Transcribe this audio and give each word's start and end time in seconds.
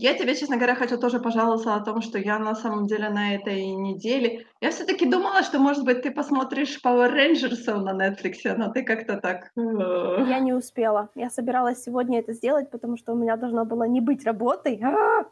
я 0.00 0.14
тебе, 0.14 0.34
честно 0.36 0.56
говоря, 0.56 0.74
хочу 0.74 0.98
тоже 0.98 1.20
пожаловаться 1.20 1.74
о 1.74 1.80
том, 1.84 2.00
что 2.02 2.18
я 2.18 2.38
на 2.38 2.54
самом 2.54 2.86
деле 2.86 3.08
на 3.10 3.34
этой 3.34 3.64
неделе 3.72 4.46
я 4.60 4.70
все 4.70 4.84
таки 4.84 5.06
думала, 5.06 5.42
что, 5.42 5.58
может 5.58 5.84
быть, 5.84 6.02
ты 6.02 6.10
посмотришь 6.10 6.80
Power 6.84 7.12
Rangers 7.14 7.72
на 7.80 7.92
"Нетфликсе", 7.92 8.54
но 8.54 8.70
ты 8.72 8.82
как-то 8.84 9.16
так, 9.18 9.50
э 9.56 10.22
Я 10.22 10.38
не 10.40 10.52
успела. 10.52 11.08
Я 11.14 11.30
собиралась 11.30 11.82
сегодня 11.82 12.18
это 12.20 12.32
сделать, 12.32 12.70
потому 12.70 12.96
что 12.96 13.12
у 13.12 13.16
меня 13.16 13.36
должна 13.36 13.64
была 13.64 13.86
не 13.88 14.00
быть 14.00 14.24
работы. 14.24 14.78
А! 14.82 15.24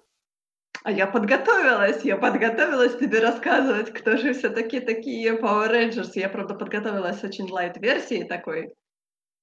А 0.85 0.91
я 0.93 1.07
подготовилась, 1.07 2.05
я 2.05 2.17
подготовилась 2.17 2.97
тебе 2.99 3.21
рассказывать, 3.21 3.93
кто 3.93 4.17
же 4.17 4.33
все 4.35 4.49
таки 4.51 4.81
такие 4.81 5.33
Power 5.35 5.71
Rangers. 5.71 6.11
Я, 6.15 6.29
правда, 6.29 6.55
подготовилась 6.55 7.23
очень 7.25 7.51
лайт-версией 7.51 8.25
такой. 8.25 8.75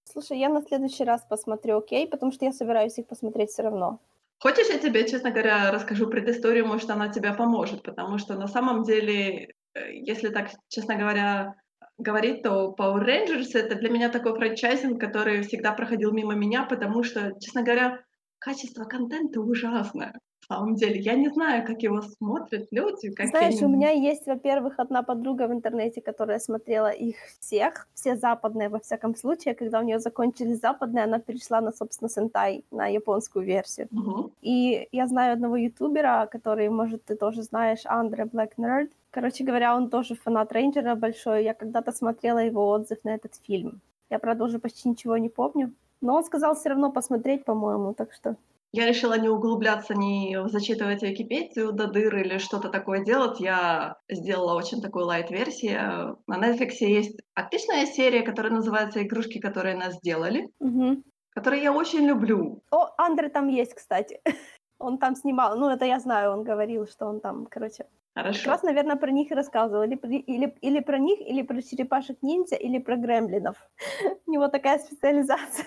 Слушай, 0.07 0.37
я 0.39 0.49
на 0.49 0.61
следующий 0.61 1.03
раз 1.03 1.25
посмотрю, 1.25 1.77
окей? 1.79 2.07
Потому 2.07 2.31
что 2.31 2.45
я 2.45 2.51
собираюсь 2.53 2.97
их 2.99 3.07
посмотреть 3.07 3.49
всё 3.49 3.63
равно. 3.63 3.99
Хочешь, 4.39 4.67
я 4.69 4.77
тебе, 4.77 5.07
честно 5.07 5.31
говоря, 5.31 5.71
расскажу 5.71 6.07
предысторию, 6.09 6.67
может, 6.67 6.89
она 6.89 7.09
тебе 7.09 7.33
поможет, 7.33 7.83
потому 7.83 8.17
что 8.17 8.35
на 8.35 8.47
самом 8.47 8.83
деле, 8.83 9.49
э, 9.73 9.93
если 9.93 10.29
так, 10.29 10.49
честно 10.67 10.95
говоря, 10.95 11.53
говорить, 11.97 12.43
то 12.43 12.75
Power 12.77 13.03
Rangers- 13.05 13.55
это 13.57 13.75
для 13.75 13.89
меня 13.89 14.09
такой 14.09 14.35
франчайзинг, 14.35 14.99
который 14.99 15.41
всегда 15.43 15.71
проходил 15.71 16.11
мимо 16.11 16.35
меня, 16.35 16.63
потому 16.65 17.03
что, 17.03 17.31
честно 17.39 17.63
говоря, 17.63 18.03
качество 18.39 18.83
контента 18.83 19.39
ужасное. 19.39 20.13
Самом 20.47 20.75
деле, 20.75 20.99
я 20.99 21.15
не 21.15 21.29
знаю, 21.29 21.65
как 21.65 21.81
его 21.81 22.01
смотрят 22.01 22.67
люди, 22.71 23.09
как 23.09 23.27
Знаешь, 23.29 23.61
у 23.61 23.65
они 23.65 23.75
меня 23.75 23.89
есть, 23.89 24.27
во-первых, 24.27 24.75
одна 24.77 25.01
подруга 25.01 25.47
в 25.47 25.51
интернете, 25.51 26.01
которая 26.01 26.39
смотрела 26.39 26.89
их 26.89 27.15
всех, 27.39 27.87
все 27.95 28.15
западные, 28.15 28.69
во 28.69 28.79
всяком 28.79 29.15
случае. 29.15 29.55
Когда 29.55 29.79
у 29.79 29.83
неё 29.83 29.97
закончились 29.99 30.59
западные, 30.59 31.05
она 31.05 31.19
перешла 31.19 31.61
на, 31.61 31.71
собственно, 31.71 32.09
сентай, 32.09 32.63
на 32.71 32.85
японскую 32.87 33.43
версию. 33.45 33.87
Мгм. 33.91 34.31
И 34.41 34.87
я 34.91 35.07
знаю 35.07 35.33
одного 35.33 35.55
ютубера, 35.55 36.27
который, 36.31 36.69
может, 36.69 37.03
ты 37.05 37.15
тоже 37.15 37.41
знаешь, 37.41 37.85
Andre 37.85 38.29
Black 38.29 38.51
Nerd. 38.57 38.89
Короче 39.11 39.43
говоря, 39.43 39.75
он 39.75 39.89
тоже 39.89 40.15
фанат 40.15 40.51
рейнджера 40.51 40.95
большой. 40.95 41.43
Я 41.43 41.53
когда-то 41.53 41.91
смотрела 41.91 42.39
его 42.39 42.69
отзыв 42.69 42.97
на 43.03 43.15
этот 43.15 43.31
фильм. 43.47 43.81
Я, 44.11 44.19
правда, 44.19 44.43
уже 44.43 44.59
почти 44.59 44.89
ничего 44.89 45.17
не 45.17 45.29
помню, 45.29 45.71
но 46.01 46.15
он 46.15 46.23
сказал 46.23 46.53
всё 46.53 46.69
равно 46.69 46.91
посмотреть, 46.91 47.45
по-моему, 47.45 47.93
так 47.93 48.13
что 48.13 48.35
Я 48.75 48.85
решила 48.87 49.17
не 49.17 49.29
углубляться, 49.29 49.93
не 49.95 50.37
зачитывать 50.49 51.01
Википедию 51.01 51.71
до 51.71 51.87
дыр 51.87 52.13
или 52.17 52.37
что-то 52.39 52.67
такое 52.67 53.05
делать. 53.05 53.39
Я 53.39 53.95
сделала 54.09 54.53
очень 54.55 54.81
такую 54.81 55.05
лайт-версию. 55.05 56.19
На 56.27 56.37
"Нетфликсе" 56.37 56.93
есть 56.93 57.17
отличная 57.35 57.85
серия, 57.85 58.21
которая 58.21 58.51
называется 58.51 59.01
"Игрушки, 59.01 59.39
которые 59.39 59.77
нас 59.77 59.93
сделали", 59.95 60.49
Мгм. 60.59 61.03
которую 61.31 61.61
я 61.63 61.73
очень 61.73 62.05
люблю. 62.07 62.63
О, 62.71 62.89
Андре 62.97 63.29
там 63.29 63.47
есть, 63.47 63.73
кстати. 63.75 64.21
Он 64.79 64.97
там 64.97 65.15
снимал. 65.15 65.57
Ну, 65.57 65.69
это 65.69 65.85
я 65.85 65.99
знаю, 65.99 66.31
он 66.31 66.43
говорил, 66.43 66.85
что 66.85 67.05
он 67.07 67.21
там, 67.21 67.45
короче. 67.45 67.85
Как 67.85 67.89
Хорошо. 68.15 68.51
раз, 68.51 68.61
наверно, 68.63 68.97
про 68.97 69.09
них 69.11 69.31
и 69.31 69.35
рассказывал. 69.35 69.83
Или 69.83 69.95
или 69.95 70.57
или 70.61 70.79
про 70.81 70.97
них, 70.99 71.21
или 71.21 71.43
про 71.43 71.61
черепашек-ниндзя, 71.61 72.57
или 72.57 72.79
про 72.79 72.97
гремлинов. 72.97 73.55
У 74.27 74.31
него 74.31 74.49
такая 74.49 74.79
специализация. 74.79 75.65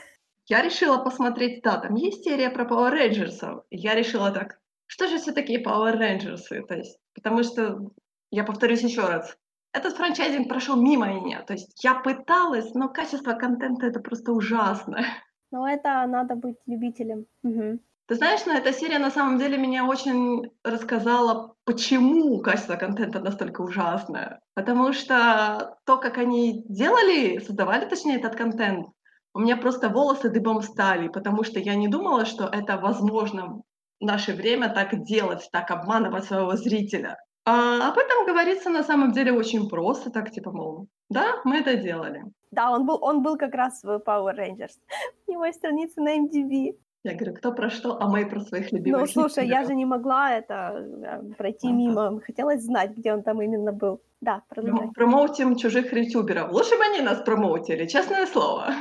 Я 0.51 0.63
решила 0.63 0.97
посмотреть, 0.97 1.63
да, 1.63 1.77
там 1.79 1.95
есть 1.95 2.25
серия 2.25 2.49
про 2.49 2.65
Power 2.65 2.91
Рейнджерсов. 2.91 3.65
Я 3.71 3.95
решила 3.95 4.31
так: 4.31 4.59
что 4.87 5.07
же 5.07 5.19
всё 5.19 5.33
таки 5.33 5.63
Power 5.63 5.93
Рейнджерсы? 5.93 6.63
То 6.67 6.75
есть, 6.75 6.99
потому 7.15 7.43
что, 7.43 7.91
я 8.31 8.45
повторюсь 8.45 8.81
ещё 8.83 9.07
раз, 9.07 9.37
этот 9.75 9.95
франчайзинг 9.97 10.49
прошёл 10.49 10.77
мимо 10.81 11.13
меня. 11.13 11.43
То 11.43 11.53
есть 11.53 11.85
я 11.85 11.95
пыталась, 11.97 12.73
но 12.75 12.89
качество 12.89 13.35
контента- 13.35 13.87
это 13.87 14.01
просто 14.01 14.33
ужасное. 14.33 15.05
Но 15.53 15.69
это 15.69 16.07
надо 16.07 16.35
быть 16.35 16.57
любителем. 16.67 17.27
Мгм. 17.43 17.81
Ты 18.07 18.15
знаешь, 18.15 18.47
но 18.47 18.55
эта 18.55 18.73
серия 18.73 18.99
на 18.99 19.11
самом 19.11 19.39
деле 19.39 19.59
меня 19.59 19.85
очень 19.87 20.51
рассказала, 20.65 21.55
почему 21.65 22.41
качество 22.41 22.77
контента 22.77 23.21
настолько 23.21 23.61
ужасное. 23.61 24.41
Потому 24.55 24.95
что 24.95 25.77
то, 25.85 25.99
как 25.99 26.17
они 26.17 26.65
делали, 26.69 27.39
создавали, 27.39 27.85
точнее, 27.85 28.17
этот 28.17 28.35
контент, 28.35 28.87
у 29.35 29.41
меня 29.41 29.57
просто 29.57 29.89
волосы 29.89 30.31
дыбом 30.31 30.63
стали, 30.63 31.09
потому 31.09 31.45
что 31.45 31.59
я 31.61 31.75
не 31.75 31.89
думала, 31.89 32.25
что 32.25 32.47
это 32.47 32.77
возможно 32.77 33.63
в 34.01 34.05
наше 34.05 34.33
время 34.33 34.69
так 34.69 35.03
делать, 35.03 35.49
так 35.53 35.71
обманывать 35.71 36.25
своего 36.25 36.57
зрителя. 36.57 37.17
А 37.45 37.89
об 37.89 37.99
этом 37.99 38.27
говорится 38.27 38.69
на 38.69 38.83
самом 38.83 39.13
деле 39.13 39.33
очень 39.33 39.69
просто, 39.69 40.11
так 40.11 40.31
типа, 40.31 40.53
мол, 40.53 40.87
да, 41.09 41.37
мы 41.45 41.59
это 41.59 41.77
делали. 41.77 42.25
Да, 42.51 42.71
он 42.71 42.87
был 42.87 42.99
он 43.01 43.23
был 43.23 43.37
как 43.37 43.55
раз 43.55 43.83
в 43.83 44.03
Power 44.07 44.35
Rangers. 44.37 44.77
У 45.27 45.33
него 45.33 45.53
страница 45.53 46.01
на 46.01 46.17
IMDb. 46.17 46.77
Я 47.05 47.15
говорю: 47.15 47.35
"Кто 47.35 47.53
про 47.53 47.71
что?" 47.71 47.97
А 48.01 48.09
мы 48.09 48.27
про 48.27 48.41
своих 48.41 48.73
Ну, 48.73 48.79
любимых 48.79 49.11
слушай, 49.11 49.47
я 49.47 49.65
же 49.65 49.75
не 49.75 49.87
могла 49.87 50.33
это, 50.33 50.75
э, 50.75 51.35
пройти 51.39 51.73
мимо. 51.73 52.21
Хотелось 52.21 52.63
знать, 52.63 52.97
где 52.97 53.15
он 53.15 53.23
там 53.23 53.41
именно 53.41 53.73
был. 53.73 54.01
Да, 54.21 54.43
продолжай. 54.49 54.91
Промо 54.91 54.93
промоутим 54.93 55.57
чужих 55.57 55.93
ютуберов. 55.93 56.53
Лучше 56.53 56.77
бы 56.77 56.85
они 56.85 57.01
нас 57.01 57.23
промоутили, 57.23 57.87
честное 57.87 58.27
слово. 58.27 58.75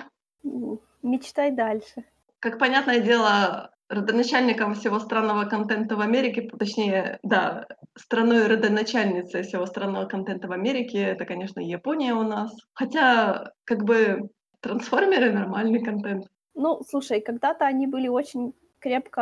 Мечтай 1.04 1.52
дальше. 1.52 2.04
Как 2.40 2.60
понятное 2.60 3.00
дело, 3.00 3.72
родоначальником 3.90 4.74
всего 4.74 5.00
странного 5.00 5.46
контента 5.46 5.96
в 5.96 6.02
Америке, 6.02 6.50
точнее, 6.60 7.20
да, 7.24 7.68
страной 7.96 8.48
родоначальницей 8.48 9.44
всего 9.44 9.66
странного 9.66 10.06
контента 10.06 10.48
в 10.48 10.52
Америке- 10.52 11.00
это, 11.00 11.26
конечно, 11.26 11.60
Япония 11.60 12.14
у 12.14 12.24
нас. 12.24 12.56
Хотя, 12.74 13.52
как 13.64 13.84
бы, 13.84 14.30
"Трансформеры"- 14.62 15.32
нормальный 15.32 15.84
контент. 15.84 16.26
Ну, 16.56 16.82
слушай, 16.90 17.22
когда-то 17.22 17.66
они 17.66 17.88
были 17.88 18.08
очень 18.08 18.54
крепко, 18.88 19.22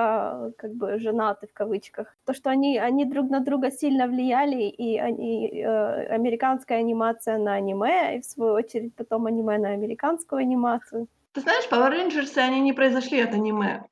э, 0.49 0.51
как 0.57 0.71
бы 0.75 0.99
"женаты" 0.99 1.47
в 1.47 1.53
кавычках. 1.53 2.15
То, 2.25 2.33
что 2.33 2.49
они 2.49 2.77
они 2.79 3.05
друг 3.05 3.29
на 3.29 3.39
друга 3.39 3.71
сильно 3.71 4.07
влияли, 4.07 4.63
и 4.63 4.97
они, 4.99 5.49
э, 5.49 6.05
американская 6.15 6.79
анимация 6.79 7.37
на 7.39 7.53
аниме, 7.55 8.17
и 8.17 8.21
в 8.21 8.25
свою 8.25 8.53
очередь 8.53 8.95
потом 8.95 9.25
аниме 9.25 9.57
на 9.57 9.69
американскую 9.69 10.39
анимацию. 10.41 11.07
Ты 11.33 11.41
знаешь, 11.41 11.67
Power 11.69 11.91
Rangers, 11.91 12.37
они 12.37 12.61
не 12.61 12.73
произошли 12.73 13.19
от 13.21 13.33
аниме. 13.33 13.83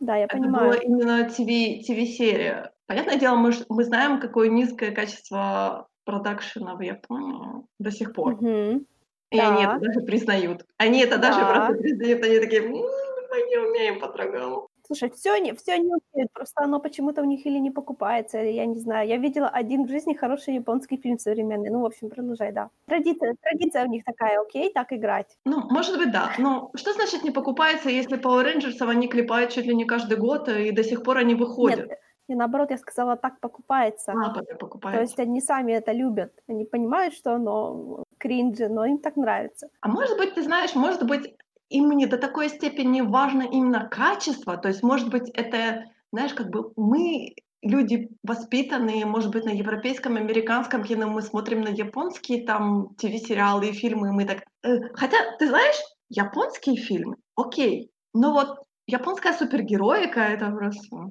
Да, 0.00 0.16
я 0.16 0.28
Это 0.28 0.38
понимаю. 0.38 0.50
была 0.50 0.76
именно 0.76 1.24
ТВ 1.30 1.86
ТВ-серия. 1.86 2.72
Понятное 2.86 3.18
дело, 3.18 3.36
мы 3.36 3.52
мы 3.70 3.84
знаем, 3.84 4.20
какое 4.20 4.48
низкое 4.50 4.92
качество 4.92 5.88
продакшена 6.04 6.76
в 6.76 6.82
Японии 6.82 7.64
до 7.78 7.90
сих 7.92 8.14
пор. 8.14 8.40
Мгм. 8.40 8.86
И 9.32 9.38
они 9.40 9.64
это 9.64 9.74
Да. 9.74 9.80
даже 9.80 10.00
признают. 10.06 10.66
Они 10.78 11.00
это 11.00 11.18
даже 11.18 11.46
просто 11.46 11.66
Да. 11.66 11.74
признают. 11.74 12.24
Они 12.24 12.40
такие: 12.40 12.62
"М, 12.64 12.72
мы 12.72 13.42
не 13.50 13.58
умеем 13.58 14.00
по-другому". 14.00 14.68
Слушай, 14.86 15.10
всё 15.10 15.32
они 15.34 15.52
всё 15.54 15.72
они 15.74 15.90
умеют, 16.12 16.30
просто 16.32 16.62
оно 16.62 16.78
почему-то 16.78 17.22
у 17.22 17.24
них 17.24 17.46
или 17.46 17.58
не 17.58 17.70
покупается, 17.70 18.42
или 18.42 18.52
я 18.52 18.66
не 18.66 18.78
знаю. 18.78 19.08
Я 19.08 19.16
видела 19.16 19.48
один 19.48 19.84
в 19.86 19.88
жизни 19.88 20.12
хороший 20.14 20.54
японский 20.54 20.98
фильм 20.98 21.18
современный. 21.18 21.70
Ну, 21.70 21.80
в 21.80 21.86
общем, 21.86 22.10
продолжай, 22.10 22.52
да. 22.52 22.70
Традиция 22.86 23.34
традиция 23.40 23.84
у 23.86 23.88
них 23.88 24.04
такая, 24.04 24.38
окей, 24.40 24.70
так 24.72 24.92
играть. 24.92 25.36
Ну, 25.46 25.60
может 25.70 25.98
быть, 25.98 26.10
да. 26.10 26.32
Но 26.38 26.70
что 26.74 26.92
значит 26.94 27.22
не 27.22 27.30
покупается, 27.30 27.90
если 27.90 28.18
Power 28.18 28.42
Рейнджерсов 28.44 28.88
они 28.88 29.08
клепают 29.08 29.50
чуть 29.52 29.66
ли 29.66 29.74
не 29.74 29.84
каждый 29.84 30.16
год, 30.16 30.48
и 30.48 30.70
до 30.70 30.82
сих 30.82 31.02
пор 31.02 31.18
они 31.18 31.34
выходят? 31.34 31.90
Нет, 31.90 31.98
не 32.28 32.34
наоборот, 32.34 32.70
я 32.70 32.78
сказала, 32.78 33.16
так 33.16 33.40
покупается. 33.40 34.12
А, 34.12 34.32
п 34.34 34.40
То 34.42 34.56
покупается. 34.56 35.00
есть 35.02 35.18
они 35.18 35.40
сами 35.40 35.72
это 35.72 35.92
любят. 35.92 36.32
Они 36.48 36.64
понимают, 36.64 37.14
что 37.14 37.34
оно 37.34 38.04
кринжи, 38.18 38.68
но 38.68 38.86
им 38.86 38.98
так 38.98 39.16
нравится. 39.16 39.68
А 39.82 39.88
может 39.88 40.16
быть, 40.16 40.34
ты 40.34 40.42
знаешь, 40.42 40.74
может 40.74 41.04
быть, 41.06 41.34
им 41.70 41.90
не 41.90 42.06
до 42.06 42.18
такой 42.18 42.48
степени 42.48 43.00
важно 43.00 43.42
именно 43.42 43.88
качество. 43.88 44.56
То 44.56 44.68
есть, 44.68 44.82
может 44.82 45.08
быть, 45.10 45.30
это, 45.30 45.84
знаешь, 46.12 46.34
как 46.34 46.50
бы 46.50 46.72
мы, 46.76 47.34
люди 47.62 48.08
воспитанные, 48.22 49.06
может 49.06 49.30
быть, 49.30 49.44
на 49.44 49.50
европейском, 49.50 50.16
американском 50.16 50.84
кино, 50.84 51.08
мы 51.08 51.22
смотрим 51.22 51.62
на 51.62 51.68
японские 51.68 52.44
там 52.44 52.94
ТВ-сериалы 52.96 53.68
и 53.68 53.72
фильмы, 53.72 54.12
мы 54.12 54.26
так 54.26 54.44
э, 54.62 54.80
хотя, 54.94 55.16
ты 55.38 55.48
знаешь, 55.48 55.76
японские 56.10 56.76
фильмы- 56.76 57.16
окей, 57.36 57.90
но 58.12 58.32
вот 58.32 58.58
японская 58.86 59.32
супергероика- 59.32 60.20
это 60.20 60.50
просто, 60.50 61.10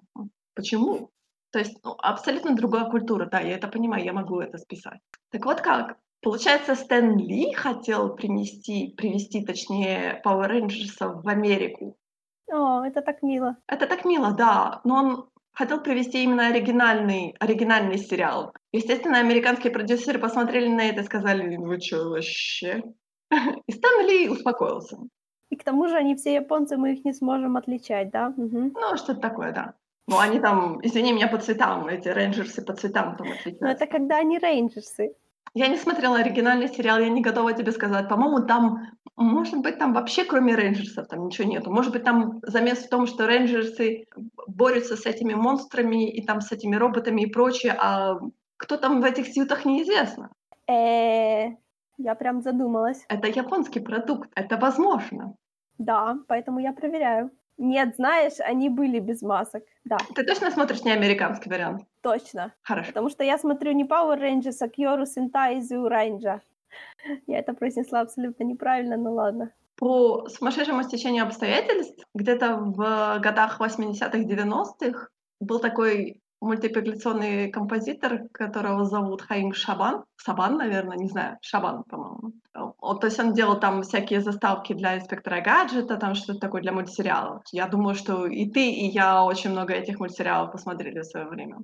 почему? 0.55 1.09
То 1.51 1.59
есть, 1.59 1.77
ну, 1.83 1.95
абсолютно 1.99 2.55
другая 2.55 2.85
культура. 2.89 3.27
Да, 3.31 3.39
я 3.39 3.55
это 3.55 3.67
понимаю, 3.67 4.03
я 4.03 4.13
могу 4.13 4.39
это 4.39 4.57
списать. 4.57 4.99
Так 5.31 5.45
вот 5.45 5.61
как, 5.61 5.97
получается, 6.23 6.75
Стэн 6.75 7.17
Ли 7.17 7.53
хотел 7.53 8.15
принести 8.15 8.93
привезти, 8.97 9.45
точнее, 9.45 10.21
Power 10.25 10.47
Рейнджерсов 10.47 11.23
в 11.23 11.27
Америку. 11.27 11.97
О, 12.51 12.83
это 12.83 13.01
так 13.01 13.21
мило. 13.21 13.57
Это 13.67 13.87
так 13.87 14.05
мило, 14.05 14.33
да, 14.33 14.81
но 14.83 14.95
он 14.95 15.29
хотел 15.51 15.81
привезти 15.81 16.23
именно 16.23 16.47
оригинальный 16.47 17.35
оригинальный 17.39 17.97
сериал. 17.97 18.53
Естественно, 18.71 19.19
американские 19.19 19.71
продюсеры 19.71 20.19
посмотрели 20.19 20.67
на 20.67 20.89
это 20.89 21.01
и 21.01 21.05
сказали: 21.05 21.57
"Вы 21.57 21.79
чё 21.79 22.09
вообще?" 22.09 22.83
И 23.67 23.71
Стэн 23.71 24.07
Ли 24.07 24.29
успокоился. 24.29 24.97
И 25.49 25.55
к 25.55 25.63
тому 25.63 25.87
же 25.87 25.95
они 25.95 26.15
все 26.15 26.33
японцы, 26.33 26.77
мы 26.77 26.93
их 26.93 27.05
не 27.05 27.13
сможем 27.13 27.57
отличать, 27.57 28.09
да? 28.09 28.29
Мгм. 28.29 28.73
Ну, 28.73 28.97
что-то 28.97 29.19
такое, 29.19 29.51
да. 29.51 29.75
Ну, 30.07 30.17
они 30.17 30.39
там, 30.39 30.79
извини 30.81 31.13
меня, 31.13 31.27
по 31.27 31.37
цветам, 31.37 31.87
эти 31.87 32.09
рейнджерсы 32.09 32.65
по 32.65 32.73
цветам 32.73 33.15
там 33.15 33.31
отличаются. 33.31 33.67
это 33.67 33.85
когда 33.85 34.17
они 34.17 34.39
рейнджерсы. 34.39 35.13
Я 35.55 35.67
не 35.67 35.77
смотрела 35.77 36.17
оригинальный 36.17 36.67
сериал, 36.67 36.99
я 36.99 37.09
не 37.09 37.21
готова 37.21 37.53
тебе 37.53 37.71
сказать. 37.71 38.09
По-моему, 38.09 38.45
там, 38.47 38.87
может 39.15 39.57
быть, 39.59 39.77
там 39.77 39.93
вообще 39.93 40.25
кроме 40.25 40.55
рейнджерсов 40.55 41.07
там 41.07 41.25
ничего 41.25 41.47
нету. 41.47 41.71
Может 41.71 41.91
быть, 41.91 42.03
там 42.03 42.39
замес 42.41 42.79
в 42.79 42.89
том, 42.89 43.05
что 43.05 43.27
рейнджерсы 43.27 44.05
борются 44.47 44.97
с 44.97 45.05
этими 45.05 45.35
монстрами 45.35 46.11
и 46.11 46.25
там 46.25 46.41
с 46.41 46.51
этими 46.51 46.75
роботами 46.75 47.21
и 47.21 47.31
прочее, 47.31 47.75
а 47.79 48.19
кто 48.57 48.77
там 48.77 49.01
в 49.01 49.03
этих 49.03 49.27
сьютах 49.27 49.65
неизвестно. 49.65 50.31
Э, 50.67 51.51
я 51.97 52.15
прям 52.15 52.41
задумалась. 52.41 53.05
Это 53.07 53.27
японский 53.27 53.79
продукт, 53.79 54.31
это 54.35 54.57
возможно. 54.57 55.35
Да, 55.77 56.17
поэтому 56.27 56.59
я 56.59 56.73
проверяю. 56.73 57.29
Нет, 57.57 57.95
знаешь, 57.95 58.39
они 58.39 58.69
были 58.69 58.99
без 58.99 59.21
масок, 59.21 59.63
да. 59.85 59.97
Ты 60.15 60.23
точно 60.23 60.49
смотришь 60.51 60.83
не 60.83 60.91
американский 60.91 61.49
вариант? 61.49 61.83
Точно. 62.01 62.53
Хорошо. 62.63 62.89
Потому 62.89 63.09
что 63.09 63.23
я 63.23 63.37
смотрю 63.37 63.71
не 63.73 63.83
Power 63.83 64.19
Rangers, 64.19 64.57
а 64.61 64.67
Kyoru 64.67 65.03
Sentai 65.03 65.59
Zyuranger. 65.59 66.41
Я 67.27 67.39
это 67.39 67.53
произнесла 67.53 68.01
абсолютно 68.01 68.43
неправильно, 68.43 68.97
но 68.97 69.13
ладно. 69.13 69.51
По 69.75 70.27
сумасшедшему 70.29 70.83
стечению 70.83 71.25
обстоятельств, 71.25 72.03
где-то 72.15 72.55
в 72.55 73.19
годах 73.19 73.59
80-х, 73.59 74.17
90-х 74.17 75.09
был 75.39 75.59
такой 75.59 76.22
мультипликационный 76.43 77.51
композитор, 77.51 78.27
которого 78.31 78.85
зовут 78.85 79.21
Хаим 79.21 79.53
Шабан. 79.53 80.03
Сабан, 80.17 80.57
наверное, 80.57 80.97
не 80.97 81.07
знаю. 81.07 81.37
Шабан, 81.41 81.83
по-моему. 81.83 82.33
Вот, 82.79 83.01
то 83.01 83.07
есть 83.07 83.19
он 83.19 83.33
делал 83.33 83.59
там 83.59 83.81
всякие 83.81 84.21
заставки 84.21 84.73
для 84.73 84.97
инспектора 84.97 85.41
гаджета, 85.41 85.97
там 85.97 86.15
что-то 86.15 86.39
такое 86.39 86.61
для 86.61 86.71
мультсериалов. 86.71 87.43
Я 87.51 87.67
думаю, 87.67 87.95
что 87.95 88.25
и 88.25 88.49
ты, 88.49 88.69
и 88.71 88.87
я 88.87 89.23
очень 89.23 89.51
много 89.51 89.73
этих 89.73 89.99
мультсериалов 89.99 90.51
посмотрели 90.51 90.99
в 90.99 91.05
свое 91.05 91.27
время. 91.27 91.59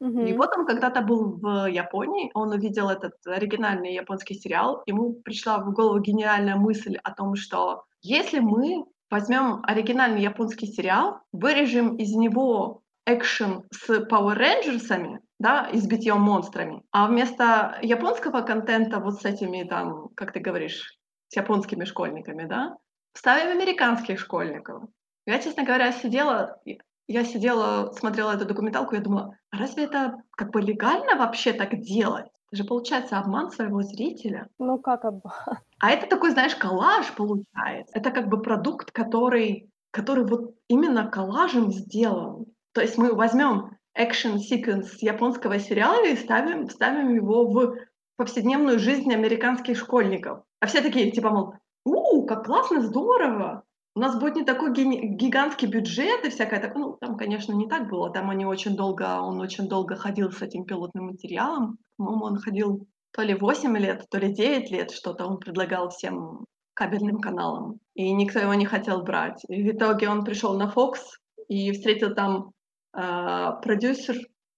Мгм. 0.00 0.26
И 0.26 0.32
вот 0.34 0.50
он 0.56 0.66
когда-то 0.66 1.00
был 1.00 1.38
в 1.40 1.66
Японии, 1.66 2.30
он 2.34 2.50
увидел 2.50 2.90
этот 2.90 3.14
оригинальный 3.26 3.94
японский 3.94 4.34
сериал, 4.34 4.82
ему 4.86 5.14
пришла 5.14 5.58
в 5.58 5.72
голову 5.72 6.00
гениальная 6.00 6.56
мысль 6.56 6.98
о 7.02 7.12
том, 7.12 7.36
что 7.36 7.84
если 8.02 8.40
мы 8.40 8.84
возьмем 9.10 9.60
оригинальный 9.62 10.22
японский 10.22 10.66
сериал, 10.66 11.20
вырежем 11.32 11.96
из 11.96 12.12
него 12.14 12.82
экшен 13.06 13.64
с 13.70 13.90
Power 13.90 14.36
Rangers'ами, 14.36 15.18
да, 15.38 15.68
и 15.72 15.78
с 15.78 15.86
битьем 15.86 16.20
монстрами, 16.20 16.82
а 16.90 17.06
вместо 17.06 17.78
японского 17.82 18.40
контента 18.42 19.00
вот 19.00 19.20
с 19.20 19.24
этими 19.24 19.64
там, 19.64 20.08
как 20.14 20.32
ты 20.32 20.40
говоришь, 20.40 20.98
с 21.28 21.36
японскими 21.36 21.84
школьниками, 21.84 22.46
да, 22.46 22.76
вставим 23.12 23.50
американских 23.50 24.18
школьников. 24.18 24.84
Я, 25.26 25.38
честно 25.38 25.64
говоря, 25.64 25.92
сидела, 25.92 26.60
я 27.06 27.24
сидела, 27.24 27.92
смотрела 27.92 28.32
эту 28.32 28.46
документалку, 28.46 28.94
я 28.94 29.00
думала, 29.00 29.36
а 29.50 29.58
разве 29.58 29.84
это 29.84 30.16
как 30.32 30.50
бы 30.50 30.60
легально 30.60 31.16
вообще 31.16 31.52
так 31.52 31.80
делать? 31.80 32.26
Это 32.50 32.62
же 32.62 32.64
получается 32.64 33.18
обман 33.18 33.50
своего 33.50 33.82
зрителя. 33.82 34.48
Ну 34.58 34.78
как 34.78 35.04
обман? 35.04 35.32
А 35.80 35.90
это 35.90 36.06
такой, 36.06 36.30
знаешь, 36.30 36.54
коллаж 36.54 37.12
получается. 37.14 37.94
Это 37.94 38.10
как 38.10 38.28
бы 38.28 38.40
продукт, 38.40 38.90
который, 38.92 39.70
который 39.90 40.24
вот 40.24 40.54
именно 40.68 41.08
коллажем 41.08 41.72
сделан. 41.72 42.46
То 42.74 42.80
есть 42.80 42.98
мы 42.98 43.14
возьмем 43.14 43.70
экшен 43.94 44.38
секвенс 44.38 45.00
японского 45.00 45.58
сериала 45.58 46.04
и 46.04 46.16
ставим, 46.16 46.68
ставим 46.68 47.14
его 47.14 47.46
в 47.46 47.76
повседневную 48.16 48.78
жизнь 48.78 49.12
американских 49.12 49.78
школьников. 49.78 50.42
А 50.60 50.66
все 50.66 50.82
такие, 50.82 51.10
типа, 51.10 51.30
мол, 51.30 51.54
у, 51.84 52.26
как 52.26 52.46
классно, 52.46 52.82
здорово, 52.82 53.62
у 53.96 54.00
нас 54.00 54.18
будет 54.18 54.34
не 54.34 54.44
такой 54.44 54.72
гигантский 54.72 55.68
бюджет 55.68 56.24
и 56.24 56.30
всякое 56.30 56.60
такое. 56.60 56.82
Ну, 56.82 56.96
там, 57.00 57.16
конечно, 57.16 57.52
не 57.52 57.68
так 57.68 57.88
было. 57.88 58.10
Там 58.10 58.28
они 58.28 58.44
очень 58.44 58.74
долго, 58.74 59.20
он 59.20 59.40
очень 59.40 59.68
долго 59.68 59.94
ходил 59.94 60.32
с 60.32 60.42
этим 60.42 60.64
пилотным 60.64 61.06
материалом. 61.06 61.78
По-моему, 61.96 62.24
он 62.24 62.38
ходил 62.38 62.88
то 63.12 63.22
ли 63.22 63.34
8 63.34 63.76
лет, 63.78 64.06
то 64.10 64.18
ли 64.18 64.32
9 64.32 64.70
лет, 64.72 64.90
что-то 64.90 65.26
он 65.26 65.38
предлагал 65.38 65.90
всем 65.90 66.44
кабельным 66.74 67.20
каналам. 67.20 67.78
И 67.94 68.12
никто 68.12 68.40
его 68.40 68.54
не 68.54 68.66
хотел 68.66 69.02
брать. 69.02 69.44
И 69.48 69.62
в 69.62 69.76
итоге 69.76 70.08
он 70.08 70.24
пришел 70.24 70.58
на 70.58 70.72
Fox 70.74 70.94
и 71.46 71.70
встретил 71.70 72.14
там 72.16 72.50
э, 72.94 73.50
продюсер 73.62 74.16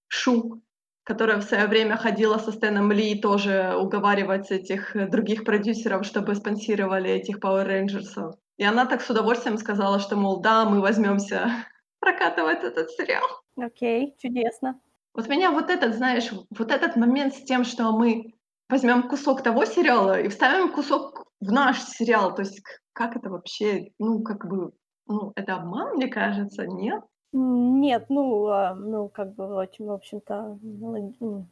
Шу, 0.08 0.62
которая 1.04 1.38
в 1.38 1.44
свое 1.44 1.66
время 1.66 1.96
ходила 1.96 2.38
со 2.38 2.52
Стэном 2.52 2.92
Ли 2.92 3.20
тоже 3.20 3.76
уговаривать 3.78 4.50
этих 4.50 4.94
других 5.10 5.44
продюсеров, 5.44 6.04
чтобы 6.04 6.34
спонсировали 6.34 7.10
этих 7.10 7.38
Power 7.38 7.66
Rangers. 7.66 8.34
И 8.56 8.64
она 8.64 8.86
так 8.86 9.02
с 9.02 9.10
удовольствием 9.10 9.58
сказала, 9.58 10.00
что, 10.00 10.16
мол, 10.16 10.40
да, 10.40 10.64
мы 10.64 10.80
возьмемся 10.80 11.50
прокатывать 12.00 12.64
этот 12.64 12.90
сериал. 12.90 13.26
Окей, 13.56 14.14
чудесно. 14.18 14.80
Вот 15.14 15.28
меня 15.28 15.50
вот 15.50 15.70
этот, 15.70 15.94
знаешь, 15.94 16.30
вот 16.50 16.70
этот 16.70 16.96
момент 16.96 17.34
с 17.34 17.42
тем, 17.42 17.64
что 17.64 17.92
мы 17.92 18.34
возьмем 18.68 19.08
кусок 19.08 19.42
того 19.42 19.64
сериала 19.64 20.20
и 20.20 20.28
вставим 20.28 20.72
кусок 20.72 21.24
в 21.40 21.52
наш 21.52 21.80
сериал, 21.82 22.34
то 22.34 22.42
есть 22.42 22.62
как 22.92 23.16
это 23.16 23.30
вообще, 23.30 23.92
ну, 23.98 24.22
как 24.22 24.46
бы, 24.46 24.72
ну, 25.06 25.32
это 25.36 25.56
обман, 25.56 25.96
мне 25.96 26.08
кажется, 26.08 26.66
нет? 26.66 27.02
Нет, 27.32 28.06
ну, 28.08 28.46
а, 28.46 28.74
ну, 28.74 29.08
как 29.08 29.34
бы, 29.34 29.46
в 29.46 29.90
общем-то, 29.90 30.58
ну, 30.62 31.46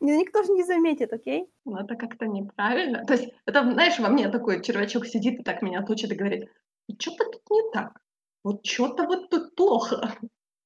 никто 0.00 0.42
же 0.42 0.52
не 0.52 0.64
заметит, 0.64 1.12
окей? 1.12 1.48
Ну, 1.64 1.76
это 1.76 1.96
как-то 1.96 2.26
неправильно. 2.26 3.04
То 3.04 3.14
есть 3.14 3.32
это, 3.46 3.62
знаешь, 3.62 3.98
во 3.98 4.08
мне 4.08 4.28
такой 4.28 4.62
червячок 4.62 5.06
сидит 5.06 5.40
и 5.40 5.42
так 5.42 5.62
меня 5.62 5.82
точит 5.82 6.12
и 6.12 6.16
говорит, 6.16 6.50
что-то 6.98 7.24
тут 7.24 7.42
не 7.50 7.70
так, 7.72 8.00
вот 8.44 8.64
что-то 8.64 9.04
вот 9.04 9.30
тут 9.30 9.54
плохо. 9.54 10.14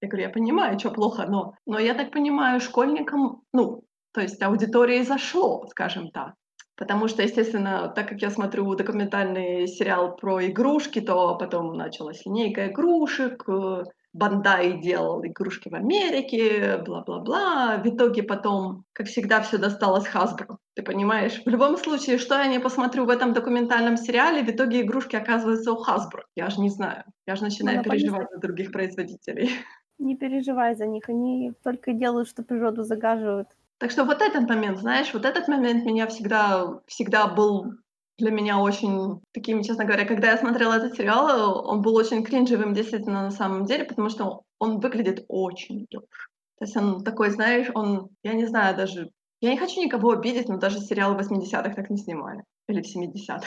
Я 0.03 0.09
говорю, 0.09 0.27
я 0.27 0.33
понимаю, 0.33 0.79
что 0.79 0.91
плохо, 0.91 1.27
но, 1.27 1.55
но 1.67 1.79
я 1.79 1.95
так 1.95 2.11
понимаю, 2.11 2.61
школьникам, 2.61 3.43
ну, 3.53 3.85
то 4.13 4.21
есть 4.21 4.43
аудитории 4.43 5.03
зашло, 5.03 5.67
скажем 5.69 6.11
так. 6.11 6.35
Потому 6.77 7.09
что, 7.09 7.23
естественно, 7.23 7.93
так 7.95 8.09
как 8.09 8.23
я 8.23 8.31
смотрю 8.31 8.75
документальный 8.75 9.67
сериал 9.67 10.17
про 10.17 10.47
игрушки, 10.47 11.01
то 11.01 11.37
потом 11.37 11.75
началась 11.75 12.25
линейка 12.25 12.69
игрушек, 12.69 13.47
э, 13.47 13.85
Бандай 14.13 14.81
делал 14.81 15.25
игрушки 15.25 15.69
в 15.69 15.75
Америке, 15.75 16.83
бла-бла-бла. 16.85 17.77
В 17.79 17.87
итоге 17.87 18.23
потом, 18.23 18.85
как 18.93 19.07
всегда, 19.07 19.41
все 19.41 19.57
досталось 19.59 20.09
Hasbro. 20.13 20.57
Ты 20.75 20.83
понимаешь? 20.83 21.41
В 21.45 21.49
любом 21.49 21.77
случае, 21.77 22.19
что 22.19 22.37
я 22.37 22.49
не 22.49 22.59
посмотрю 22.59 23.05
в 23.05 23.11
этом 23.11 23.33
документальном 23.33 23.97
сериале, 23.97 24.43
в 24.43 24.49
итоге 24.49 24.81
игрушки 24.81 25.15
оказываются 25.17 25.73
у 25.73 25.83
Hasbro. 25.83 26.23
Я 26.35 26.51
же 26.51 26.61
не 26.61 26.71
знаю. 26.71 27.05
Я 27.27 27.37
же 27.37 27.43
начинаю 27.43 27.79
Монополисты. 27.79 28.09
переживать 28.09 28.31
за 28.33 28.41
других 28.41 28.73
производителей. 28.73 29.51
Не 29.99 30.17
переживай 30.17 30.75
за 30.75 30.87
них, 30.87 31.11
они 31.11 31.53
только 31.63 31.93
делают, 31.93 32.27
что 32.27 32.43
природу 32.43 32.85
загаживают. 32.85 33.49
Так 33.77 33.91
что 33.91 34.05
вот 34.05 34.23
этот 34.23 34.49
момент, 34.49 34.79
знаешь, 34.79 35.13
вот 35.13 35.27
этот 35.27 35.47
момент 35.47 35.85
меня 35.85 36.07
всегда, 36.07 36.81
всегда 36.87 37.27
был 37.27 37.75
для 38.21 38.31
меня 38.31 38.59
очень 38.59 39.21
таким, 39.33 39.63
честно 39.63 39.85
говоря, 39.85 40.05
когда 40.05 40.31
я 40.31 40.39
смотрела 40.39 40.75
этот 40.75 40.95
сериал, 40.95 41.67
он 41.67 41.83
был 41.83 41.97
очень 41.97 42.23
кринжевым 42.23 42.75
действительно 42.75 43.23
на 43.23 43.31
самом 43.31 43.65
деле, 43.65 43.85
потому 43.85 44.11
что 44.11 44.43
он 44.59 44.79
выглядит 44.79 45.25
очень 45.29 45.87
дешево. 45.87 46.07
То 46.59 46.65
есть 46.65 46.77
он 46.77 47.03
такой, 47.03 47.31
знаешь, 47.31 47.71
он, 47.75 48.11
я 48.23 48.35
не 48.35 48.47
знаю 48.47 48.77
даже, 48.77 49.11
я 49.41 49.51
не 49.51 49.57
хочу 49.59 49.83
никого 49.83 50.11
обидеть, 50.11 50.49
но 50.49 50.59
даже 50.59 50.79
сериалы 50.81 51.17
80-х 51.17 51.75
так 51.75 51.91
не 51.91 51.97
снимали. 51.97 52.45
Или 52.69 52.83
в 52.83 52.97
70-х. 52.97 53.47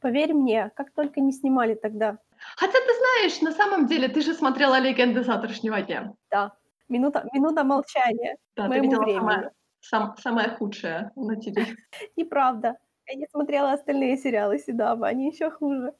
Поверь 0.00 0.32
мне, 0.32 0.70
как 0.74 0.92
только 0.92 1.20
не 1.20 1.32
снимали 1.32 1.74
тогда. 1.74 2.18
Хотя 2.56 2.72
ты 2.72 2.94
знаешь, 2.98 3.40
на 3.42 3.52
самом 3.52 3.86
деле, 3.86 4.08
ты 4.08 4.22
же 4.22 4.34
смотрела 4.34 4.78
«Легенды 4.78 5.22
завтрашнего 5.22 5.80
дня». 5.82 6.14
Да, 6.30 6.52
минута, 6.88 7.28
минута 7.32 7.64
молчания. 7.64 8.36
Да, 8.56 8.68
ты 8.68 8.80
видела 8.80 9.02
времени. 9.02 9.18
самое, 9.18 9.50
сам- 9.80 10.16
самое 10.16 10.48
худшее 10.50 11.12
на 11.16 11.36
ТВ. 11.36 11.56
Неправда. 12.16 12.76
Я 13.08 13.14
не 13.16 13.26
смотрела 13.26 13.72
остальные 13.72 14.16
сериалы 14.16 14.58
Седаба, 14.58 15.06
они 15.06 15.28
еще 15.30 15.50
хуже. 15.50 15.92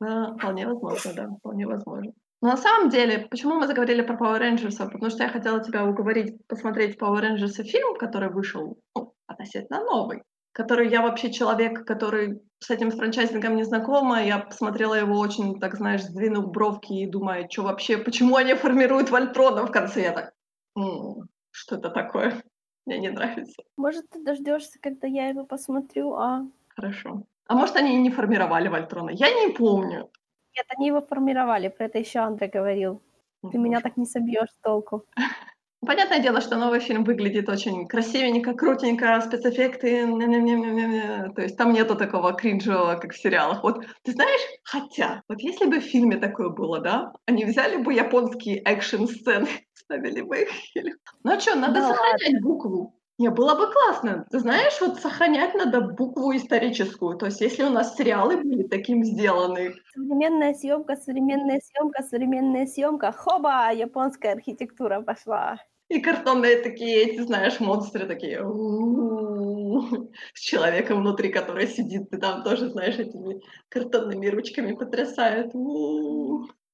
Да, 0.00 0.34
вполне 0.34 0.66
возможно, 0.66 1.12
да, 1.14 1.28
вполне 1.38 1.66
возможно. 1.66 2.12
Но 2.42 2.48
на 2.48 2.56
самом 2.56 2.88
деле, 2.88 3.26
почему 3.30 3.54
мы 3.56 3.66
заговорили 3.66 4.00
про 4.00 4.16
Power 4.16 4.40
Rangers? 4.40 4.78
Потому 4.78 5.10
что 5.10 5.24
я 5.24 5.28
хотела 5.28 5.62
тебя 5.62 5.84
уговорить 5.84 6.38
посмотреть 6.46 6.98
Power 6.98 7.20
Rangers 7.20 7.62
фильм, 7.64 7.96
который 7.96 8.30
вышел 8.30 8.78
ну, 8.96 9.12
относительно 9.26 9.84
новый, 9.84 10.22
который 10.52 10.88
я 10.88 11.02
вообще 11.02 11.30
человек, 11.30 11.84
который 11.84 12.40
с 12.58 12.70
этим 12.70 12.90
франчайзингом 12.90 13.56
не 13.56 13.64
знакома. 13.64 14.22
Я 14.22 14.38
посмотрела 14.38 14.94
его 14.94 15.18
очень, 15.18 15.60
так 15.60 15.76
знаешь, 15.76 16.02
сдвинув 16.02 16.50
бровки 16.50 16.92
и 16.94 17.10
думаю, 17.10 17.46
что 17.50 17.62
вообще, 17.64 17.98
почему 17.98 18.36
они 18.36 18.54
формируют 18.54 19.10
Вольтрона 19.10 19.66
в 19.66 19.70
конце? 19.70 20.02
Я 20.02 20.12
так, 20.12 20.32
«М, 20.78 21.28
что 21.50 21.76
это 21.76 21.90
такое? 21.90 22.42
Мне 22.90 22.98
не 22.98 23.10
нравится. 23.10 23.62
Может, 23.76 24.10
ты 24.10 24.20
дождешься, 24.20 24.80
когда 24.80 25.06
я 25.06 25.28
его 25.28 25.44
посмотрю, 25.44 26.14
а... 26.14 26.44
Хорошо. 26.70 27.22
А 27.46 27.54
может, 27.54 27.76
они 27.76 27.94
и 27.94 28.00
не 28.00 28.10
формировали 28.10 28.66
Вольтрона? 28.66 29.10
Я 29.10 29.32
не 29.32 29.52
помню. 29.52 30.10
Нет, 30.56 30.66
они 30.76 30.88
его 30.88 31.00
формировали, 31.00 31.68
про 31.68 31.84
это 31.84 31.98
еще 32.00 32.18
Андре 32.18 32.48
говорил. 32.48 33.00
Ты 33.52 33.58
меня 33.58 33.80
так 33.80 33.96
не 33.96 34.06
собьешь 34.06 34.48
толку. 34.60 35.04
Понятное 35.86 36.18
дело, 36.18 36.40
что 36.40 36.56
новый 36.56 36.80
фильм 36.80 37.04
выглядит 37.04 37.48
очень 37.48 37.86
красивенько, 37.86 38.54
крутенько, 38.54 39.20
спецэффекты, 39.20 40.04
то 41.34 41.40
есть 41.40 41.56
там 41.56 41.72
нету 41.72 41.94
такого 41.94 42.32
кринжевого, 42.32 42.96
как 42.96 43.12
в 43.12 43.18
сериалах. 43.18 43.62
Вот 43.62 43.86
ты 44.02 44.12
знаешь, 44.12 44.40
хотя, 44.64 45.22
вот 45.28 45.40
если 45.40 45.66
бы 45.66 45.78
в 45.78 45.84
фильме 45.84 46.16
такое 46.18 46.50
было, 46.50 46.80
да, 46.80 47.12
они 47.24 47.44
взяли 47.44 47.76
бы 47.82 47.94
японские 47.94 48.60
экшн-сцены, 48.64 49.48
ставили 49.90 50.20
бы 50.22 50.42
их. 50.42 50.48
Ну 51.24 51.32
а 51.32 51.40
что, 51.40 51.54
надо 51.56 51.80
Да 51.80 51.88
сохранять 51.88 52.42
букву. 52.42 52.94
Не, 53.18 53.28
было 53.28 53.54
бы 53.54 53.70
классно. 53.70 54.26
Ты 54.30 54.38
знаешь, 54.38 54.80
вот 54.80 54.98
сохранять 54.98 55.54
надо 55.54 55.82
букву 55.82 56.34
историческую. 56.34 57.18
То 57.18 57.26
есть 57.26 57.42
если 57.42 57.64
у 57.64 57.68
нас 57.68 57.94
сериалы 57.94 58.38
были 58.38 58.62
таким 58.62 59.04
сделаны. 59.04 59.74
Современная 59.94 60.54
съемка, 60.54 60.96
современная 60.96 61.60
съемка, 61.60 62.02
современная 62.04 62.66
съемка. 62.66 63.12
Хоба, 63.12 63.70
японская 63.72 64.32
архитектура 64.32 65.02
пошла. 65.02 65.58
И 65.90 66.00
картонные 66.00 66.62
такие, 66.62 67.02
эти, 67.02 67.20
знаешь, 67.20 67.60
монстры 67.60 68.06
такие. 68.06 68.38
С 70.34 70.40
человеком 70.40 71.00
внутри, 71.00 71.30
который 71.30 71.66
сидит, 71.66 72.08
ты 72.10 72.18
там 72.18 72.42
тоже, 72.42 72.70
знаешь, 72.70 72.98
этими 72.98 73.40
картонными 73.68 74.28
ручками 74.28 74.74
потрясает. 74.74 75.52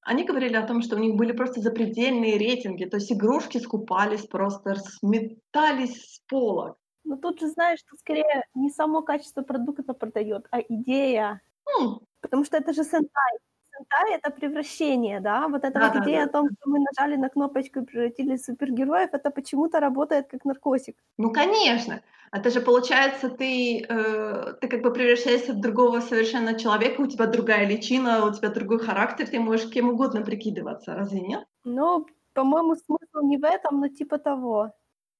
Они 0.03 0.23
говорили 0.23 0.55
о 0.55 0.65
том, 0.65 0.81
что 0.81 0.95
у 0.95 0.99
них 0.99 1.15
были 1.15 1.31
просто 1.33 1.59
запредельные 1.61 2.37
рейтинги, 2.37 2.85
то 2.85 2.97
есть 2.97 3.11
игрушки 3.11 3.57
скупались 3.57 4.25
просто, 4.25 4.75
сметались 4.75 6.15
с 6.15 6.19
полок. 6.29 6.77
Но 7.03 7.17
тут 7.17 7.39
же 7.39 7.47
знаешь, 7.47 7.79
что 7.79 7.95
скорее 7.97 8.43
не 8.53 8.69
само 8.69 9.01
качество 9.01 9.41
продукта 9.41 9.93
продает, 9.93 10.45
а 10.51 10.59
идея. 10.61 11.41
М. 11.79 11.99
Потому 12.21 12.43
что 12.45 12.57
это 12.57 12.73
же 12.73 12.83
сентай. 12.83 13.37
Сентай— 13.77 14.15
это 14.23 14.31
превращение, 14.31 15.19
да? 15.19 15.47
Вот 15.47 15.63
эта 15.63 15.79
Да, 15.79 15.87
вот 15.87 15.93
да, 15.93 16.03
идея 16.03 16.23
да. 16.23 16.25
о 16.25 16.31
том, 16.31 16.49
что 16.49 16.69
мы 16.69 16.79
нажали 16.79 17.15
на 17.15 17.29
кнопочку 17.29 17.79
и 17.79 17.85
превратились 17.85 18.41
в 18.41 18.45
супергероев, 18.45 19.09
это 19.13 19.29
почему-то 19.31 19.79
работает 19.79 20.27
как 20.27 20.45
наркотик. 20.45 20.95
Ну, 21.17 21.31
конечно. 21.31 22.01
Это 22.31 22.49
же 22.49 22.59
получается, 22.61 23.29
ты, 23.29 23.85
э, 23.87 24.53
ты 24.59 24.67
как 24.67 24.81
бы 24.81 24.91
превращаешься 24.91 25.53
в 25.53 25.61
другого 25.61 26.01
совершенно 26.01 26.59
человека, 26.59 27.01
у 27.01 27.07
тебя 27.07 27.25
другая 27.25 27.65
личина, 27.65 28.25
у 28.25 28.33
тебя 28.33 28.49
другой 28.49 28.79
характер, 28.79 29.27
ты 29.27 29.39
можешь 29.39 29.69
кем 29.69 29.89
угодно 29.89 30.21
прикидываться, 30.21 30.95
разве 30.95 31.21
нет? 31.21 31.45
Ну, 31.63 32.05
по-моему, 32.33 32.75
смысл 32.75 33.21
не 33.23 33.37
в 33.37 33.45
этом, 33.45 33.79
но 33.79 33.87
типа 33.87 34.17
того. 34.17 34.71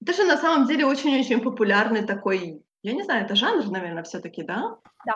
Это 0.02 0.14
же 0.14 0.26
на 0.26 0.38
самом 0.38 0.68
деле 0.68 0.86
очень-очень 0.86 1.42
популярный 1.42 2.06
такой, 2.06 2.62
я 2.84 2.94
не 2.94 3.04
знаю, 3.04 3.26
это 3.26 3.36
жанр, 3.36 3.72
наверное, 3.72 4.04
все-таки, 4.04 4.44
да? 4.44 4.78
Да. 5.06 5.14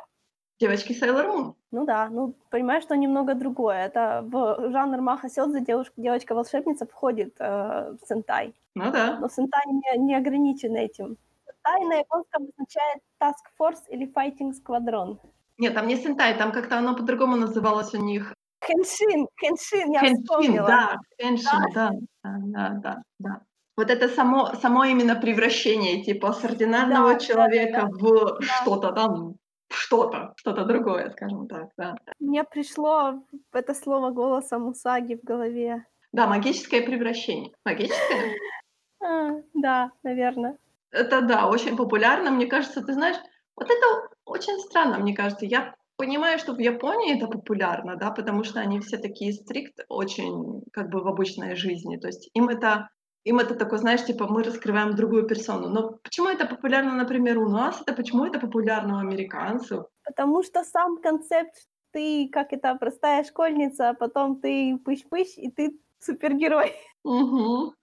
Девочки 0.61 0.91
Sailor 0.93 1.25
Moon. 1.25 1.53
Ну 1.71 1.85
да, 1.85 2.07
ну 2.11 2.35
понимаешь, 2.51 2.83
что 2.83 2.95
немного 2.95 3.33
другое. 3.33 3.77
Это 3.87 4.23
в 4.23 4.69
жанр 4.71 5.01
Маха 5.01 5.27
Сёдзе 5.27 5.59
девушка, 5.59 5.93
девочка-волшебница 5.97 6.85
входит 6.85 7.33
э, 7.39 7.95
в 7.99 8.07
сентай. 8.07 8.53
Ну 8.75 8.91
да. 8.91 9.17
Но 9.19 9.27
сентай 9.27 9.63
не, 9.65 9.97
не 9.97 10.15
ограничен 10.15 10.75
этим. 10.75 11.17
Сентай 11.47 11.81
на 11.85 11.95
японском 11.95 12.43
означает 12.43 13.01
Task 13.19 13.43
Force 13.59 13.89
или 13.89 14.07
Fighting 14.13 14.51
Squadron. 14.53 15.17
Нет, 15.57 15.73
там 15.73 15.87
не 15.87 15.95
Сентай, 15.95 16.37
там 16.37 16.51
как-то 16.51 16.77
оно 16.77 16.95
по-другому 16.95 17.37
называлось 17.37 17.95
у 17.95 17.97
них. 17.97 18.35
Хеншин, 18.63 19.27
Хеншин, 19.39 19.91
я 19.91 20.01
Хеншин, 20.01 20.23
вспомнила. 20.23 20.67
да, 20.67 20.97
Хеншин, 21.19 21.73
да, 21.73 21.91
да, 22.23 22.37
да, 22.43 22.69
да, 22.83 23.03
да. 23.17 23.41
Вот 23.77 23.89
это 23.89 24.07
само, 24.09 24.53
само 24.61 24.83
именно 24.83 25.15
превращение, 25.15 26.03
типа, 26.03 26.33
с 26.33 26.43
ординарного 26.43 27.07
Да, 27.07 27.13
да, 27.13 27.19
человека 27.19 27.81
да, 27.81 27.87
в 27.89 28.41
что-то 28.43 28.91
там, 28.91 29.35
что-то, 29.71 30.33
что-то 30.35 30.65
другое, 30.65 31.09
скажем 31.11 31.47
так, 31.47 31.69
да. 31.77 31.95
Мне 32.19 32.43
пришло 32.43 33.23
это 33.51 33.73
слово 33.73 34.11
голосом 34.11 34.67
Усаги 34.67 35.15
в 35.15 35.23
голове. 35.23 35.85
Да, 36.11 36.27
магическое 36.27 36.81
превращение. 36.81 37.51
Магическое? 37.65 38.35
А, 39.03 39.31
да, 39.53 39.91
наверное. 40.03 40.57
Это 40.91 41.21
да, 41.21 41.47
очень 41.47 41.77
популярно. 41.77 42.31
Мне 42.31 42.45
кажется, 42.47 42.83
ты 42.83 42.93
знаешь, 42.93 43.17
вот 43.55 43.65
это 43.65 44.09
очень 44.25 44.59
странно, 44.59 44.99
мне 44.99 45.15
кажется. 45.15 45.45
Я 45.45 45.73
понимаю, 45.95 46.39
что 46.39 46.53
в 46.53 46.59
Японии 46.59 47.15
это 47.15 47.27
популярно, 47.27 47.95
да, 47.95 48.11
потому 48.11 48.43
что 48.43 48.59
они 48.59 48.79
все 48.79 48.97
такие 48.97 49.33
стрикт 49.33 49.79
очень 49.87 50.63
как 50.73 50.89
бы 50.89 51.01
в 51.01 51.07
обычной 51.07 51.55
жизни. 51.55 51.97
То 51.97 52.07
есть 52.07 52.29
им 52.33 52.49
это 52.49 52.89
им 53.23 53.39
это 53.39 53.55
такое, 53.55 53.79
знаешь, 53.79 54.05
типа 54.05 54.27
мы 54.27 54.43
раскрываем 54.43 54.95
другую 54.95 55.27
персону. 55.27 55.69
Но 55.69 55.99
почему 56.03 56.29
это 56.29 56.45
популярно, 56.45 56.95
например, 56.95 57.37
у 57.37 57.49
нас? 57.49 57.81
Это 57.81 57.93
почему 57.93 58.25
это 58.25 58.39
популярно 58.39 58.95
у 58.95 58.99
американцев? 58.99 59.85
Потому 60.03 60.43
что 60.43 60.63
сам 60.63 60.97
концепт, 60.97 61.55
ты 61.91 62.29
как 62.31 62.53
это, 62.53 62.75
простая 62.75 63.23
школьница, 63.23 63.89
а 63.89 63.93
потом 63.93 64.39
ты 64.41 64.77
пыщ-пыщ, 64.77 65.37
и 65.37 65.51
ты 65.51 65.79
супергерой. 65.99 66.73
Угу. 67.03 67.73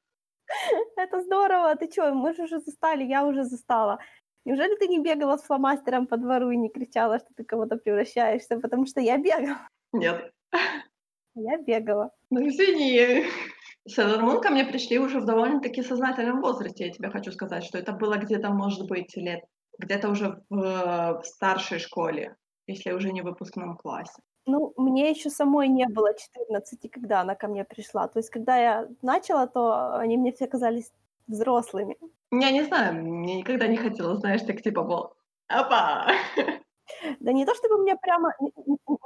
Это 0.96 1.20
здорово. 1.22 1.74
Ты 1.74 1.88
чё, 1.88 2.14
мы 2.14 2.34
же 2.34 2.44
уже 2.44 2.60
застали, 2.60 3.04
я 3.04 3.26
уже 3.26 3.44
застала. 3.44 3.98
Неужели 4.44 4.76
ты 4.76 4.86
не 4.86 5.00
бегала 5.00 5.36
с 5.36 5.42
фломастером 5.42 6.06
по 6.06 6.16
двору 6.16 6.50
и 6.50 6.56
не 6.56 6.70
кричала, 6.70 7.18
что 7.18 7.28
ты 7.36 7.44
кого-то 7.44 7.76
превращаешься? 7.76 8.58
Потому 8.60 8.86
что 8.86 9.00
я 9.00 9.18
бегала. 9.18 9.68
Нет. 9.92 10.32
Я 11.34 11.58
бегала. 11.58 12.10
Ну 12.30 12.48
извини. 12.48 13.26
Sailor 13.88 14.20
Moon 14.20 14.40
ко 14.40 14.50
мне 14.50 14.64
пришли 14.64 14.98
уже 14.98 15.20
в 15.20 15.24
довольно-таки 15.24 15.82
сознательном 15.82 16.40
возрасте, 16.40 16.86
я 16.86 16.92
тебе 16.92 17.10
хочу 17.10 17.32
сказать, 17.32 17.64
что 17.64 17.78
это 17.78 17.92
было 17.92 18.16
где-то, 18.16 18.50
может 18.50 18.86
быть, 18.88 19.16
лет, 19.16 19.44
где-то 19.78 20.10
уже 20.10 20.42
в, 20.50 21.20
в 21.20 21.22
старшей 21.24 21.78
школе, 21.78 22.36
если 22.66 22.92
уже 22.92 23.12
не 23.12 23.22
в 23.22 23.24
выпускном 23.24 23.76
классе. 23.76 24.22
Ну, 24.46 24.72
мне 24.76 25.10
еще 25.10 25.30
самой 25.30 25.68
не 25.68 25.86
было 25.86 26.14
14, 26.14 26.90
когда 26.90 27.20
она 27.20 27.34
ко 27.34 27.48
мне 27.48 27.64
пришла. 27.64 28.08
То 28.08 28.18
есть, 28.18 28.30
когда 28.30 28.56
я 28.56 28.88
начала, 29.02 29.46
то 29.46 29.96
они 29.96 30.16
мне 30.16 30.32
все 30.32 30.46
казались 30.46 30.90
взрослыми. 31.26 31.96
Я 32.30 32.50
не 32.50 32.62
знаю, 32.64 32.94
мне 33.04 33.36
никогда 33.36 33.66
не 33.66 33.76
хотелось, 33.76 34.20
знаешь, 34.20 34.42
так 34.42 34.62
типа, 34.62 34.82
мол, 34.84 35.14
опа! 35.48 36.06
Да 37.20 37.32
не 37.32 37.44
то 37.44 37.54
чтобы 37.54 37.78
мне 37.82 37.96
прямо, 37.96 38.34
не, 38.40 38.52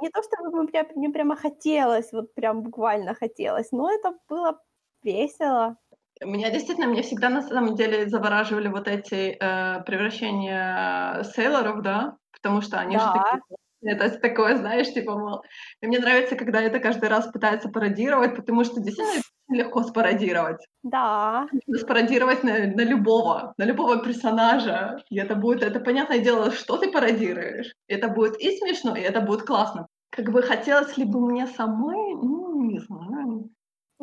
не- 0.01 0.09
то 0.09 0.21
чтобы 0.23 0.63
мне, 0.63 0.85
мне 0.95 1.09
прямо 1.09 1.35
хотелось, 1.35 2.13
вот 2.13 2.33
прям 2.33 2.61
буквально 2.63 3.13
хотелось, 3.13 3.71
но 3.71 3.91
это 3.91 4.13
было 4.29 4.59
весело. 5.03 5.77
Меня 6.23 6.51
действительно, 6.51 6.87
мне 6.87 7.01
всегда 7.01 7.29
на 7.29 7.41
самом 7.41 7.75
деле 7.75 8.07
завораживали 8.07 8.67
вот 8.67 8.87
эти 8.87 9.37
э, 9.39 9.83
превращения 9.83 11.23
сейлоров, 11.23 11.81
да, 11.81 12.17
потому 12.31 12.61
что 12.61 12.79
они 12.79 12.97
же 12.97 13.05
Да. 13.05 13.13
такие 13.13 13.41
это 13.85 14.09
такое, 14.19 14.55
знаешь, 14.55 14.93
типа, 14.93 15.17
мол, 15.17 15.43
и 15.81 15.87
мне 15.87 15.99
нравится, 15.99 16.35
когда 16.35 16.61
это 16.61 16.79
каждый 16.79 17.09
раз 17.09 17.27
пытается 17.27 17.69
пародировать, 17.69 18.35
потому 18.35 18.63
что 18.63 18.79
действительно 18.79 19.21
легко 19.49 19.83
спародировать. 19.83 20.65
Да, 20.83 21.47
спародировать 21.75 22.43
на, 22.43 22.59
на 22.59 22.81
любого, 22.81 23.53
на 23.57 23.65
любого 23.65 24.01
персонажа. 24.01 25.03
И 25.09 25.17
это 25.19 25.35
будет, 25.35 25.63
это 25.63 25.79
понятное 25.79 26.19
дело, 26.19 26.51
что 26.51 26.77
ты 26.77 26.91
пародируешь. 26.91 27.73
Это 27.87 28.07
будет 28.07 28.39
и 28.39 28.57
смешно, 28.57 28.95
и 28.95 29.01
это 29.01 29.21
будет 29.21 29.43
классно. 29.43 29.87
Как 30.09 30.31
бы 30.31 30.41
хотелось 30.41 30.95
ли 30.97 31.05
бы 31.05 31.19
мне 31.19 31.47
самой, 31.47 32.15
ну, 32.15 32.61
не 32.61 32.79
знаю. 32.79 33.49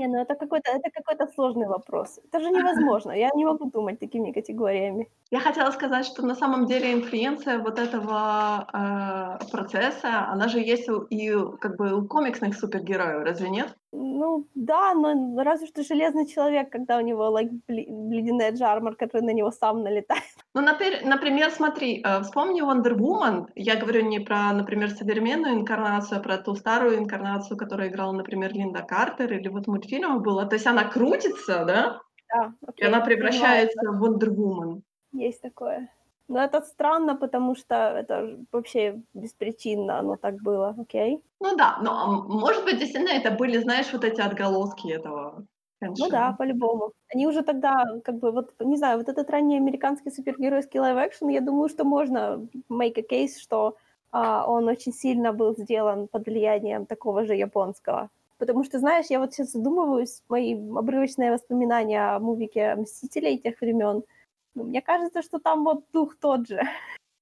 Не, 0.01 0.09
ну 0.09 0.19
это 0.23 0.35
какой-то, 0.35 0.71
это 0.71 0.91
какой-то 0.91 1.27
сложный 1.35 1.69
вопрос. 1.69 2.21
Это 2.33 2.41
же 2.41 2.51
невозможно, 2.51 3.13
я 3.13 3.31
не 3.35 3.45
могу 3.45 3.71
думать 3.71 3.99
такими 4.01 4.33
категориями. 4.33 5.09
Я 5.31 5.41
хотела 5.41 5.71
сказать, 5.71 6.07
что 6.07 6.27
на 6.27 6.35
самом 6.35 6.67
деле 6.67 6.93
инфлюенция 6.93 7.59
вот 7.59 7.79
этого 7.79 8.67
э, 8.73 9.51
процесса, 9.53 10.29
она 10.33 10.49
же 10.49 10.61
есть 10.61 10.89
и 11.11 11.35
как 11.61 11.77
бы 11.77 11.93
у 11.93 12.07
комиксных 12.07 12.57
супергероев, 12.57 13.25
разве 13.25 13.51
нет? 13.51 13.77
Ну, 13.93 14.47
да, 14.55 14.95
но 14.95 15.43
разве 15.43 15.67
что 15.67 15.83
Железный 15.83 16.27
Человек, 16.27 16.71
когда 16.71 16.97
у 16.99 17.01
него 17.01 17.37
like, 17.37 17.51
ледяная 17.69 18.53
джармар, 18.53 18.95
который 18.95 19.23
на 19.23 19.33
него 19.33 19.51
сам 19.51 19.83
налетает. 19.83 20.23
Ну, 20.55 20.61
напер- 20.63 21.05
например, 21.05 21.51
смотри, 21.51 22.03
э, 22.05 22.23
вспомни 22.23 22.63
Wonder 22.63 22.95
Woman. 22.97 23.47
Я 23.57 23.77
говорю 23.77 24.03
не 24.03 24.21
про, 24.21 24.53
например, 24.53 24.91
современную 24.91 25.55
инкарнацию, 25.55 26.19
а 26.19 26.23
про 26.23 26.39
ту 26.39 26.55
старую 26.55 26.99
инкарнацию, 26.99 27.57
которую 27.57 27.89
играла, 27.89 28.13
например, 28.13 28.53
Линда 28.53 28.83
Картер, 28.83 29.33
или 29.33 29.49
вот 29.49 29.67
мультфильмов 29.67 30.23
было. 30.23 30.47
То 30.47 30.55
есть 30.57 30.67
она 30.67 30.85
крутится, 30.85 31.65
да, 31.65 32.01
Да, 32.29 32.53
и 32.61 32.67
окей, 32.67 32.87
она 32.89 33.01
понимаю. 33.01 33.05
превращается 33.07 33.81
в 33.93 34.05
Wonder 34.05 34.29
Woman. 34.29 34.83
Есть 35.13 35.43
такое. 35.43 35.89
Но 36.31 36.39
это 36.41 36.61
странно, 36.63 37.17
потому 37.17 37.57
что 37.57 37.75
это 37.75 38.39
вообще 38.53 39.03
беспричинно 39.15 39.99
оно 39.99 40.17
так 40.17 40.41
было, 40.43 40.77
окей? 40.79 41.21
Ну 41.41 41.57
да, 41.57 41.79
но 41.83 42.23
может 42.29 42.65
быть, 42.65 42.79
действительно, 42.79 43.11
это 43.11 43.33
были, 43.33 43.59
знаешь, 43.59 43.93
вот 43.93 44.05
эти 44.05 44.21
отголоски 44.21 44.93
этого. 44.93 45.45
Ну 45.81 45.89
Хэншина. 45.89 46.11
да, 46.11 46.33
по-любому. 46.33 46.93
Они 47.13 47.27
уже 47.27 47.43
тогда, 47.43 47.85
как 48.05 48.21
бы, 48.21 48.31
вот, 48.31 48.55
не 48.61 48.77
знаю, 48.77 48.99
вот 48.99 49.09
этот 49.09 49.29
ранний 49.29 49.57
американский 49.57 50.13
супергеройский 50.13 50.79
live 50.79 50.98
action, 50.98 51.31
я 51.31 51.41
думаю, 51.41 51.69
что 51.69 51.85
можно 51.85 52.47
make 52.71 52.99
a 52.99 53.03
case, 53.03 53.41
что 53.41 53.77
а, 54.13 54.45
он 54.47 54.69
очень 54.69 54.93
сильно 54.93 55.33
был 55.33 55.57
сделан 55.57 56.07
под 56.07 56.27
влиянием 56.27 56.87
такого 56.87 57.25
же 57.25 57.35
японского. 57.35 58.09
Потому 58.39 58.63
что, 58.65 58.79
знаешь, 58.79 59.07
я 59.11 59.19
вот 59.19 59.33
сейчас 59.33 59.51
задумываюсь, 59.51 60.23
мои 60.29 60.55
обрывочные 60.55 61.33
воспоминания 61.33 62.15
о 62.15 62.21
мувике 62.21 62.77
«Мстителей» 62.77 63.37
тех 63.39 63.61
времен, 63.61 64.05
ну, 64.55 64.65
мне 64.65 64.83
кажется, 64.83 65.23
что 65.23 65.39
там 65.39 65.65
вот 65.65 65.85
дух 65.93 66.17
тот 66.21 66.47
же. 66.49 66.61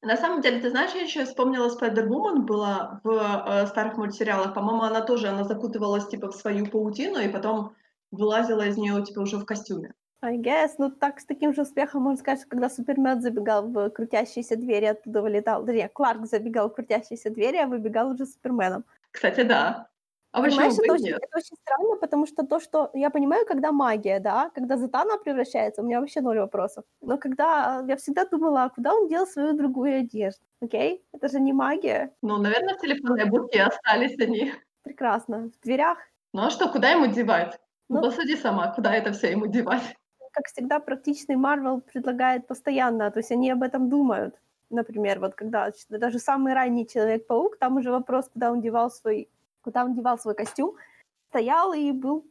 На 0.03 0.17
самом 0.17 0.41
деле, 0.41 0.61
ты 0.61 0.71
знаешь, 0.71 0.93
я 0.95 1.03
еще 1.03 1.25
вспомнила 1.25 1.69
Spider-Woman 1.69 2.43
была 2.43 3.01
в 3.03 3.11
э, 3.11 3.67
старых 3.67 3.97
мультсериалах. 3.97 4.55
По-моему, 4.55 4.83
она 4.83 5.01
тоже, 5.01 5.29
она 5.29 5.45
закутывалась 5.45 6.07
типа 6.07 6.31
в 6.31 6.37
свою 6.37 6.67
паутину 6.67 7.19
и 7.19 7.29
потом 7.29 7.75
вылазила 8.13 8.63
из 8.67 8.77
нее 8.77 9.03
типа 9.05 9.21
уже 9.21 9.39
в 9.39 9.45
костюме. 9.45 9.95
I 10.21 10.37
guess, 10.37 10.71
ну 10.79 10.91
так 10.91 11.21
с 11.21 11.25
таким 11.25 11.55
же 11.55 11.63
успехом 11.63 12.03
можно 12.03 12.19
сказать, 12.19 12.41
что 12.41 12.49
когда 12.49 12.69
Супермен 12.69 13.21
забегал 13.21 13.69
в 13.69 13.91
крутящиеся 13.91 14.57
двери, 14.57 14.87
оттуда 14.87 15.23
вылетал, 15.23 15.65
точнее, 15.65 15.89
Кларк 15.89 16.27
забегал 16.27 16.71
в 16.71 16.75
крутящиеся 16.75 17.31
двери, 17.31 17.57
а 17.57 17.67
выбегал 17.67 18.11
уже 18.11 18.27
Суперменом. 18.27 18.85
Кстати, 19.13 19.43
да. 19.43 19.89
А 20.39 20.43
Понимаешь, 20.43 20.75
это 20.79 20.93
очень, 20.93 21.05
нет? 21.05 21.19
это 21.23 21.39
очень 21.39 21.57
странно, 21.57 21.97
потому 21.97 22.27
что 22.27 22.47
то, 22.47 22.61
что 22.61 22.91
я 22.95 23.11
понимаю, 23.11 23.47
когда 23.47 23.73
магия, 23.73 24.21
да, 24.21 24.51
когда 24.55 24.77
Затана 24.77 25.19
превращается, 25.19 25.83
у 25.83 25.85
меня 25.85 26.01
вообще 26.01 26.21
ноль 26.21 26.39
вопросов. 26.39 26.85
Но 27.01 27.19
когда 27.19 27.85
я 27.89 27.97
всегда 27.97 28.25
думала, 28.25 28.65
а 28.65 28.69
куда 28.71 28.95
он 28.95 29.09
дел 29.09 29.27
свою 29.27 29.53
другую 29.55 30.01
одежду? 30.01 30.41
Окей? 30.63 31.05
Это 31.13 31.29
же 31.29 31.41
не 31.41 31.53
магия. 31.53 32.13
Ну, 32.23 32.39
наверное, 32.39 32.75
в 32.75 32.81
телефонной 32.81 33.25
будке 33.27 33.63
остались 33.63 34.19
они. 34.19 34.53
Прекрасно. 34.83 35.51
В 35.61 35.65
дверях, 35.65 35.99
Ну 36.33 36.43
а 36.43 36.51
что, 36.51 36.69
куда 36.69 36.91
ему 36.91 37.07
девать? 37.07 37.59
Ну, 37.89 37.97
Ну. 37.97 38.03
посуди 38.03 38.37
сама, 38.37 38.73
куда 38.75 38.95
это 38.95 39.13
все 39.13 39.31
ему 39.31 39.47
девать? 39.47 39.97
как 40.33 40.47
всегда, 40.47 40.79
практичный 40.79 41.37
Марвел 41.37 41.81
предлагает 41.81 42.47
постоянно, 42.47 43.11
то 43.11 43.19
есть 43.19 43.33
они 43.33 43.51
об 43.51 43.63
этом 43.63 43.89
думают. 43.89 44.37
Например, 44.71 45.19
вот 45.19 45.35
когда 45.35 45.73
даже 45.89 46.19
самый 46.19 46.53
ранний 46.55 46.87
Человек-паук, 46.87 47.57
там 47.59 47.77
уже 47.79 47.91
вопрос, 47.91 48.29
куда 48.29 48.53
он 48.53 48.61
девал 48.61 48.91
свой, 48.91 49.29
куда 49.69 49.85
он 49.85 49.95
девал 49.95 50.19
свой 50.19 50.35
костюм, 50.35 50.77
стоял 51.29 51.75
и 51.75 51.93
был, 51.93 52.25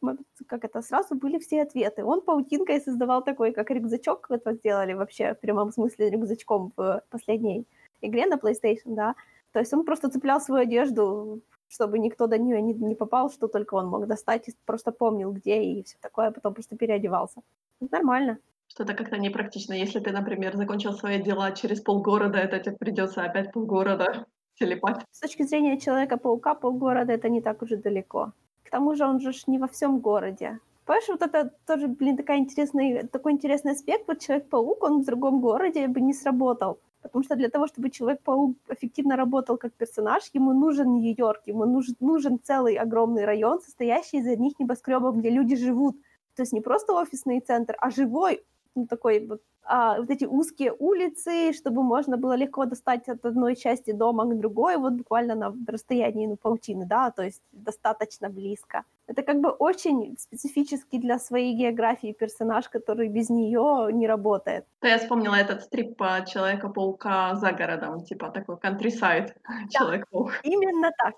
как 0.47 0.65
это, 0.65 0.81
сразу 0.81 1.15
были 1.15 1.37
все 1.37 1.61
ответы. 1.61 2.03
Он 2.03 2.21
паутинкой 2.21 2.81
создавал 2.81 3.23
такой, 3.23 3.51
как 3.51 3.69
рюкзачок, 3.69 4.31
это 4.31 4.53
сделали 4.53 4.93
вообще 4.93 5.33
в 5.33 5.39
прямом 5.39 5.71
смысле 5.71 6.09
рюкзачком 6.09 6.71
в 6.75 7.01
последней 7.09 7.65
игре 8.01 8.25
на 8.25 8.37
PlayStation, 8.37 8.95
да. 8.95 9.15
То 9.51 9.59
есть 9.59 9.73
он 9.73 9.85
просто 9.85 10.09
цеплял 10.09 10.41
свою 10.41 10.63
одежду, 10.63 11.41
чтобы 11.69 11.99
никто 11.99 12.27
до 12.27 12.37
нее 12.37 12.61
не, 12.61 12.73
не 12.73 12.95
попал, 12.95 13.29
что 13.29 13.47
только 13.47 13.75
он 13.75 13.87
мог 13.87 14.07
достать, 14.07 14.49
и 14.49 14.55
просто 14.65 14.91
помнил, 14.91 15.31
где 15.31 15.61
и 15.61 15.83
все 15.83 15.97
такое, 16.01 16.27
а 16.27 16.31
потом 16.31 16.53
просто 16.53 16.75
переодевался. 16.75 17.41
Это 17.81 17.95
нормально. 17.95 18.37
Что-то 18.67 18.93
как-то 18.93 19.17
непрактично. 19.17 19.73
Если 19.73 19.99
ты, 19.99 20.11
например, 20.11 20.55
закончил 20.55 20.93
свои 20.93 21.21
дела 21.21 21.51
через 21.51 21.81
полгорода, 21.81 22.39
это 22.39 22.59
тебе 22.59 22.75
придется 22.77 23.23
опять 23.23 23.53
полгорода 23.53 24.25
телепать. 24.59 25.05
С 25.11 25.19
точки 25.19 25.43
зрения 25.43 25.79
Человека-паука, 25.79 26.55
полгорода 26.55 27.13
это 27.13 27.29
не 27.29 27.41
так 27.41 27.61
уже 27.61 27.77
далеко. 27.77 28.31
К 28.63 28.69
тому 28.69 28.95
же 28.95 29.05
он 29.05 29.19
же 29.19 29.31
не 29.47 29.59
во 29.59 29.67
всем 29.67 29.99
городе. 29.99 30.59
Понимаешь, 30.85 31.07
вот 31.09 31.21
это 31.21 31.51
тоже, 31.65 31.87
блин, 31.87 32.17
такая 32.17 32.37
интересный, 32.37 33.07
такой 33.07 33.33
интересный 33.33 33.73
аспект. 33.73 34.07
Вот 34.07 34.19
Человек-паук, 34.19 34.83
он 34.83 35.01
в 35.01 35.05
другом 35.05 35.41
городе 35.41 35.87
бы 35.87 36.01
не 36.01 36.13
сработал. 36.13 36.79
Потому 37.01 37.23
что 37.23 37.35
для 37.35 37.49
того, 37.49 37.67
чтобы 37.67 37.89
Человек-паук 37.89 38.55
эффективно 38.69 39.15
работал 39.15 39.57
как 39.57 39.73
персонаж, 39.73 40.23
ему 40.33 40.53
нужен 40.53 40.93
Нью-Йорк, 40.95 41.41
ему 41.45 41.65
нужен, 41.65 41.95
нужен 41.99 42.39
целый 42.43 42.75
огромный 42.75 43.25
район, 43.25 43.61
состоящий 43.61 44.17
из 44.17 44.27
одних 44.27 44.59
небоскребов, 44.59 45.17
где 45.17 45.29
люди 45.29 45.55
живут. 45.55 45.95
То 46.35 46.43
есть 46.43 46.53
не 46.53 46.61
просто 46.61 46.93
офисный 46.93 47.39
центр, 47.39 47.75
а 47.79 47.89
живой, 47.89 48.43
ну, 48.77 48.87
такой 48.87 49.25
вот, 49.27 49.41
а, 49.63 49.99
вот 49.99 50.09
эти 50.09 50.25
узкие 50.25 50.71
улицы, 50.79 51.51
чтобы 51.53 51.83
можно 51.83 52.17
было 52.17 52.37
легко 52.37 52.65
достать 52.65 53.09
от 53.09 53.25
одной 53.25 53.55
части 53.55 53.91
дома 53.91 54.25
к 54.25 54.39
другой, 54.39 54.77
вот 54.77 54.93
буквально 54.93 55.35
на 55.35 55.55
расстоянии 55.67 56.27
ну, 56.27 56.37
паутины, 56.37 56.85
да, 56.85 57.11
то 57.11 57.23
есть 57.23 57.41
достаточно 57.51 58.29
близко. 58.29 58.83
Это 59.07 59.23
как 59.23 59.41
бы 59.41 59.49
очень 59.49 60.15
специфический 60.19 60.99
для 60.99 61.19
своей 61.19 61.53
географии 61.55 62.13
персонаж, 62.13 62.69
который 62.69 63.09
без 63.09 63.29
нее 63.29 63.89
не 63.93 64.07
работает. 64.07 64.65
То 64.79 64.87
я 64.87 64.97
вспомнила 64.97 65.35
этот 65.35 65.63
стрип 65.63 65.97
по 65.97 66.23
Человека-паука 66.25 67.35
за 67.35 67.51
городом, 67.51 68.03
типа 68.05 68.29
такой 68.29 68.55
countryside 68.55 69.33
Человек-паук. 69.71 70.31
Именно 70.43 70.91
так. 70.97 71.15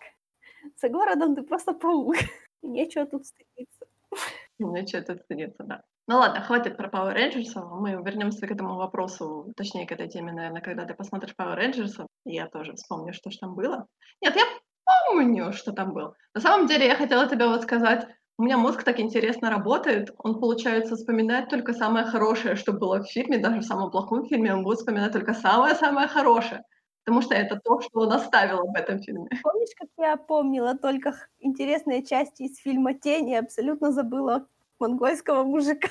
За 0.81 0.89
городом 0.89 1.35
ты 1.35 1.43
просто 1.43 1.73
паук. 1.73 2.15
Нечего 2.61 3.05
тут 3.05 3.25
стыдиться. 3.25 3.85
Мне 4.59 4.87
что-то 4.87 5.15
стыдиться, 5.15 5.63
да. 5.63 5.83
Ну 6.09 6.17
ладно, 6.17 6.41
хватит 6.41 6.75
про 6.75 6.89
Power 6.89 7.15
Rangers. 7.15 7.53
Мы 7.79 7.91
вернемся 7.91 8.47
к 8.47 8.51
этому 8.51 8.77
вопросу, 8.77 9.53
точнее, 9.55 9.85
к 9.85 9.91
этой 9.91 10.07
теме, 10.07 10.33
наверное, 10.33 10.59
когда 10.59 10.85
ты 10.85 10.95
посмотришь 10.95 11.35
Power 11.39 11.55
Rangers. 11.55 12.03
Я 12.25 12.47
тоже 12.47 12.73
вспомню, 12.73 13.13
что 13.13 13.29
ж 13.29 13.37
там 13.37 13.53
было. 13.53 13.85
Нет, 14.19 14.35
я 14.35 14.41
помню, 15.07 15.53
что 15.53 15.71
там 15.71 15.93
было. 15.93 16.15
На 16.33 16.41
самом 16.41 16.65
деле, 16.65 16.87
я 16.87 16.95
хотела 16.95 17.27
тебе 17.27 17.47
вот 17.47 17.61
сказать, 17.61 18.07
у 18.39 18.43
меня 18.43 18.57
мозг 18.57 18.81
так 18.83 18.99
интересно 18.99 19.51
работает, 19.51 20.09
он, 20.17 20.39
получается, 20.39 20.95
вспоминает 20.95 21.47
только 21.49 21.73
самое 21.73 22.07
хорошее, 22.07 22.55
что 22.55 22.73
было 22.73 23.03
в 23.03 23.07
фильме, 23.07 23.37
даже 23.37 23.59
в 23.59 23.65
самом 23.65 23.91
плохом 23.91 24.25
фильме 24.25 24.51
он 24.51 24.63
будет 24.63 24.79
вспоминать 24.79 25.11
только 25.11 25.35
самое-самое 25.35 26.07
хорошее, 26.07 26.63
потому 27.05 27.21
что 27.21 27.35
это 27.35 27.59
то, 27.63 27.81
что 27.81 27.99
он 27.99 28.11
оставил 28.11 28.61
об 28.61 28.75
этом 28.75 28.97
фильме. 28.97 29.29
Помнишь, 29.43 29.75
как 29.77 29.89
я 29.99 30.17
помнила 30.17 30.75
только 30.75 31.13
интересные 31.37 32.03
части 32.03 32.43
из 32.43 32.57
фильма 32.57 32.95
«Тень» 32.95 33.29
и 33.29 33.35
абсолютно 33.35 33.91
забыла 33.91 34.47
монгольского 34.79 35.43
мужика? 35.43 35.89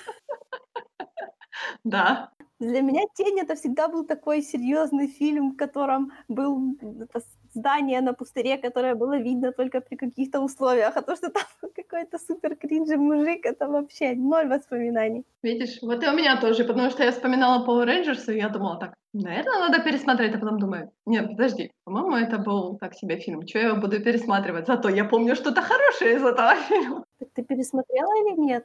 Да, 1.84 2.30
Для 2.60 2.82
меня 2.82 3.02
«Тень»— 3.14 3.38
это 3.42 3.54
всегда 3.54 3.88
был 3.88 4.04
такой 4.04 4.42
серьезный 4.42 5.06
фильм, 5.06 5.52
в 5.52 5.56
котором 5.56 6.12
был 6.28 6.76
это 7.00 7.20
здание 7.54 8.00
на 8.00 8.12
пустыре, 8.14 8.58
которое 8.58 8.94
было 8.94 9.16
видно 9.18 9.52
только 9.52 9.80
при 9.80 9.96
каких-то 9.96 10.40
условиях, 10.40 10.96
а 10.96 11.02
то, 11.02 11.16
что 11.16 11.30
там 11.30 11.42
какой-то 11.74 12.18
супер 12.18 12.56
кринжи 12.56 12.96
мужик, 12.96 13.46
это 13.46 13.68
вообще 13.68 14.14
ноль 14.14 14.48
воспоминаний. 14.48 15.24
видишь, 15.42 15.78
вот 15.82 16.02
и 16.02 16.08
у 16.08 16.12
меня 16.12 16.40
тоже, 16.40 16.64
потому 16.64 16.90
что 16.90 17.04
я 17.04 17.10
вспоминала 17.12 17.64
Power 17.64 17.86
Rangers, 17.86 18.32
и 18.32 18.38
я 18.38 18.48
думала 18.48 18.78
так, 18.78 18.94
наверное, 19.12 19.68
надо 19.68 19.82
пересмотреть, 19.82 20.34
а 20.34 20.38
потом 20.38 20.58
думаю, 20.58 20.90
нет, 21.06 21.28
подожди, 21.28 21.70
по-моему, 21.84 22.16
это 22.16 22.38
был 22.38 22.76
так 22.78 22.94
себе 22.94 23.18
фильм, 23.18 23.46
что 23.46 23.58
я 23.58 23.68
его 23.68 23.80
буду 23.80 24.02
пересматривать, 24.02 24.66
зато 24.66 24.88
я 24.88 25.04
помню 25.04 25.34
что-то 25.36 25.62
хорошее 25.62 26.16
из 26.16 26.22
этого 26.24 26.54
фильма. 26.68 27.04
Так 27.18 27.28
ты 27.34 27.44
пересмотрела 27.44 28.12
или 28.22 28.40
нет? 28.40 28.64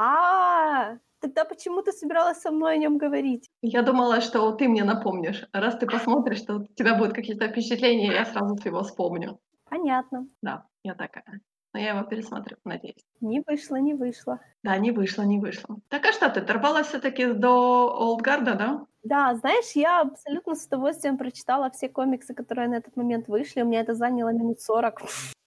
А, 0.00 0.96
тогда 1.20 1.44
почему 1.44 1.82
ты 1.82 1.90
собиралась 1.90 2.40
со 2.40 2.52
мной 2.52 2.74
о 2.74 2.76
нем 2.76 2.98
говорить? 2.98 3.50
Я 3.62 3.82
думала, 3.82 4.20
что 4.20 4.52
ты 4.52 4.68
мне 4.68 4.84
напомнишь. 4.84 5.44
Раз 5.52 5.76
ты 5.76 5.86
посмотришь, 5.86 6.42
то 6.42 6.58
у 6.58 6.64
тебя 6.66 6.94
будут 6.94 7.14
какие-то 7.14 7.48
впечатления, 7.48 8.12
я 8.12 8.24
сразу 8.24 8.56
его 8.64 8.84
вспомню. 8.84 9.40
Понятно. 9.64 10.28
Да, 10.40 10.66
я 10.84 10.94
такая. 10.94 11.40
Но 11.74 11.80
я 11.80 11.90
его 11.90 12.02
пересмотрю, 12.02 12.56
надеюсь. 12.64 13.04
Не 13.20 13.42
вышло, 13.46 13.76
не 13.76 13.94
вышло. 13.94 14.40
Да, 14.62 14.76
не 14.78 14.90
вышло, 14.90 15.22
не 15.22 15.38
вышло. 15.38 15.76
Так 15.88 16.06
а 16.06 16.12
что, 16.12 16.28
ты 16.30 16.40
дорвалась 16.40 16.88
все 16.88 16.98
таки 16.98 17.32
до 17.32 17.90
Олдгарда, 17.94 18.54
да? 18.54 18.86
Да, 19.02 19.34
знаешь, 19.36 19.72
я 19.74 20.00
абсолютно 20.00 20.54
с 20.54 20.66
удовольствием 20.66 21.18
прочитала 21.18 21.70
все 21.70 21.88
комиксы, 21.88 22.34
которые 22.34 22.68
на 22.68 22.76
этот 22.76 22.96
момент 22.96 23.28
вышли. 23.28 23.62
У 23.62 23.66
меня 23.66 23.80
это 23.80 23.94
заняло 23.94 24.30
минут 24.30 24.60
40. 24.60 25.02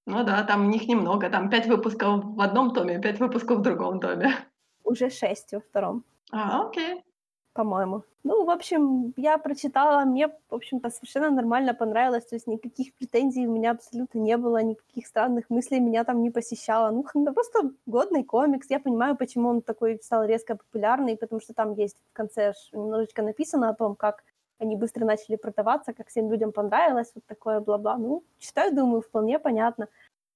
Ну 0.05 0.23
да, 0.23 0.43
там 0.43 0.69
них 0.69 0.88
немного, 0.88 1.29
там 1.29 1.49
пять 1.49 1.67
выпусков 1.67 2.23
в 2.23 2.41
одном 2.41 2.73
томе, 2.73 2.99
пять 2.99 3.19
выпусков 3.19 3.60
в 3.60 3.62
другом 3.62 3.99
томе. 3.99 4.31
Уже 4.84 5.10
шесть 5.10 5.53
во 5.53 5.60
втором, 5.60 6.03
А, 6.31 6.67
окей. 6.67 7.03
По-моему. 7.54 8.04
Ну, 8.24 8.46
в 8.46 8.50
общем, 8.50 9.14
я 9.18 9.38
прочитала, 9.38 10.06
мне, 10.06 10.28
в 10.28 10.56
общем-то, 10.56 10.90
совершенно 10.90 11.32
нормально 11.32 11.74
понравилось, 11.74 12.26
то 12.26 12.36
есть 12.36 12.48
никаких 12.48 12.94
претензий 12.96 13.48
у 13.48 13.52
меня 13.52 13.72
абсолютно 13.72 14.20
не 14.20 14.38
было, 14.38 14.62
никаких 14.62 15.08
странных 15.08 15.50
мыслей 15.50 15.80
меня 15.80 16.04
там 16.04 16.22
не 16.22 16.30
посещало. 16.30 16.92
Ну, 16.92 17.04
просто 17.34 17.72
годный 17.88 18.24
комикс, 18.24 18.70
я 18.70 18.80
понимаю, 18.80 19.18
почему 19.18 19.50
он 19.50 19.62
такой 19.62 20.00
стал 20.04 20.26
резко 20.26 20.56
популярный, 20.56 21.18
потому 21.18 21.42
что 21.42 21.54
там 21.54 21.74
есть 21.74 21.98
в 22.12 22.14
конце 22.14 22.54
немножечко 22.74 23.24
написано 23.24 23.70
о 23.70 23.76
том, 23.76 23.96
как 23.96 24.24
они 24.60 24.76
быстро 24.76 25.06
начали 25.06 25.36
продаваться, 25.38 25.92
как 25.94 26.08
всем 26.10 26.32
людям 26.32 26.52
понравилось, 26.52 27.12
вот 27.16 27.26
такое 27.26 27.60
бла-бла. 27.60 27.98
Ну, 27.98 28.24
читаю, 28.40 28.76
думаю, 28.76 29.02
вполне 29.02 29.40
понятно. 29.40 29.88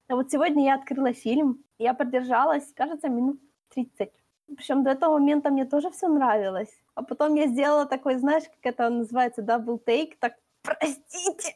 А 0.08 0.16
вот 0.16 0.30
сегодня 0.30 0.64
я 0.64 0.74
открыла 0.74 1.12
фильм, 1.12 1.64
я 1.78 1.94
продержалась, 1.94 2.72
кажется, 2.74 3.08
минут 3.08 3.40
30. 3.74 4.10
Причем 4.54 4.82
до 4.82 4.90
этого 4.90 5.18
момента 5.18 5.50
мне 5.50 5.64
тоже 5.64 5.90
все 5.90 6.08
нравилось. 6.08 6.70
А 6.94 7.02
потом 7.02 7.34
я 7.34 7.46
сделала 7.46 7.86
такой, 7.86 8.16
знаешь, 8.16 8.44
как 8.44 8.74
это 8.74 8.88
называется, 8.88 9.42
double 9.42 9.78
take, 9.84 10.12
так, 10.20 10.34
простите, 10.62 11.54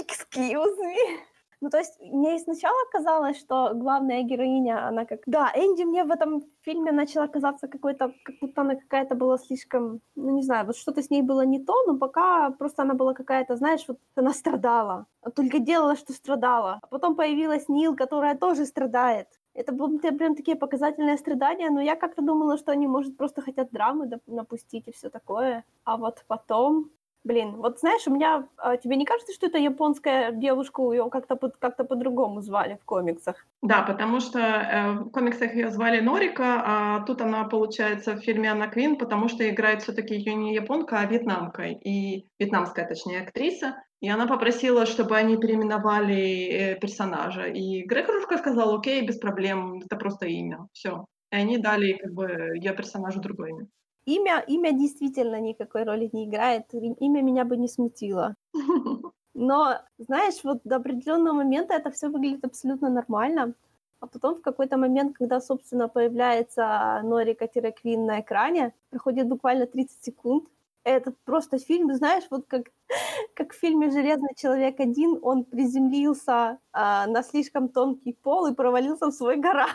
excuse 0.00 0.76
me. 0.78 1.18
Ну, 1.60 1.70
то 1.70 1.78
есть 1.78 1.98
мне 2.00 2.38
сначала 2.38 2.76
казалось, 2.92 3.36
что 3.38 3.72
главная 3.74 4.22
героиня, 4.22 4.86
она 4.86 5.04
как... 5.04 5.20
Да, 5.26 5.50
Энди 5.56 5.82
мне 5.82 6.04
в 6.04 6.10
этом 6.10 6.44
фильме 6.62 6.92
начала 6.92 7.26
казаться 7.26 7.66
какой-то, 7.66 8.12
как 8.22 8.36
будто 8.40 8.60
она 8.60 8.76
какая-то 8.76 9.16
была 9.16 9.38
слишком, 9.38 10.00
ну, 10.14 10.36
не 10.36 10.42
знаю, 10.42 10.66
вот 10.66 10.76
что-то 10.76 11.02
с 11.02 11.10
ней 11.10 11.22
было 11.22 11.44
не 11.44 11.58
то, 11.58 11.74
но 11.86 11.98
пока 11.98 12.50
просто 12.50 12.82
она 12.82 12.94
была 12.94 13.12
какая-то, 13.12 13.56
знаешь, 13.56 13.84
вот 13.88 13.98
она 14.14 14.32
страдала. 14.32 15.06
Только 15.34 15.58
делала, 15.58 15.96
что 15.96 16.12
страдала. 16.12 16.78
А 16.82 16.86
потом 16.86 17.16
появилась 17.16 17.68
Нил, 17.68 17.96
которая 17.96 18.36
тоже 18.36 18.64
страдает. 18.64 19.26
Это 19.54 19.72
были 19.72 19.98
прям 19.98 20.36
такие 20.36 20.56
показательные 20.56 21.16
страдания, 21.16 21.70
но 21.70 21.80
я 21.80 21.96
как-то 21.96 22.22
думала, 22.22 22.56
что 22.58 22.72
они, 22.72 22.86
может, 22.86 23.16
просто 23.16 23.42
хотят 23.42 23.70
драмы 23.70 24.08
напустить 24.26 24.88
и 24.88 24.92
все 24.92 25.10
такое. 25.10 25.64
А 25.84 25.96
вот 25.96 26.24
потом... 26.28 26.90
Блин, 27.24 27.56
вот 27.56 27.80
знаешь, 27.80 28.06
у 28.06 28.14
меня... 28.14 28.46
а, 28.56 28.76
тебе 28.76 28.96
не 28.96 29.04
кажется, 29.04 29.32
что 29.34 29.46
это 29.46 29.58
японская 29.58 30.30
девушку, 30.30 30.92
ее 30.92 31.10
как-то 31.10 31.34
под- 31.34 31.56
как-то 31.56 31.84
по-другому 31.84 32.40
звали 32.40 32.78
в 32.80 32.84
комиксах? 32.84 33.44
Да, 33.60 33.82
потому 33.82 34.20
что 34.20 34.38
э, 34.38 34.92
в 34.92 35.10
комиксах 35.10 35.52
ее 35.52 35.70
звали 35.70 36.00
Норика, 36.00 36.62
а 36.64 37.00
тут 37.00 37.20
она, 37.20 37.44
получается, 37.44 38.14
в 38.14 38.20
фильме 38.20 38.50
Анна 38.50 38.68
Квин, 38.68 38.96
потому 38.96 39.28
что 39.28 39.48
играет 39.50 39.82
все-таки 39.82 40.14
ее 40.14 40.34
не 40.34 40.54
японка, 40.54 41.00
а 41.00 41.06
вьетнамка, 41.06 41.64
и 41.64 42.24
вьетнамская, 42.38 42.86
точнее, 42.86 43.22
актриса. 43.22 43.82
И 44.00 44.08
она 44.08 44.26
попросила, 44.26 44.86
чтобы 44.86 45.16
они 45.16 45.36
переименовали 45.36 46.48
э, 46.48 46.78
персонажа. 46.80 47.46
И 47.46 47.82
Грег 47.82 48.08
Ружко 48.08 48.38
сказал, 48.38 48.76
окей, 48.76 49.06
без 49.06 49.18
проблем, 49.18 49.80
это 49.84 49.96
просто 49.96 50.26
имя, 50.26 50.68
все. 50.72 51.04
И 51.32 51.36
они 51.36 51.58
дали 51.58 51.94
как 51.94 52.12
бы 52.12 52.56
ее 52.56 52.72
персонажу 52.74 53.20
другое 53.20 53.50
имя. 53.50 53.66
Имя, 54.06 54.44
имя 54.46 54.72
действительно 54.72 55.40
никакой 55.40 55.84
роли 55.84 56.08
не 56.12 56.26
играет. 56.26 56.72
Имя 56.72 57.22
меня 57.22 57.44
бы 57.44 57.56
не 57.56 57.68
смутило. 57.68 58.34
Но, 59.34 59.80
знаешь, 59.98 60.42
вот 60.44 60.60
до 60.64 60.76
определенного 60.76 61.34
момента 61.34 61.74
это 61.74 61.90
все 61.90 62.08
выглядит 62.08 62.44
абсолютно 62.44 62.88
нормально. 62.88 63.54
А 64.00 64.06
потом 64.06 64.36
в 64.36 64.40
какой-то 64.42 64.76
момент, 64.76 65.16
когда, 65.16 65.40
собственно, 65.40 65.88
появляется 65.88 67.00
Норика-Квин 67.02 68.06
на 68.06 68.20
экране, 68.20 68.72
проходит 68.90 69.28
буквально 69.28 69.66
30 69.66 70.04
секунд, 70.04 70.48
это 70.84 71.12
просто 71.24 71.58
фильм, 71.58 71.92
знаешь, 71.94 72.24
вот 72.30 72.46
как, 72.46 72.64
как 73.34 73.52
в 73.52 73.58
фильме 73.58 73.90
«Железный 73.90 74.34
человек 74.36 74.80
один», 74.80 75.18
он 75.22 75.44
приземлился 75.44 76.58
а, 76.72 77.06
на 77.06 77.22
слишком 77.22 77.68
тонкий 77.68 78.12
пол 78.12 78.46
и 78.46 78.54
провалился 78.54 79.06
в 79.06 79.12
свой 79.12 79.36
гараж. 79.36 79.70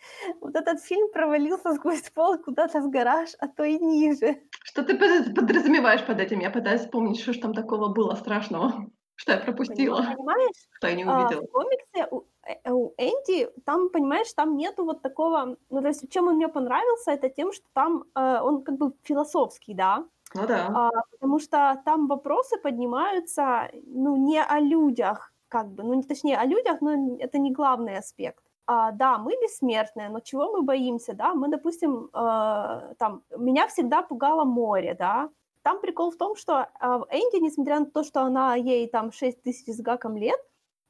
Вот 0.40 0.54
этот 0.54 0.80
фильм 0.82 1.10
провалился 1.12 1.74
сквозь 1.74 2.10
пол 2.10 2.38
куда-то 2.38 2.80
в 2.80 2.90
гараж, 2.90 3.30
а 3.40 3.48
то 3.48 3.64
и 3.64 3.76
ниже. 3.78 4.40
Что 4.62 4.84
ты 4.84 4.96
подразумеваешь 4.96 6.06
под 6.06 6.20
этим? 6.20 6.38
Я 6.40 6.50
пытаюсь 6.50 6.82
вспомнить, 6.82 7.20
что 7.20 7.32
же 7.32 7.40
там 7.40 7.54
такого 7.54 7.88
было 7.88 8.14
страшного, 8.14 8.86
что 9.16 9.32
я 9.32 9.38
пропустила. 9.38 10.02
Понимаешь? 10.16 10.68
Что 10.76 10.88
я 10.88 10.94
не 10.94 11.04
увидела. 11.04 11.42
А, 11.42 11.46
в 11.46 11.50
комиксе 11.50 12.08
у, 12.12 12.22
э, 12.46 12.70
у 12.70 12.94
Энди, 12.98 13.50
там, 13.64 13.88
понимаешь, 13.88 14.32
там 14.32 14.56
нету 14.56 14.84
вот 14.84 15.02
такого... 15.02 15.56
Ну, 15.70 15.80
то 15.82 15.88
есть, 15.88 16.08
чем 16.10 16.28
он 16.28 16.36
мне 16.36 16.48
понравился, 16.48 17.10
это 17.10 17.28
тем, 17.28 17.52
что 17.52 17.66
там 17.72 18.04
э, 18.14 18.40
он 18.40 18.62
как 18.62 18.76
бы 18.78 18.92
философский, 19.02 19.74
да? 19.74 20.04
Ну 20.34 20.46
да. 20.46 20.66
А, 20.74 20.90
потому 21.12 21.38
что 21.38 21.80
там 21.84 22.06
вопросы 22.08 22.58
поднимаются, 22.58 23.70
ну, 23.86 24.16
не 24.16 24.42
о 24.42 24.60
людях, 24.60 25.32
как 25.48 25.68
бы, 25.72 25.82
ну, 25.84 26.02
точнее, 26.02 26.38
о 26.38 26.44
людях, 26.44 26.80
но 26.80 27.16
это 27.18 27.38
не 27.38 27.52
главный 27.52 27.96
аспект. 27.98 28.42
А, 28.66 28.90
да, 28.92 29.18
мы 29.18 29.32
бессмертные, 29.40 30.08
но 30.08 30.20
чего 30.20 30.50
мы 30.52 30.62
боимся, 30.62 31.14
да? 31.14 31.34
Мы, 31.34 31.48
допустим, 31.48 32.10
э, 32.12 32.94
там, 32.98 33.22
меня 33.36 33.68
всегда 33.68 34.02
пугало 34.02 34.44
море, 34.44 34.94
да? 34.98 35.30
Там 35.62 35.80
прикол 35.80 36.10
в 36.10 36.16
том, 36.16 36.34
что 36.36 36.68
э, 36.80 36.86
Энди, 37.12 37.40
несмотря 37.42 37.78
на 37.80 37.86
то, 37.86 38.02
что 38.02 38.22
она 38.22 38.56
ей 38.56 38.88
там 38.88 39.12
6 39.12 39.42
тысяч 39.42 39.72
с 39.72 39.80
гаком 39.80 40.16
лет, 40.16 40.40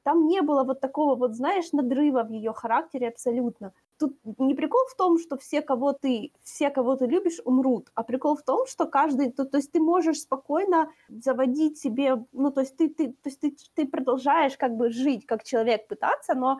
там 0.04 0.26
не 0.26 0.40
было 0.40 0.64
вот 0.64 0.80
такого 0.80 1.16
вот, 1.16 1.34
знаешь, 1.34 1.72
надрыва 1.72 2.22
в 2.22 2.30
ее 2.30 2.52
характере 2.54 3.08
абсолютно. 3.08 3.72
Тут 3.98 4.18
не 4.38 4.54
прикол 4.54 4.80
в 4.90 4.96
том, 4.96 5.18
что 5.18 5.36
все, 5.36 5.62
кого 5.62 5.92
ты, 5.92 6.32
все, 6.42 6.70
кого 6.70 6.96
ты 6.96 7.06
любишь, 7.06 7.40
умрут, 7.44 7.90
а 7.94 8.02
прикол 8.02 8.36
в 8.36 8.42
том, 8.42 8.66
что 8.66 8.86
каждый, 8.86 9.32
то, 9.32 9.44
то 9.44 9.56
есть 9.56 9.72
ты 9.72 9.80
можешь 9.80 10.20
спокойно 10.20 10.90
заводить 11.08 11.78
себе, 11.78 12.24
ну, 12.32 12.50
то 12.50 12.60
есть 12.60 12.76
ты, 12.76 12.88
ты, 12.88 13.08
то 13.08 13.28
есть 13.28 13.40
ты, 13.40 13.56
ты 13.74 13.86
продолжаешь 13.86 14.56
как 14.58 14.76
бы 14.76 14.90
жить 14.90 15.24
как 15.26 15.44
человек, 15.44 15.88
пытаться, 15.88 16.34
но 16.34 16.58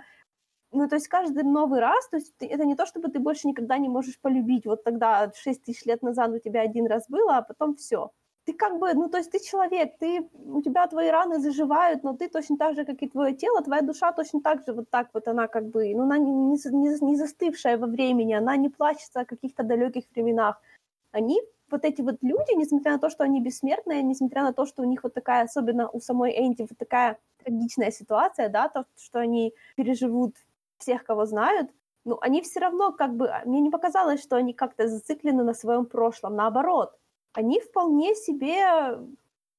ну, 0.73 0.89
то 0.89 0.97
есть 0.97 1.09
каждый 1.09 1.43
новый 1.45 1.81
раз, 1.81 2.09
то 2.09 2.17
есть 2.17 2.37
ты, 2.37 2.47
это 2.47 2.65
не 2.65 2.75
то, 2.75 2.87
чтобы 2.87 3.09
ты 3.09 3.19
больше 3.19 3.49
никогда 3.49 3.79
не 3.79 3.89
можешь 3.89 4.21
полюбить. 4.21 4.67
Вот 4.67 4.85
тогда 4.85 5.33
6 5.35 5.63
тысяч 5.63 5.85
лет 5.87 6.03
назад 6.03 6.31
у 6.31 6.39
тебя 6.39 6.63
один 6.63 6.87
раз 6.87 7.09
было, 7.09 7.39
а 7.39 7.43
потом 7.43 7.77
все. 7.77 8.11
Ты 8.47 8.53
как 8.53 8.79
бы, 8.79 8.95
ну, 8.95 9.09
то 9.09 9.19
есть 9.19 9.33
ты 9.33 9.41
человек, 9.41 9.99
ты, 9.99 10.31
у 10.33 10.63
тебя 10.63 10.87
твои 10.87 11.11
раны 11.11 11.41
заживают, 11.41 12.05
но 12.05 12.13
ты 12.13 12.29
точно 12.29 12.57
так 12.57 12.77
же, 12.77 12.85
как 12.85 13.03
и 13.03 13.09
твое 13.09 13.35
тело, 13.35 13.61
твоя 13.61 13.83
душа 13.83 14.13
точно 14.13 14.41
так 14.41 14.65
же, 14.65 14.73
вот 14.73 14.89
так 14.89 15.09
вот 15.13 15.27
она 15.27 15.49
как 15.49 15.65
бы, 15.67 15.93
ну, 15.95 16.05
она 16.05 16.19
не, 16.19 16.31
не, 16.31 17.05
не 17.05 17.17
застывшая 17.17 17.77
во 17.77 17.89
времени, 17.89 18.35
она 18.35 18.57
не 18.57 18.69
плачется 18.69 19.21
о 19.21 19.25
каких-то 19.25 19.65
далеких 19.65 20.05
временах. 20.15 20.63
Они, 21.11 21.41
вот 21.71 21.85
эти 21.85 22.03
вот 22.03 22.19
люди, 22.23 22.55
несмотря 22.55 22.93
на 22.93 22.99
то, 22.99 23.11
что 23.11 23.25
они 23.25 23.41
бессмертные, 23.41 24.03
несмотря 24.03 24.43
на 24.45 24.53
то, 24.53 24.65
что 24.65 24.83
у 24.83 24.87
них 24.87 25.03
вот 25.03 25.15
такая, 25.15 25.45
особенно 25.45 25.89
у 25.89 26.01
самой 26.01 26.31
Энди, 26.39 26.63
вот 26.63 26.79
такая 26.79 27.19
трагичная 27.39 27.91
ситуация, 27.91 28.49
да, 28.49 28.69
то, 28.69 28.85
что 28.97 29.19
они 29.19 29.55
переживут 29.75 30.37
всех, 30.79 31.05
кого 31.05 31.27
знают, 31.27 31.71
ну, 32.05 32.19
они 32.21 32.41
все 32.43 32.61
равно 32.61 32.93
как 32.93 33.17
бы... 33.17 33.29
Мне 33.45 33.61
не 33.61 33.71
показалось, 33.71 34.23
что 34.23 34.37
они 34.37 34.53
как-то 34.53 34.87
зациклены 34.87 35.43
на 35.43 35.55
своем 35.55 35.87
прошлом. 35.87 36.37
Наоборот, 36.37 36.97
они 37.37 37.61
вполне 37.61 38.15
себе, 38.15 38.99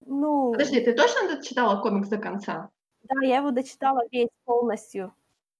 ну... 0.05 0.51
Подожди, 0.51 0.81
ты 0.81 0.93
точно 0.93 1.35
дочитала 1.35 1.79
комикс 1.81 2.09
до 2.09 2.17
конца? 2.17 2.69
Да, 3.03 3.15
я 3.21 3.37
его 3.37 3.51
дочитала 3.51 4.01
весь 4.11 4.29
полностью. 4.45 5.13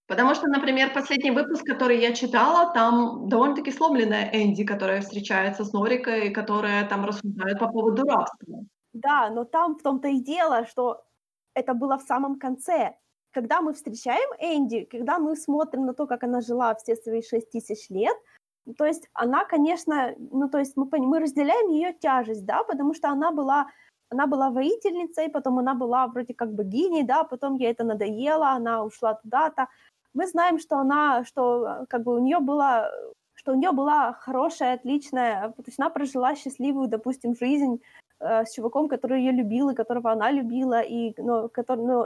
Потому 0.07 0.33
что, 0.33 0.47
например, 0.47 0.93
последний 0.93 1.31
выпуск, 1.31 1.63
который 1.63 1.99
я 1.99 2.13
читала, 2.13 2.73
там 2.73 3.29
довольно-таки 3.29 3.71
сломленная 3.71 4.31
Энди, 4.33 4.63
которая 4.63 5.01
встречается 5.01 5.63
с 5.63 5.73
Норикой, 5.73 6.31
которая 6.31 6.87
там 6.87 7.05
рассуждает 7.05 7.59
по 7.59 7.67
поводу 7.67 8.03
рабства. 8.03 8.65
Да, 8.93 9.29
но 9.29 9.43
там 9.43 9.75
в 9.75 9.83
том-то 9.83 10.07
и 10.07 10.19
дело, 10.19 10.65
что 10.65 11.05
это 11.53 11.75
было 11.75 11.97
в 11.97 12.03
самом 12.03 12.39
конце 12.39 12.95
когда 13.37 13.61
мы 13.61 13.73
встречаем 13.73 14.29
Энди, 14.39 14.85
когда 14.85 15.19
мы 15.19 15.35
смотрим 15.35 15.85
на 15.85 15.93
то, 15.93 16.07
как 16.07 16.23
она 16.23 16.41
жила 16.41 16.73
все 16.73 16.95
свои 16.95 17.21
6 17.21 17.51
тысяч 17.51 17.87
лет, 17.89 18.17
то 18.77 18.85
есть 18.85 19.09
она, 19.13 19.45
конечно, 19.45 20.13
ну 20.17 20.49
то 20.49 20.59
есть 20.59 20.75
мы, 20.75 20.87
мы 20.91 21.19
разделяем 21.19 21.69
ее 21.69 21.93
тяжесть, 21.93 22.45
да, 22.45 22.63
потому 22.63 22.93
что 22.93 23.09
она 23.09 23.31
была, 23.31 23.67
она 24.09 24.27
была 24.27 24.49
воительницей, 24.49 25.29
потом 25.29 25.59
она 25.59 25.73
была 25.73 26.07
вроде 26.07 26.33
как 26.33 26.53
богиней, 26.53 27.03
да, 27.03 27.23
потом 27.23 27.55
ей 27.55 27.71
это 27.71 27.83
надоело, 27.83 28.49
она 28.49 28.83
ушла 28.83 29.13
туда-то. 29.13 29.67
Мы 30.13 30.27
знаем, 30.27 30.59
что 30.59 30.77
она, 30.77 31.23
что 31.25 31.85
как 31.89 32.03
бы 32.03 32.15
у 32.15 32.19
нее 32.19 32.39
было 32.39 32.91
что 33.37 33.51
у 33.51 33.55
нее 33.55 33.71
была 33.71 34.13
хорошая, 34.13 34.73
отличная, 34.73 35.49
то 35.49 35.63
есть 35.65 35.79
она 35.79 35.89
прожила 35.89 36.35
счастливую, 36.35 36.87
допустим, 36.87 37.35
жизнь 37.35 37.79
э, 38.19 38.45
с 38.45 38.55
чуваком, 38.55 38.89
который 38.89 39.21
ее 39.21 39.31
любил 39.31 39.69
и 39.69 39.75
которого 39.75 40.11
она 40.11 40.31
любила, 40.31 40.81
и, 40.81 41.13
ну, 41.17 41.47
который, 41.47 41.85
ну, 41.85 42.05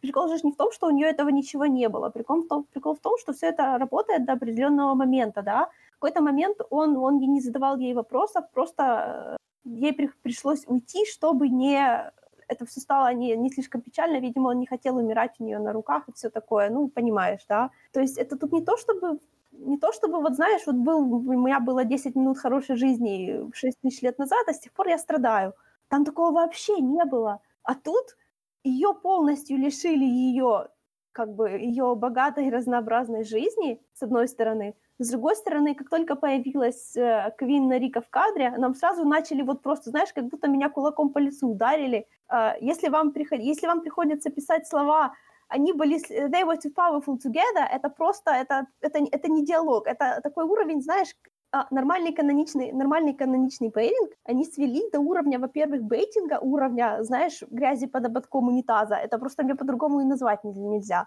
прикол 0.00 0.28
же 0.28 0.40
не 0.42 0.52
в 0.52 0.56
том, 0.56 0.72
что 0.72 0.86
у 0.86 0.90
нее 0.90 1.08
этого 1.08 1.30
ничего 1.30 1.66
не 1.66 1.88
было. 1.88 2.10
Прикол 2.10 2.42
в 2.42 2.48
том, 2.48 2.64
прикол 2.64 2.94
в 2.94 3.00
том 3.00 3.18
что 3.18 3.32
все 3.32 3.46
это 3.46 3.78
работает 3.78 4.24
до 4.24 4.32
определенного 4.32 4.94
момента, 4.94 5.42
да. 5.42 5.70
В 5.96 6.00
какой-то 6.00 6.22
момент 6.22 6.60
он, 6.70 6.96
он 6.96 7.18
не 7.18 7.40
задавал 7.40 7.78
ей 7.78 7.94
вопросов, 7.94 8.44
просто 8.52 9.36
э, 9.64 9.70
ей 9.70 9.92
при, 9.92 10.10
пришлось 10.22 10.64
уйти, 10.66 11.04
чтобы 11.06 11.48
не 11.48 12.12
это 12.48 12.66
все 12.66 12.80
стало 12.80 13.12
не, 13.14 13.36
не 13.36 13.50
слишком 13.50 13.80
печально, 13.80 14.20
видимо, 14.20 14.48
он 14.48 14.58
не 14.58 14.66
хотел 14.66 14.96
умирать 14.96 15.36
у 15.38 15.44
нее 15.44 15.58
на 15.58 15.72
руках 15.72 16.08
и 16.08 16.12
все 16.12 16.30
такое, 16.30 16.70
ну, 16.70 16.88
понимаешь, 16.88 17.40
да. 17.48 17.70
То 17.92 18.00
есть 18.00 18.18
это 18.18 18.36
тут 18.36 18.52
не 18.52 18.62
то, 18.62 18.76
чтобы 18.76 19.18
не 19.52 19.78
то 19.78 19.92
чтобы, 19.92 20.20
вот 20.20 20.34
знаешь, 20.34 20.62
вот 20.66 20.74
был, 20.74 20.98
у 20.98 21.32
меня 21.32 21.60
было 21.60 21.84
10 21.84 22.16
минут 22.16 22.38
хорошей 22.38 22.76
жизни 22.76 23.50
6 23.54 23.80
тысяч 23.80 24.02
лет 24.02 24.18
назад, 24.18 24.44
а 24.48 24.52
с 24.52 24.58
тех 24.58 24.72
пор 24.72 24.88
я 24.88 24.98
страдаю. 24.98 25.54
Там 25.88 26.04
такого 26.04 26.32
вообще 26.32 26.80
не 26.80 27.04
было. 27.04 27.40
А 27.62 27.74
тут 27.76 28.16
ее 28.64 28.94
полностью 28.94 29.56
лишили 29.56 30.04
ее 30.04 30.68
как 31.12 31.32
бы 31.32 31.50
ее 31.50 31.94
богатой 31.94 32.50
разнообразной 32.50 33.22
жизни, 33.22 33.80
с 33.92 34.02
одной 34.02 34.26
стороны. 34.26 34.74
С 34.98 35.10
другой 35.10 35.34
стороны, 35.34 35.74
как 35.74 35.88
только 35.88 36.14
появилась 36.14 36.96
э, 36.96 37.32
Квин 37.36 37.72
Рика 37.72 38.00
в 38.00 38.08
кадре, 38.08 38.50
нам 38.58 38.74
сразу 38.74 39.04
начали 39.04 39.42
вот 39.42 39.62
просто, 39.62 39.90
знаешь, 39.90 40.12
как 40.12 40.28
будто 40.28 40.48
меня 40.48 40.68
кулаком 40.68 41.12
по 41.12 41.18
лицу 41.18 41.48
ударили. 41.48 42.06
Э, 42.30 42.52
если, 42.60 42.88
вам 42.88 43.12
приход... 43.12 43.40
если 43.40 43.66
вам 43.66 43.80
приходится 43.80 44.30
писать 44.30 44.68
слова 44.68 45.12
они 45.48 45.72
были, 45.72 45.98
they 46.30 46.42
were 46.44 46.56
too 46.56 46.72
powerful 46.74 47.18
together, 47.18 47.64
это 47.70 47.88
просто, 47.90 48.30
это, 48.30 48.66
это, 48.80 48.98
это 48.98 49.28
не 49.28 49.44
диалог, 49.44 49.86
это 49.86 50.20
такой 50.22 50.44
уровень, 50.44 50.82
знаешь, 50.82 51.14
а, 51.54 51.66
нормальный 51.70 52.12
каноничный, 52.12 52.72
нормальный 52.72 53.14
каноничный 53.14 53.68
бейтинг 53.68 54.10
они 54.24 54.44
свели 54.44 54.90
до 54.90 54.98
уровня, 54.98 55.38
во-первых, 55.38 55.82
бейтинга, 55.82 56.40
уровня, 56.40 56.98
знаешь, 57.04 57.42
грязи 57.50 57.86
под 57.86 58.06
ободком 58.06 58.48
унитаза. 58.48 58.96
Это 58.96 59.18
просто 59.18 59.44
мне 59.44 59.54
по-другому 59.54 60.00
и 60.00 60.04
назвать 60.04 60.42
нельзя. 60.42 61.06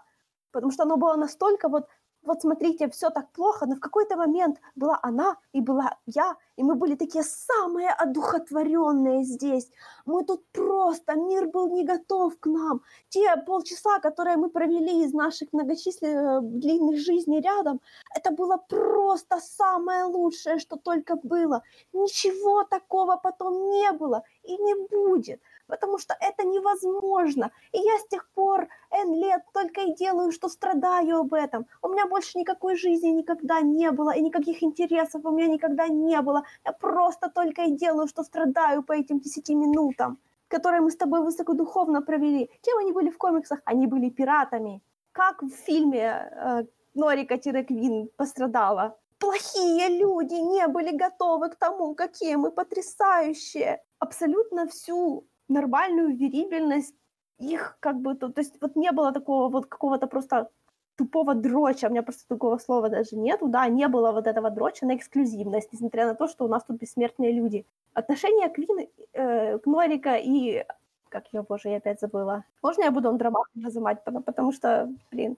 Потому 0.50 0.72
что 0.72 0.84
оно 0.84 0.96
было 0.96 1.16
настолько 1.16 1.68
вот 1.68 1.86
вот 2.28 2.42
смотрите, 2.42 2.88
все 2.90 3.10
так 3.10 3.32
плохо, 3.32 3.66
но 3.66 3.74
в 3.74 3.80
какой-то 3.80 4.16
момент 4.16 4.58
была 4.76 4.98
она 5.02 5.36
и 5.54 5.60
была 5.62 5.96
я, 6.06 6.36
и 6.56 6.62
мы 6.62 6.74
были 6.74 6.94
такие 6.94 7.24
самые 7.24 7.88
одухотворенные 7.88 9.24
здесь. 9.24 9.70
Мы 10.04 10.24
тут 10.24 10.44
просто, 10.52 11.14
мир 11.14 11.48
был 11.48 11.68
не 11.68 11.84
готов 11.84 12.38
к 12.38 12.46
нам. 12.46 12.82
Те 13.08 13.34
полчаса, 13.46 13.98
которые 14.00 14.36
мы 14.36 14.50
провели 14.50 15.04
из 15.04 15.14
наших 15.14 15.52
многочисленных 15.52 16.42
длинных 16.42 16.98
жизней 17.00 17.40
рядом, 17.40 17.80
это 18.14 18.30
было 18.30 18.58
просто 18.68 19.40
самое 19.40 20.04
лучшее, 20.04 20.58
что 20.58 20.76
только 20.76 21.16
было. 21.16 21.62
Ничего 21.94 22.64
такого 22.64 23.16
потом 23.16 23.70
не 23.70 23.92
было 23.92 24.22
и 24.42 24.56
не 24.58 24.74
будет 24.90 25.40
потому 25.68 25.98
что 25.98 26.16
это 26.18 26.44
невозможно. 26.44 27.50
И 27.72 27.78
я 27.78 27.98
с 27.98 28.08
тех 28.08 28.28
пор 28.34 28.68
N 28.90 29.14
лет 29.14 29.42
только 29.52 29.82
и 29.82 29.94
делаю, 29.94 30.32
что 30.32 30.48
страдаю 30.48 31.18
об 31.18 31.34
этом. 31.34 31.66
У 31.82 31.88
меня 31.88 32.06
больше 32.06 32.38
никакой 32.38 32.76
жизни 32.76 33.08
никогда 33.08 33.60
не 33.60 33.90
было, 33.92 34.10
и 34.10 34.20
никаких 34.20 34.62
интересов 34.62 35.24
у 35.24 35.30
меня 35.30 35.46
никогда 35.46 35.88
не 35.88 36.20
было. 36.22 36.42
Я 36.64 36.72
просто 36.72 37.30
только 37.30 37.62
и 37.62 37.76
делаю, 37.76 38.08
что 38.08 38.24
страдаю 38.24 38.82
по 38.82 38.92
этим 38.92 39.20
десяти 39.20 39.54
минутам, 39.54 40.18
которые 40.48 40.80
мы 40.80 40.90
с 40.90 40.96
тобой 40.96 41.20
высокодуховно 41.20 42.02
провели. 42.02 42.50
Кем 42.62 42.78
они 42.78 42.92
были 42.92 43.10
в 43.10 43.18
комиксах? 43.18 43.60
Они 43.64 43.86
были 43.86 44.10
пиратами. 44.10 44.82
Как 45.12 45.42
в 45.42 45.50
фильме 45.50 46.30
э, 46.30 46.64
Норика-Квин 46.94 48.08
пострадала. 48.16 48.96
Плохие 49.18 49.88
люди 49.98 50.34
не 50.34 50.66
были 50.68 50.96
готовы 50.96 51.50
к 51.50 51.56
тому, 51.56 51.94
какие 51.94 52.36
мы 52.36 52.50
потрясающие. 52.52 53.82
Абсолютно 53.98 54.66
всю 54.68 55.26
нормальную 55.48 56.16
верибельность 56.16 56.94
их 57.38 57.76
как 57.80 58.00
бы, 58.00 58.14
то, 58.14 58.28
то 58.28 58.40
есть 58.40 58.60
вот 58.60 58.76
не 58.76 58.92
было 58.92 59.12
такого 59.12 59.48
вот 59.48 59.66
какого-то 59.66 60.06
просто 60.06 60.48
тупого 60.96 61.34
дроча, 61.34 61.86
у 61.86 61.90
меня 61.90 62.02
просто 62.02 62.26
такого 62.28 62.58
слова 62.58 62.88
даже 62.88 63.16
нету, 63.16 63.46
да, 63.46 63.68
не 63.68 63.86
было 63.86 64.10
вот 64.10 64.26
этого 64.26 64.50
дроча 64.50 64.86
на 64.86 64.96
эксклюзивность, 64.96 65.72
несмотря 65.72 66.06
на 66.06 66.14
то, 66.14 66.26
что 66.26 66.44
у 66.44 66.48
нас 66.48 66.64
тут 66.64 66.80
бессмертные 66.80 67.32
люди. 67.32 67.64
Отношение 67.94 68.48
Квин, 68.48 68.88
э, 69.12 69.58
Норика 69.64 70.16
и 70.16 70.64
как 71.08 71.24
ее, 71.32 71.42
боже, 71.42 71.68
я 71.68 71.76
опять 71.76 72.00
забыла. 72.00 72.44
Можно 72.62 72.84
я 72.84 72.90
буду 72.90 73.08
Андромаха 73.08 73.50
называть, 73.54 74.04
потому, 74.04 74.52
что, 74.52 74.88
блин. 75.10 75.36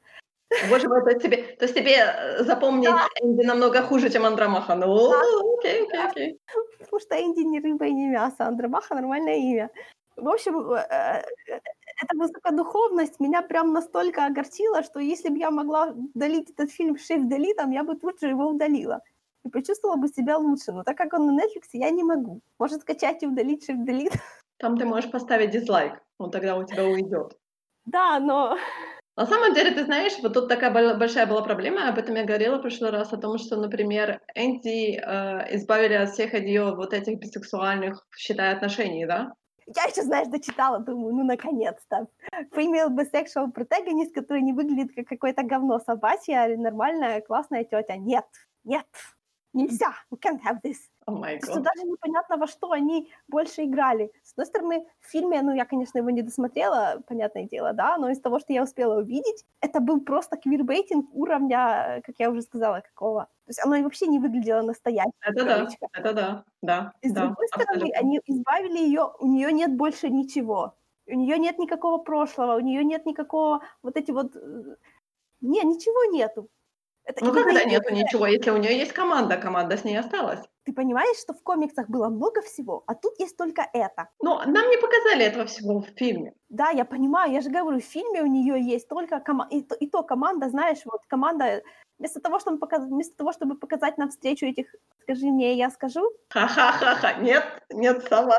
Боже 0.69 0.89
мой, 0.89 1.03
то 1.05 1.11
есть 1.11 1.23
тебе, 1.23 1.37
то 1.37 1.65
есть 1.65 1.77
тебе 1.77 1.97
э, 1.97 2.43
запомнить 2.43 2.91
да. 2.91 3.07
Энди 3.23 3.47
намного 3.47 3.83
хуже, 3.83 4.11
чем 4.11 4.25
Андромаха. 4.25 4.75
Ну, 4.75 5.11
да. 5.11 5.21
окей, 5.59 5.85
окей, 5.85 6.01
окей. 6.07 6.39
Потому 6.81 7.01
что 7.01 7.15
Энди 7.15 7.41
не 7.41 7.61
рыба 7.61 7.87
и 7.87 7.93
не 7.93 8.09
мясо, 8.09 8.47
Андромаха 8.47 8.95
нормальное 8.95 9.37
имя. 9.37 9.71
В 10.21 10.29
общем, 10.29 10.73
э, 10.73 10.77
э, 10.77 11.23
эта 12.03 12.17
высокодуховность 12.17 13.21
меня 13.21 13.43
прям 13.43 13.73
настолько 13.73 14.27
огорчила, 14.27 14.83
что 14.83 15.01
если 15.01 15.29
бы 15.31 15.39
я 15.39 15.51
могла 15.51 15.95
удалить 16.15 16.51
этот 16.51 16.71
фильм 16.71 16.97
Shift 16.97 17.29
Delete, 17.29 17.73
я 17.73 17.85
бы 17.85 17.97
тут 17.97 18.21
же 18.21 18.29
его 18.29 18.49
удалила 18.49 19.01
и 19.45 19.49
почувствовала 19.49 19.97
бы 19.97 20.09
себя 20.09 20.37
лучше. 20.39 20.73
Но 20.73 20.83
так 20.83 20.97
как 20.97 21.13
он 21.15 21.27
на 21.27 21.41
Netflix, 21.41 21.69
я 21.73 21.91
не 21.91 22.05
могу. 22.05 22.41
Может, 22.59 22.83
скачать 22.83 23.23
и 23.23 23.27
удалить 23.27 23.69
Shift 23.69 23.87
Delete? 23.87 24.19
Там 24.59 24.77
ты 24.77 24.85
можешь 24.85 25.11
поставить 25.11 25.51
дизлайк, 25.51 25.95
он 26.19 26.31
тогда 26.31 26.57
у 26.57 26.65
тебя 26.65 26.85
уйдет. 26.85 27.37
Да, 27.87 28.21
но... 28.21 28.59
На 29.17 29.27
самом 29.27 29.55
деле, 29.55 29.71
ты 29.71 29.85
знаешь, 29.85 30.13
вот 30.23 30.35
тут 30.35 30.49
такая 30.49 30.71
большая 30.97 31.27
была 31.27 31.43
проблема, 31.43 31.89
об 31.89 31.99
этом 31.99 32.15
я 32.15 32.25
говорила 32.25 32.57
в 32.57 32.63
прошлый 32.63 32.91
раз, 32.91 33.13
о 33.13 33.17
том, 33.17 33.39
что, 33.39 33.57
например, 33.57 34.21
Энди 34.35 34.97
э, 34.97 35.57
избавили 35.57 35.95
от 35.95 36.11
всех 36.11 36.35
ее 36.35 36.75
вот 36.75 36.93
этих 36.93 37.19
бисексуальных, 37.19 38.07
считай, 38.17 38.53
отношений, 38.53 39.07
да? 39.07 39.33
Я 39.77 39.85
еще, 39.85 40.03
знаешь, 40.03 40.29
дочитала, 40.29 40.81
думаю, 40.81 41.15
ну, 41.15 41.25
наконец-то. 41.25 42.09
Female 42.53 42.89
bisexual 42.89 43.53
protagonist, 43.53 44.13
который 44.13 44.43
не 44.43 44.53
выглядит 44.53 44.95
как 44.95 45.07
какое-то 45.07 45.45
говно 45.45 45.79
собачье, 45.79 46.41
а 46.41 46.57
нормальная, 46.57 47.21
классная 47.21 47.63
тетя. 47.63 47.97
Нет, 47.97 48.27
нет, 48.65 48.87
нельзя, 49.53 49.95
we 50.11 50.19
can't 50.19 50.41
have 50.43 50.61
this. 50.65 50.90
Oh. 51.11 51.39
Что 51.43 51.61
даже 51.61 51.85
непонятно, 51.87 52.37
во 52.37 52.47
что 52.47 52.71
они 52.73 53.11
больше 53.29 53.65
играли. 53.65 54.13
С 54.23 54.33
одной 54.33 54.47
стороны, 54.47 54.87
в 55.01 55.11
фильме, 55.11 55.43
ну, 55.43 55.53
я, 55.53 55.65
конечно, 55.65 55.99
его 55.99 56.11
не 56.11 56.23
досмотрела, 56.23 57.03
понятное 57.07 57.45
дело, 57.45 57.73
да, 57.73 57.97
но 57.99 58.11
из 58.11 58.21
того, 58.21 58.39
что 58.39 58.53
я 58.53 58.63
успела 58.63 59.01
увидеть, 59.01 59.45
это 59.61 59.81
был 59.81 60.01
просто 60.01 60.37
квирбейтинг 60.37 61.09
уровня, 61.13 62.03
как 62.05 62.15
я 62.19 62.31
уже 62.31 62.43
сказала, 62.43 62.81
какого. 62.81 63.25
То 63.25 63.51
есть 63.51 63.61
оно 63.65 63.83
вообще 63.83 64.07
не 64.07 64.19
выглядело 64.19 64.63
настоящим. 64.63 65.13
Это 65.21 65.45
да, 65.45 65.69
это 65.93 66.13
да, 66.13 66.45
да. 66.63 66.93
И 67.03 67.09
с 67.09 67.13
да, 67.13 67.27
другой 67.27 67.49
стороны, 67.49 67.91
они 67.95 68.21
избавили 68.27 68.79
ее, 68.79 69.13
у 69.19 69.27
нее 69.27 69.53
нет 69.53 69.77
больше 69.77 70.09
ничего. 70.09 70.75
У 71.07 71.15
нее 71.15 71.39
нет 71.39 71.59
никакого 71.59 71.99
прошлого, 71.99 72.57
у 72.57 72.61
нее 72.61 72.85
нет 72.85 73.07
никакого 73.07 73.63
вот 73.83 73.97
эти 73.97 74.13
вот... 74.13 74.37
Э, 74.37 74.77
не, 75.41 75.63
ничего 75.65 76.13
нету. 76.13 76.49
Это 77.11 77.25
ну 77.25 77.33
как 77.33 77.47
это 77.47 77.69
нету 77.69 77.93
ничего, 77.93 78.27
если 78.27 78.51
у 78.51 78.57
нее 78.57 78.79
есть 78.79 78.93
команда, 78.93 79.37
команда 79.37 79.77
с 79.77 79.85
ней 79.85 79.99
осталась. 79.99 80.39
Ты 80.65 80.73
понимаешь, 80.73 81.19
что 81.19 81.33
в 81.33 81.43
комиксах 81.43 81.89
было 81.89 82.09
много 82.09 82.41
всего, 82.43 82.85
а 82.87 82.95
тут 82.95 83.19
есть 83.19 83.37
только 83.37 83.67
это. 83.73 84.09
Но 84.23 84.43
нам 84.47 84.71
не 84.71 84.77
показали 84.77 85.25
этого 85.25 85.47
всего 85.47 85.81
в 85.81 85.87
фильме. 85.97 86.35
Да, 86.49 86.71
я 86.71 86.85
понимаю, 86.85 87.33
я 87.33 87.41
же 87.41 87.51
говорю, 87.51 87.81
в 87.81 87.85
фильме 87.85 88.23
у 88.23 88.27
нее 88.27 88.63
есть 88.63 88.89
только 88.89 89.19
команда, 89.19 89.57
и, 89.57 89.63
то, 89.63 89.75
и 89.75 89.89
то 89.89 90.03
команда, 90.05 90.49
знаешь, 90.49 90.79
вот 90.85 91.01
команда, 91.09 91.63
вместо 91.99 92.21
того, 92.21 92.39
чтобы 92.39 92.59
показать, 92.59 92.89
вместо 92.91 93.17
того, 93.17 93.33
чтобы 93.33 93.57
показать 93.57 93.99
нам 93.99 94.11
встречу 94.11 94.47
этих, 94.47 94.73
скажи 95.03 95.27
мне, 95.27 95.55
я 95.55 95.71
скажу. 95.71 96.09
Ха-ха-ха-ха, 96.29 97.15
нет, 97.15 97.45
нет, 97.71 98.05
сама. 98.09 98.39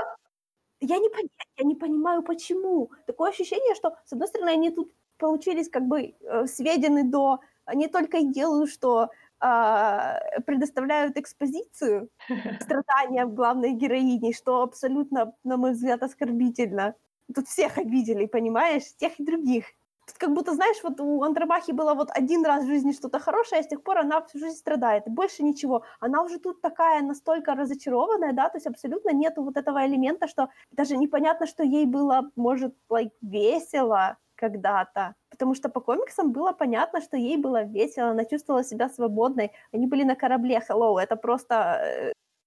Я 0.80 0.98
не, 0.98 1.10
я 1.58 1.66
не 1.66 1.76
понимаю, 1.76 2.24
почему. 2.24 2.92
Такое 3.06 3.32
ощущение, 3.32 3.76
что, 3.76 3.96
с 4.06 4.14
одной 4.14 4.28
стороны, 4.28 4.50
они 4.50 4.72
тут 4.72 4.94
получились 5.18 5.70
как 5.70 5.84
бы 5.84 6.16
э, 6.20 6.48
сведены 6.48 7.04
до 7.04 7.40
они 7.72 7.88
только 7.88 8.18
и 8.18 8.26
делают, 8.26 8.70
что 8.70 9.10
э, 9.40 10.42
предоставляют 10.46 11.18
экспозицию 11.18 12.10
страдания 12.62 13.26
главной 13.26 13.72
героини, 13.72 14.34
что 14.34 14.62
абсолютно, 14.62 15.34
на 15.44 15.58
мой 15.58 15.72
взгляд, 15.72 16.04
оскорбительно. 16.04 16.96
Тут 17.34 17.48
всех 17.48 17.78
обидели, 17.78 18.26
понимаешь? 18.26 18.84
Тех 18.98 19.20
и 19.20 19.24
других. 19.24 19.66
Тут 20.08 20.18
как 20.18 20.34
будто, 20.34 20.54
знаешь, 20.54 20.78
вот 20.84 21.00
у 21.00 21.24
Андромахи 21.24 21.72
было 21.72 21.94
вот 21.94 22.10
один 22.12 22.46
раз 22.46 22.64
в 22.64 22.68
жизни 22.68 22.92
что-то 22.92 23.20
хорошее, 23.20 23.62
а 23.62 23.64
с 23.64 23.68
тех 23.68 23.84
пор 23.84 24.00
она 24.00 24.22
всю 24.22 24.40
жизнь 24.40 24.58
страдает. 24.58 25.08
И 25.08 25.10
больше 25.10 25.44
ничего. 25.44 25.84
Она 26.00 26.24
уже 26.24 26.40
тут 26.40 26.62
такая 26.62 27.02
настолько 27.02 27.56
разочарованная, 27.56 28.34
да, 28.34 28.50
то 28.50 28.58
есть 28.58 28.68
абсолютно 28.68 29.12
нету 29.12 29.44
вот 29.44 29.58
этого 29.58 29.86
элемента, 29.86 30.28
что 30.28 30.50
даже 30.72 30.98
непонятно, 30.98 31.48
что 31.48 31.64
ей 31.64 31.86
было, 31.86 32.30
может, 32.36 32.76
like, 32.90 33.12
весело, 33.22 34.18
когда-то. 34.42 35.14
Потому 35.30 35.56
что 35.56 35.70
по 35.70 35.82
комиксам 35.82 36.32
было 36.32 36.52
понятно, 36.54 37.02
что 37.02 37.18
ей 37.18 37.38
было 37.38 37.64
весело, 37.64 38.10
она 38.10 38.26
чувствовала 38.26 38.64
себя 38.64 38.90
свободной. 38.90 39.52
Они 39.74 39.88
были 39.88 40.04
на 40.04 40.16
корабле, 40.16 40.62
hello, 40.70 41.00
это 41.00 41.16
просто 41.16 41.54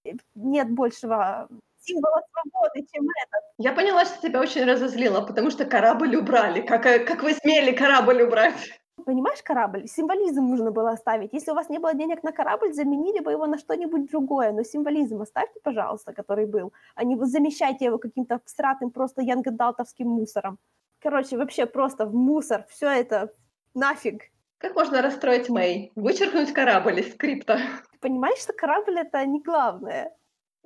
э, 0.05 0.13
нет 0.35 0.71
большего 0.71 1.49
символа 1.81 2.23
свободы, 2.33 2.87
чем 2.93 3.05
этот. 3.05 3.43
Я 3.59 3.73
поняла, 3.73 4.05
что 4.05 4.21
тебя 4.23 4.41
очень 4.41 4.65
разозлило, 4.65 5.21
потому 5.21 5.51
что 5.51 5.65
корабль 5.65 6.17
убрали. 6.17 6.61
Как, 6.61 6.87
э, 6.87 6.99
как 6.99 7.23
вы 7.23 7.33
смели 7.33 7.73
корабль 7.77 8.23
убрать? 8.23 8.84
Понимаешь, 9.05 9.43
корабль? 9.43 9.87
Символизм 9.87 10.47
нужно 10.47 10.71
было 10.71 10.91
оставить. 10.91 11.33
Если 11.33 11.51
у 11.51 11.55
вас 11.55 11.69
не 11.69 11.79
было 11.79 11.95
денег 11.95 12.23
на 12.23 12.33
корабль, 12.33 12.73
заменили 12.73 13.21
бы 13.21 13.33
его 13.33 13.47
на 13.47 13.59
что-нибудь 13.59 14.11
другое. 14.11 14.53
Но 14.53 14.63
символизм 14.63 15.21
оставьте, 15.21 15.61
пожалуйста, 15.63 16.13
который 16.13 16.47
был, 16.47 16.73
а 16.95 17.05
не 17.05 17.17
замещайте 17.27 17.87
его 17.87 17.99
каким-то 17.99 18.41
всратым 18.45 18.91
просто 18.91 19.23
янгадалтовским 19.23 20.09
мусором. 20.09 20.59
Короче, 21.01 21.37
вообще 21.37 21.67
просто 21.67 22.07
в 22.07 22.15
мусор. 22.15 22.65
Все 22.71 22.89
это 22.89 23.33
нафиг. 23.75 24.23
Как 24.59 24.75
можно 24.75 25.03
расстроить 25.03 25.51
Мэй? 25.51 25.93
Вычеркнуть 25.97 26.53
корабль 26.53 27.01
из 27.01 27.13
скрипта. 27.13 27.59
Ты 27.93 27.99
понимаешь, 27.99 28.39
что 28.39 28.55
корабль 28.55 28.99
это 28.99 29.27
не 29.27 29.43
главное? 29.43 30.17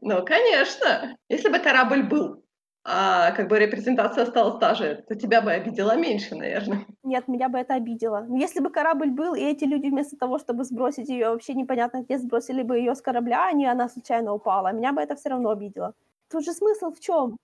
Ну, 0.00 0.24
конечно. 0.24 1.16
Если 1.28 1.48
бы 1.48 1.58
корабль 1.58 2.04
был, 2.04 2.44
а 2.84 3.32
как 3.32 3.48
бы 3.48 3.58
репрезентация 3.58 4.24
осталась 4.24 4.58
та 4.58 4.74
же, 4.74 5.04
то 5.06 5.14
тебя 5.14 5.42
бы 5.42 5.52
обидела 5.52 5.96
меньше, 5.96 6.34
наверное. 6.34 6.86
Нет, 7.02 7.28
меня 7.28 7.48
бы 7.48 7.58
это 7.58 7.74
обидело. 7.74 8.26
Если 8.30 8.60
бы 8.60 8.70
корабль 8.70 9.10
был, 9.10 9.34
и 9.34 9.40
эти 9.40 9.64
люди 9.64 9.88
вместо 9.88 10.16
того, 10.16 10.38
чтобы 10.38 10.64
сбросить 10.64 11.08
ее 11.08 11.30
вообще 11.30 11.54
непонятно 11.54 12.02
где, 12.02 12.18
сбросили 12.18 12.62
бы 12.62 12.78
ее 12.78 12.94
с 12.94 13.02
корабля, 13.02 13.46
а 13.46 13.52
не 13.52 13.66
она 13.66 13.88
случайно 13.88 14.32
упала, 14.34 14.72
меня 14.72 14.92
бы 14.92 15.00
это 15.02 15.16
все 15.16 15.30
равно 15.30 15.50
обидело. 15.50 15.94
Тут 16.30 16.44
же 16.44 16.52
смысл 16.52 16.90
в 16.92 17.00
чем? 17.00 17.36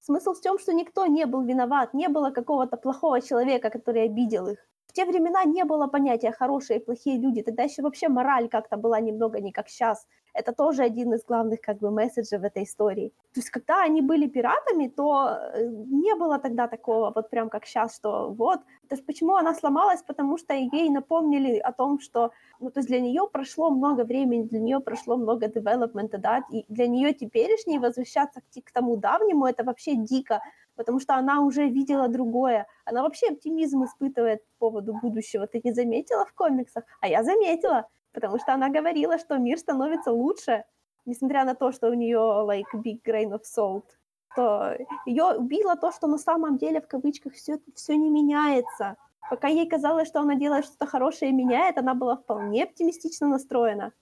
Смысл 0.00 0.32
в 0.32 0.40
том, 0.40 0.58
что 0.58 0.72
никто 0.72 1.06
не 1.06 1.26
был 1.26 1.42
виноват, 1.42 1.94
не 1.94 2.08
было 2.08 2.30
какого-то 2.30 2.76
плохого 2.76 3.20
человека, 3.20 3.70
который 3.70 4.04
обидел 4.04 4.48
их. 4.48 4.58
В 4.86 4.92
те 4.92 5.04
времена 5.04 5.44
не 5.44 5.64
было 5.64 5.86
понятия 5.86 6.32
хорошие 6.32 6.80
и 6.80 6.84
плохие 6.84 7.18
люди, 7.18 7.42
тогда 7.42 7.62
еще 7.62 7.82
вообще 7.82 8.08
мораль 8.08 8.48
как-то 8.48 8.76
была 8.76 9.00
немного 9.00 9.40
не 9.40 9.52
как 9.52 9.68
сейчас. 9.68 10.06
Это 10.40 10.52
тоже 10.52 10.82
один 10.82 11.12
из 11.12 11.24
главных 11.24 11.60
как 11.60 11.78
бы 11.78 11.90
месседжей 11.90 12.38
в 12.38 12.44
этой 12.44 12.62
истории. 12.62 13.12
То 13.34 13.40
есть 13.40 13.50
когда 13.50 13.82
они 13.82 14.02
были 14.02 14.26
пиратами, 14.26 14.88
то 14.88 15.28
э, 15.54 15.66
не 15.86 16.14
было 16.14 16.38
тогда 16.38 16.66
такого 16.66 17.12
вот 17.14 17.30
прям 17.30 17.48
как 17.48 17.66
сейчас, 17.66 17.96
что 17.96 18.30
вот. 18.30 18.60
То 18.88 18.96
есть 18.96 19.06
почему 19.06 19.36
она 19.36 19.54
сломалась? 19.54 20.02
Потому 20.02 20.38
что 20.38 20.54
ей 20.54 20.90
напомнили 20.90 21.58
о 21.58 21.72
том, 21.72 22.00
что 22.00 22.30
ну, 22.60 22.70
то 22.70 22.80
есть 22.80 22.88
для 22.88 23.00
нее 23.00 23.28
прошло 23.32 23.70
много 23.70 24.04
времени, 24.04 24.42
для 24.42 24.60
нее 24.60 24.80
прошло 24.80 25.16
много 25.16 25.48
девелопмента, 25.48 26.18
да, 26.18 26.42
и 26.50 26.64
для 26.68 26.86
нее 26.88 27.12
теперешней 27.12 27.78
возвращаться 27.78 28.40
к, 28.40 28.64
к 28.64 28.72
тому 28.72 28.96
давнему, 28.96 29.46
это 29.46 29.64
вообще 29.64 29.94
дико, 29.94 30.40
потому 30.76 31.00
что 31.00 31.14
она 31.14 31.40
уже 31.40 31.68
видела 31.68 32.08
другое. 32.08 32.66
Она 32.84 33.02
вообще 33.02 33.28
оптимизм 33.28 33.84
испытывает 33.84 34.42
по 34.58 34.70
поводу 34.70 34.94
будущего. 35.02 35.46
Ты 35.46 35.60
не 35.64 35.72
заметила 35.72 36.24
в 36.24 36.32
комиксах? 36.32 36.84
А 37.00 37.08
я 37.08 37.22
заметила 37.22 37.86
потому 38.12 38.38
что 38.38 38.54
она 38.54 38.68
говорила, 38.68 39.18
что 39.18 39.38
мир 39.38 39.58
становится 39.58 40.12
лучше, 40.12 40.64
несмотря 41.06 41.44
на 41.44 41.54
то, 41.54 41.72
что 41.72 41.88
у 41.88 41.94
нее 41.94 42.18
like 42.18 42.72
big 42.74 43.00
grain 43.04 43.32
of 43.32 43.42
salt, 43.42 43.84
то 44.36 44.76
ее 45.06 45.36
убило 45.36 45.76
то, 45.76 45.92
что 45.92 46.06
на 46.06 46.18
самом 46.18 46.56
деле 46.56 46.80
в 46.80 46.88
кавычках 46.88 47.34
все 47.34 47.58
все 47.74 47.96
не 47.96 48.10
меняется. 48.10 48.96
Пока 49.28 49.48
ей 49.48 49.68
казалось, 49.68 50.08
что 50.08 50.20
она 50.20 50.34
делает 50.34 50.64
что-то 50.64 50.86
хорошее 50.86 51.30
и 51.30 51.34
меняет, 51.34 51.78
она 51.78 51.94
была 51.94 52.16
вполне 52.16 52.64
оптимистично 52.64 53.28
настроена. 53.28 53.92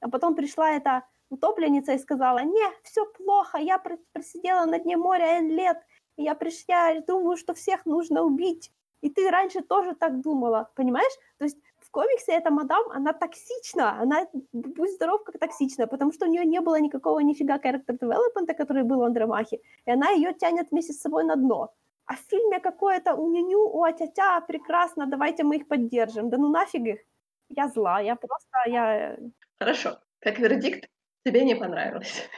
А 0.00 0.08
потом 0.08 0.34
пришла 0.34 0.70
эта 0.70 1.04
утопленница 1.30 1.92
и 1.92 1.98
сказала, 1.98 2.40
не, 2.40 2.64
все 2.82 3.04
плохо, 3.04 3.58
я 3.58 3.82
просидела 4.12 4.64
на 4.64 4.78
дне 4.78 4.96
моря 4.96 5.38
N 5.38 5.48
лет, 5.50 5.78
и 6.16 6.22
я 6.22 6.34
пришла, 6.34 6.88
я 6.88 7.00
думаю, 7.00 7.36
что 7.36 7.54
всех 7.54 7.84
нужно 7.86 8.22
убить. 8.22 8.72
И 9.00 9.10
ты 9.10 9.30
раньше 9.30 9.60
тоже 9.62 9.94
так 9.94 10.20
думала, 10.20 10.70
понимаешь? 10.74 11.12
То 11.38 11.44
есть 11.44 11.58
комиксе 11.96 12.32
эта 12.32 12.50
мадам, 12.50 12.84
она 12.90 13.12
токсична, 13.12 14.02
она, 14.02 14.26
будь 14.52 14.90
здоров, 14.90 15.24
как 15.24 15.38
токсична, 15.38 15.86
потому 15.86 16.12
что 16.12 16.26
у 16.26 16.28
нее 16.28 16.44
не 16.44 16.60
было 16.60 16.80
никакого 16.80 17.20
нифига 17.20 17.56
character 17.56 17.98
development, 17.98 18.54
который 18.58 18.82
был 18.82 19.00
у 19.00 19.04
Андромахи, 19.04 19.60
и 19.86 19.90
она 19.90 20.10
ее 20.10 20.34
тянет 20.34 20.70
вместе 20.70 20.92
с 20.92 21.00
собой 21.00 21.24
на 21.24 21.36
дно. 21.36 21.72
А 22.06 22.14
в 22.14 22.18
фильме 22.30 22.60
какое-то 22.60 23.14
у 23.14 23.30
нюню, 23.30 23.58
у 23.58 23.82
атятя, 23.82 24.40
прекрасно, 24.46 25.06
давайте 25.06 25.42
мы 25.42 25.56
их 25.56 25.68
поддержим. 25.68 26.28
Да 26.28 26.36
ну 26.36 26.48
нафиг 26.48 26.86
их. 26.86 26.98
Я 27.48 27.68
зла, 27.68 28.00
я 28.00 28.14
просто, 28.14 28.58
я... 28.66 29.16
Хорошо. 29.58 29.98
Как 30.18 30.38
вердикт, 30.38 30.88
тебе 31.24 31.44
не 31.44 31.56
понравилось? 31.56 32.28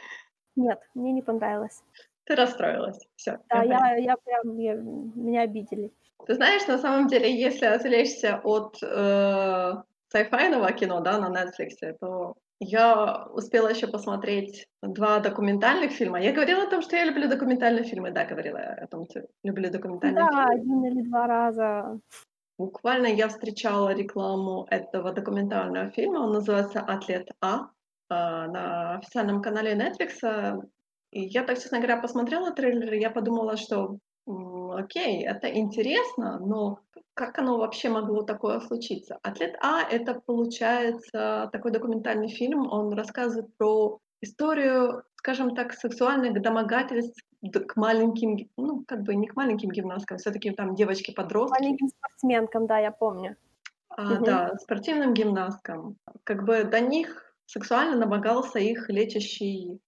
Нет, 0.55 0.79
мне 0.95 1.11
не 1.11 1.21
понравилось. 1.21 1.83
Ты 2.23 2.35
расстроилась. 2.35 3.07
Все. 3.15 3.39
Да, 3.49 3.63
я, 3.63 3.95
я 3.97 4.15
прям, 4.17 4.57
я, 4.57 4.75
меня 4.75 5.41
обидели. 5.41 5.91
Ты 6.25 6.35
знаешь, 6.35 6.67
на 6.67 6.77
самом 6.77 7.07
деле, 7.07 7.33
если 7.41 7.65
отвлечься 7.65 8.39
от 8.43 8.77
э, 8.83 9.73
sci-fi 10.13 10.73
кино, 10.77 10.99
да, 11.01 11.17
на 11.19 11.29
Netflix, 11.31 11.93
то 11.99 12.35
Я 12.59 13.25
успела 13.33 13.69
еще 13.69 13.87
посмотреть 13.87 14.67
2 14.81 15.19
документальных 15.19 15.91
фильма. 15.91 16.21
Я 16.21 16.33
говорила 16.33 16.63
о 16.63 16.69
том, 16.69 16.81
что 16.81 16.95
я 16.97 17.05
люблю 17.05 17.27
документальные 17.29 17.85
фильмы. 17.85 18.11
Да, 18.11 18.25
говорила 18.25 18.57
я 18.57 18.73
о 18.83 18.87
том, 18.87 19.05
что 19.09 19.21
люблю 19.43 19.69
документальные 19.71 20.27
Да, 20.27 20.27
фильмы. 20.27 20.51
1 20.51 20.85
или 20.85 21.01
2 21.07 21.25
раза. 21.27 21.99
Буквально 22.57 23.07
я 23.07 23.27
встречала 23.29 23.93
рекламу 23.93 24.67
этого 24.69 25.13
документального 25.13 25.89
фильма. 25.91 26.19
Он 26.19 26.33
называется 26.33 26.81
"Атлет 26.81 27.29
А", 27.41 27.69
а, 28.09 28.47
на 28.47 28.97
официальном 28.97 29.41
канале 29.41 29.75
"Нетфликса". 29.75 30.59
И 31.11 31.21
я 31.21 31.43
так, 31.43 31.57
честно 31.57 31.77
говоря, 31.79 32.01
посмотрела 32.01 32.51
трейлер, 32.51 32.93
и 32.93 32.99
я 32.99 33.09
подумала, 33.11 33.55
что, 33.57 33.97
окей, 34.29 35.25
это 35.25 35.49
интересно, 35.53 36.39
но 36.39 36.79
как 37.15 37.37
оно 37.39 37.57
вообще 37.57 37.89
могло 37.89 38.21
такое 38.23 38.59
случиться? 38.59 39.17
"Атлет 39.23 39.55
А"- 39.61 39.81
это, 39.89 40.21
получается, 40.25 41.49
такой 41.51 41.71
документальный 41.71 42.29
фильм. 42.29 42.71
Он 42.71 42.93
рассказывает 42.93 43.55
про 43.57 43.99
историю, 44.21 45.03
скажем 45.15 45.55
так, 45.55 45.73
сексуальных 45.73 46.41
домогательств 46.41 47.21
к 47.67 47.75
маленьким 47.77 48.49
ну, 48.57 48.83
как 48.87 49.03
бы 49.03 49.15
не 49.15 49.27
к 49.27 49.35
маленьким 49.35 49.69
гимнасткам, 49.71 50.17
всё-таки 50.17 50.51
там 50.51 50.75
девочки-подростки. 50.75 51.57
Маленьким 51.57 51.87
спортсменкам, 51.87 52.67
да, 52.67 52.79
я 52.79 52.91
помню. 52.91 53.35
А, 53.89 54.19
Мгм. 54.19 54.19
да, 54.19 54.55
спортивным 54.57 55.13
гимнасткам. 55.13 55.97
Как 56.23 56.43
бы 56.45 56.63
до 56.63 56.79
них 56.79 57.35
сексуально 57.45 57.99
домогался 57.99 58.59
их 58.59 58.89
лечащий 58.89 59.79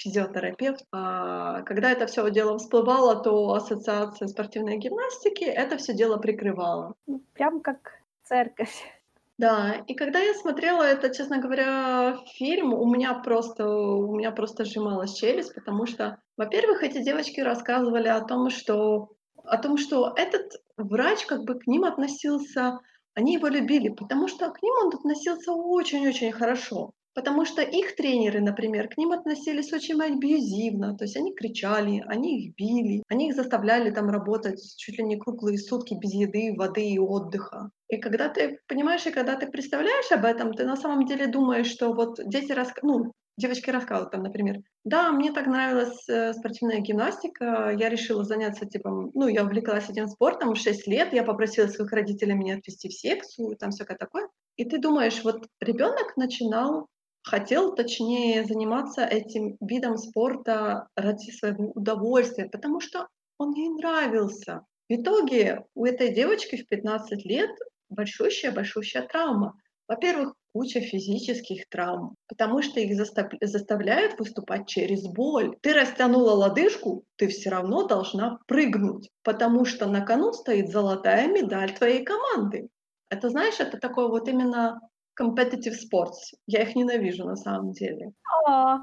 физиотерапевт. 0.00 0.84
А, 0.92 1.62
когда 1.62 1.90
это 1.92 2.06
всё 2.06 2.28
дело 2.30 2.58
всплывало, 2.58 3.22
то 3.22 3.52
ассоциация 3.54 4.28
спортивной 4.28 4.78
гимнастики 4.78 5.44
это 5.44 5.76
всё 5.76 5.92
дело 5.92 6.16
прикрывала. 6.18 6.94
Ну, 7.06 7.22
прям 7.34 7.60
как 7.60 7.92
церковь. 8.24 8.74
Да, 9.38 9.82
и 9.86 9.94
когда 9.94 10.18
я 10.18 10.34
смотрела 10.34 10.82
этот, 10.82 11.14
честно 11.16 11.38
говоря, 11.38 12.18
фильм, 12.34 12.74
у 12.74 12.84
меня 12.84 13.14
просто 13.14 13.66
у 13.66 14.14
меня 14.14 14.32
просто 14.32 14.66
сжималась 14.66 15.14
челюсть, 15.14 15.54
потому 15.54 15.86
что, 15.86 16.18
во-первых, 16.36 16.82
эти 16.82 17.02
девочки 17.02 17.40
рассказывали 17.40 18.08
о 18.08 18.20
том, 18.20 18.50
что 18.50 19.08
о 19.44 19.56
том, 19.56 19.78
что 19.78 20.12
этот 20.16 20.52
врач 20.76 21.24
как 21.24 21.44
бы 21.44 21.58
к 21.58 21.66
ним 21.66 21.84
относился 21.84 22.80
они 23.14 23.34
его 23.34 23.48
любили, 23.48 23.88
потому 23.88 24.28
что 24.28 24.50
к 24.50 24.62
ним 24.62 24.74
он 24.82 24.88
относился 24.94 25.52
очень-очень 25.52 26.32
хорошо. 26.32 26.92
Потому 27.14 27.44
что 27.44 27.60
их 27.62 27.96
тренеры, 27.96 28.40
например, 28.40 28.88
к 28.88 28.96
ним 28.96 29.10
относились 29.12 29.72
очень 29.72 30.00
абьюзивно, 30.00 30.96
то 30.96 31.04
есть 31.04 31.16
они 31.16 31.34
кричали, 31.34 32.04
они 32.06 32.44
их 32.46 32.54
били, 32.54 33.02
они 33.08 33.28
их 33.28 33.34
заставляли 33.34 33.90
там 33.90 34.08
работать 34.10 34.60
чуть 34.76 34.96
ли 34.98 35.04
не 35.04 35.16
круглые 35.18 35.58
сутки 35.58 35.94
без 35.94 36.12
еды, 36.14 36.54
воды 36.56 36.88
и 36.88 36.98
отдыха. 36.98 37.70
И 37.88 37.96
когда 37.98 38.28
ты 38.28 38.60
понимаешь, 38.68 39.06
и 39.06 39.10
когда 39.10 39.34
ты 39.36 39.48
представляешь 39.48 40.10
об 40.12 40.24
этом, 40.24 40.54
ты 40.54 40.64
на 40.64 40.76
самом 40.76 41.04
деле 41.04 41.26
думаешь, 41.26 41.66
что 41.66 41.92
вот 41.92 42.20
дети 42.26 42.52
раска 42.52 42.80
ну, 42.84 43.12
девочки 43.36 43.70
рассказывают 43.70 44.12
там, 44.12 44.22
например: 44.22 44.58
"Да, 44.84 45.10
мне 45.10 45.32
так 45.32 45.46
нравилась, 45.46 46.08
э, 46.08 46.32
спортивная 46.34 46.78
гимнастика, 46.80 47.74
я 47.76 47.88
решила 47.88 48.22
заняться, 48.24 48.66
типа, 48.66 49.10
ну, 49.14 49.26
я 49.26 49.42
увлеклась 49.44 49.88
этим 49.90 50.06
спортом 50.06 50.54
в 50.54 50.58
6 50.58 50.86
лет, 50.86 51.12
я 51.12 51.24
попросила 51.24 51.66
своих 51.66 51.92
родителей 51.92 52.34
меня 52.34 52.56
отвести 52.56 52.88
в 52.88 52.92
секцию", 52.94 53.56
там 53.56 53.70
всякое 53.70 53.96
такое. 53.98 54.28
И 54.56 54.64
ты 54.64 54.78
думаешь, 54.78 55.24
вот 55.24 55.46
ребёнок 55.60 56.16
начинал 56.16 56.86
хотел, 57.22 57.74
точнее, 57.74 58.44
заниматься 58.44 59.04
этим 59.04 59.56
видом 59.60 59.96
спорта 59.98 60.88
ради 60.96 61.30
своего 61.30 61.70
удовольствия, 61.72 62.48
потому 62.48 62.80
что 62.80 63.08
он 63.38 63.52
ей 63.54 63.68
нравился. 63.68 64.62
В 64.88 64.94
итоге 64.94 65.64
у 65.74 65.84
этой 65.86 66.12
девочки 66.14 66.56
в 66.56 66.66
15 66.68 67.24
лет 67.24 67.50
большущая-большущая 67.88 69.02
травма. 69.06 69.54
Во-первых, 69.88 70.34
куча 70.54 70.80
физических 70.80 71.68
травм, 71.68 72.14
потому 72.28 72.62
что 72.62 72.80
их 72.80 72.94
застав 72.96 73.30
заставляют 73.40 74.18
выступать 74.18 74.66
через 74.68 75.02
боль. 75.06 75.56
Ты 75.62 75.72
растянула 75.72 76.32
лодыжку, 76.32 77.04
ты 77.16 77.28
всё 77.28 77.50
равно 77.50 77.86
должна 77.86 78.38
прыгнуть, 78.46 79.10
потому 79.22 79.64
что 79.64 79.86
на 79.86 80.00
кону 80.04 80.32
стоит 80.32 80.70
золотая 80.70 81.28
медаль 81.28 81.74
твоей 81.74 82.04
команды. 82.04 82.68
Это, 83.10 83.30
знаешь, 83.30 83.58
это 83.60 83.78
такой 83.78 84.08
вот 84.08 84.28
именно 84.28 84.80
competitive 85.18 85.74
sports. 85.74 86.34
Я 86.46 86.62
их 86.62 86.74
ненавижу 86.76 87.24
на 87.24 87.36
самом 87.36 87.72
деле. 87.72 88.12
А. 88.46 88.78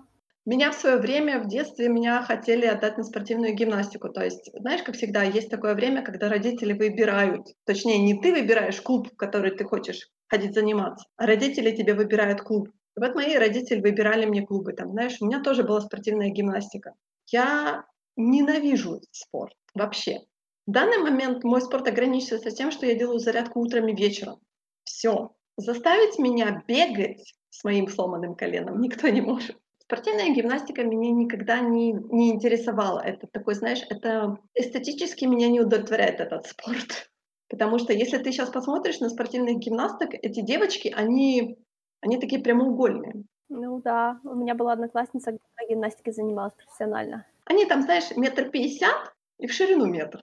Меня 0.46 0.72
в 0.72 0.76
своё 0.76 0.98
время, 1.00 1.40
в 1.42 1.48
детстве, 1.50 1.90
меня 1.90 2.22
хотели 2.24 2.66
отдать 2.66 2.98
на 2.98 3.04
спортивную 3.04 3.54
гимнастику. 3.54 4.08
То 4.10 4.24
есть, 4.24 4.50
знаешь, 4.58 4.82
как 4.82 4.96
всегда, 4.96 5.24
есть 5.24 5.50
такое 5.50 5.76
время, 5.76 6.02
когда 6.04 6.30
родители 6.30 6.72
выбирают, 6.74 7.48
точнее, 7.66 7.98
не 8.00 8.18
ты 8.22 8.32
выбираешь 8.34 8.82
клуб, 8.82 9.10
в 9.12 9.18
который 9.18 9.52
ты 9.52 9.66
хочешь 9.66 10.08
ходить 10.30 10.54
заниматься, 10.54 11.06
а 11.18 11.26
родители 11.26 11.72
тебе 11.76 11.94
выбирают 11.94 12.42
клуб. 12.42 12.70
И 12.96 13.00
вот 13.02 13.14
мои 13.16 13.36
родители 13.36 13.82
выбирали 13.82 14.26
мне 14.26 14.42
клубы. 14.46 14.72
Там, 14.74 14.92
знаешь, 14.92 15.18
у 15.20 15.26
меня 15.26 15.42
тоже 15.44 15.64
была 15.64 15.82
спортивная 15.82 16.30
гимнастика. 16.30 16.94
Я 17.28 17.84
ненавижу 18.16 19.02
спорт 19.12 19.54
вообще. 19.76 20.20
В 20.66 20.72
данный 20.72 20.98
момент 21.00 21.44
мой 21.44 21.62
спорт 21.62 21.88
ограничивается 21.90 22.52
тем, 22.52 22.72
что 22.72 22.86
я 22.86 22.96
делаю 22.96 23.20
зарядку 23.20 23.60
утром 23.62 23.88
и 23.90 23.96
вечером. 23.96 24.40
Всё. 24.86 25.37
Заставить 25.58 26.20
меня 26.20 26.64
бегать 26.68 27.34
с 27.50 27.64
моим 27.64 27.88
сломанным 27.88 28.36
коленом 28.36 28.80
никто 28.80 29.08
не 29.10 29.22
может. 29.22 29.58
Спортивная 29.80 30.34
гимнастика 30.34 30.84
меня 30.84 31.12
никогда 31.12 31.60
не 31.60 31.94
не 31.94 32.32
интересовала. 32.32 33.00
Это 33.00 33.26
такой, 33.28 33.56
знаешь, 33.56 33.82
это 33.90 34.38
эстетически 34.54 35.26
меня 35.26 35.50
не 35.50 35.62
удовлетворяет 35.62 36.20
этот 36.20 36.46
спорт. 36.46 37.10
Потому 37.50 37.80
что 37.80 37.94
если 37.94 38.18
ты 38.18 38.32
щас 38.32 38.50
посмотришь 38.50 39.00
на 39.00 39.10
спортивных 39.10 39.58
гимнасток, 39.58 40.14
эти 40.14 40.42
девочки, 40.42 40.94
они 40.96 41.58
они 42.02 42.18
такие 42.18 42.42
прямоугольные. 42.42 43.24
Ну 43.50 43.82
да, 43.82 44.20
у 44.24 44.36
меня 44.36 44.54
была 44.54 44.74
одноклассница, 44.74 45.32
которая 45.32 45.70
гимнастикой 45.70 46.14
занималась 46.14 46.54
профессионально. 46.54 47.26
Они 47.46 47.66
там, 47.66 47.82
знаешь, 47.82 48.16
метр 48.16 48.50
пятьдесят 48.50 49.14
и 49.40 49.48
в 49.48 49.54
ширину 49.54 49.86
метр. 49.86 50.22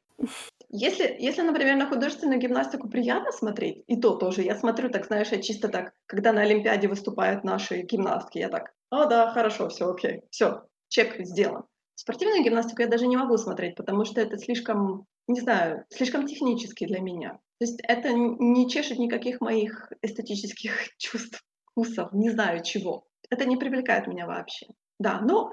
Если 0.70 1.16
если, 1.18 1.42
например, 1.42 1.76
на 1.76 1.86
художественную 1.88 2.40
гимнастику 2.40 2.88
приятно 2.88 3.32
смотреть, 3.32 3.84
и 3.86 3.96
то 4.00 4.16
тоже 4.16 4.42
я 4.42 4.56
смотрю, 4.56 4.90
так 4.90 5.06
знаешь, 5.06 5.28
я 5.30 5.40
чисто 5.40 5.68
так, 5.68 5.92
когда 6.06 6.32
на 6.32 6.42
олимпиаде 6.42 6.88
выступают 6.88 7.44
наши 7.44 7.82
гимнастки, 7.82 8.38
я 8.38 8.48
так: 8.48 8.72
"О 8.90 9.06
да, 9.06 9.30
хорошо, 9.32 9.68
всё 9.68 9.90
окей, 9.90 10.22
всё, 10.30 10.64
чек 10.88 11.16
сделан". 11.24 11.64
Спортивную 11.94 12.42
гимнастику 12.42 12.82
я 12.82 12.88
даже 12.88 13.06
не 13.06 13.16
могу 13.16 13.36
смотреть, 13.36 13.76
потому 13.76 14.04
что 14.04 14.20
это 14.20 14.36
слишком, 14.38 15.06
не 15.28 15.40
знаю, 15.40 15.84
слишком 15.90 16.26
технически 16.26 16.86
для 16.86 17.00
меня. 17.00 17.34
То 17.58 17.66
есть 17.66 17.80
это 17.86 18.12
не 18.12 18.68
чешет 18.68 18.98
никаких 18.98 19.40
моих 19.40 19.92
эстетических 20.02 20.72
чувств, 20.98 21.44
вкусов, 21.70 22.12
не 22.12 22.30
знаю 22.30 22.62
чего. 22.64 23.06
Это 23.30 23.44
не 23.44 23.56
привлекает 23.56 24.06
меня 24.08 24.26
вообще. 24.26 24.66
Да, 24.98 25.20
но 25.20 25.50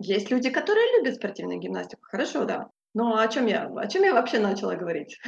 есть 0.00 0.30
люди, 0.30 0.50
которые 0.50 0.98
любят 0.98 1.16
спортивную 1.16 1.60
гимнастику. 1.60 2.02
Хорошо, 2.02 2.44
да. 2.44 2.70
Но 2.94 3.18
о 3.18 3.28
чём 3.28 3.46
я 3.46 3.66
о 3.66 3.86
чём 3.86 4.02
я 4.04 4.14
вообще 4.14 4.38
начала 4.38 4.74
говорить? 4.74 5.18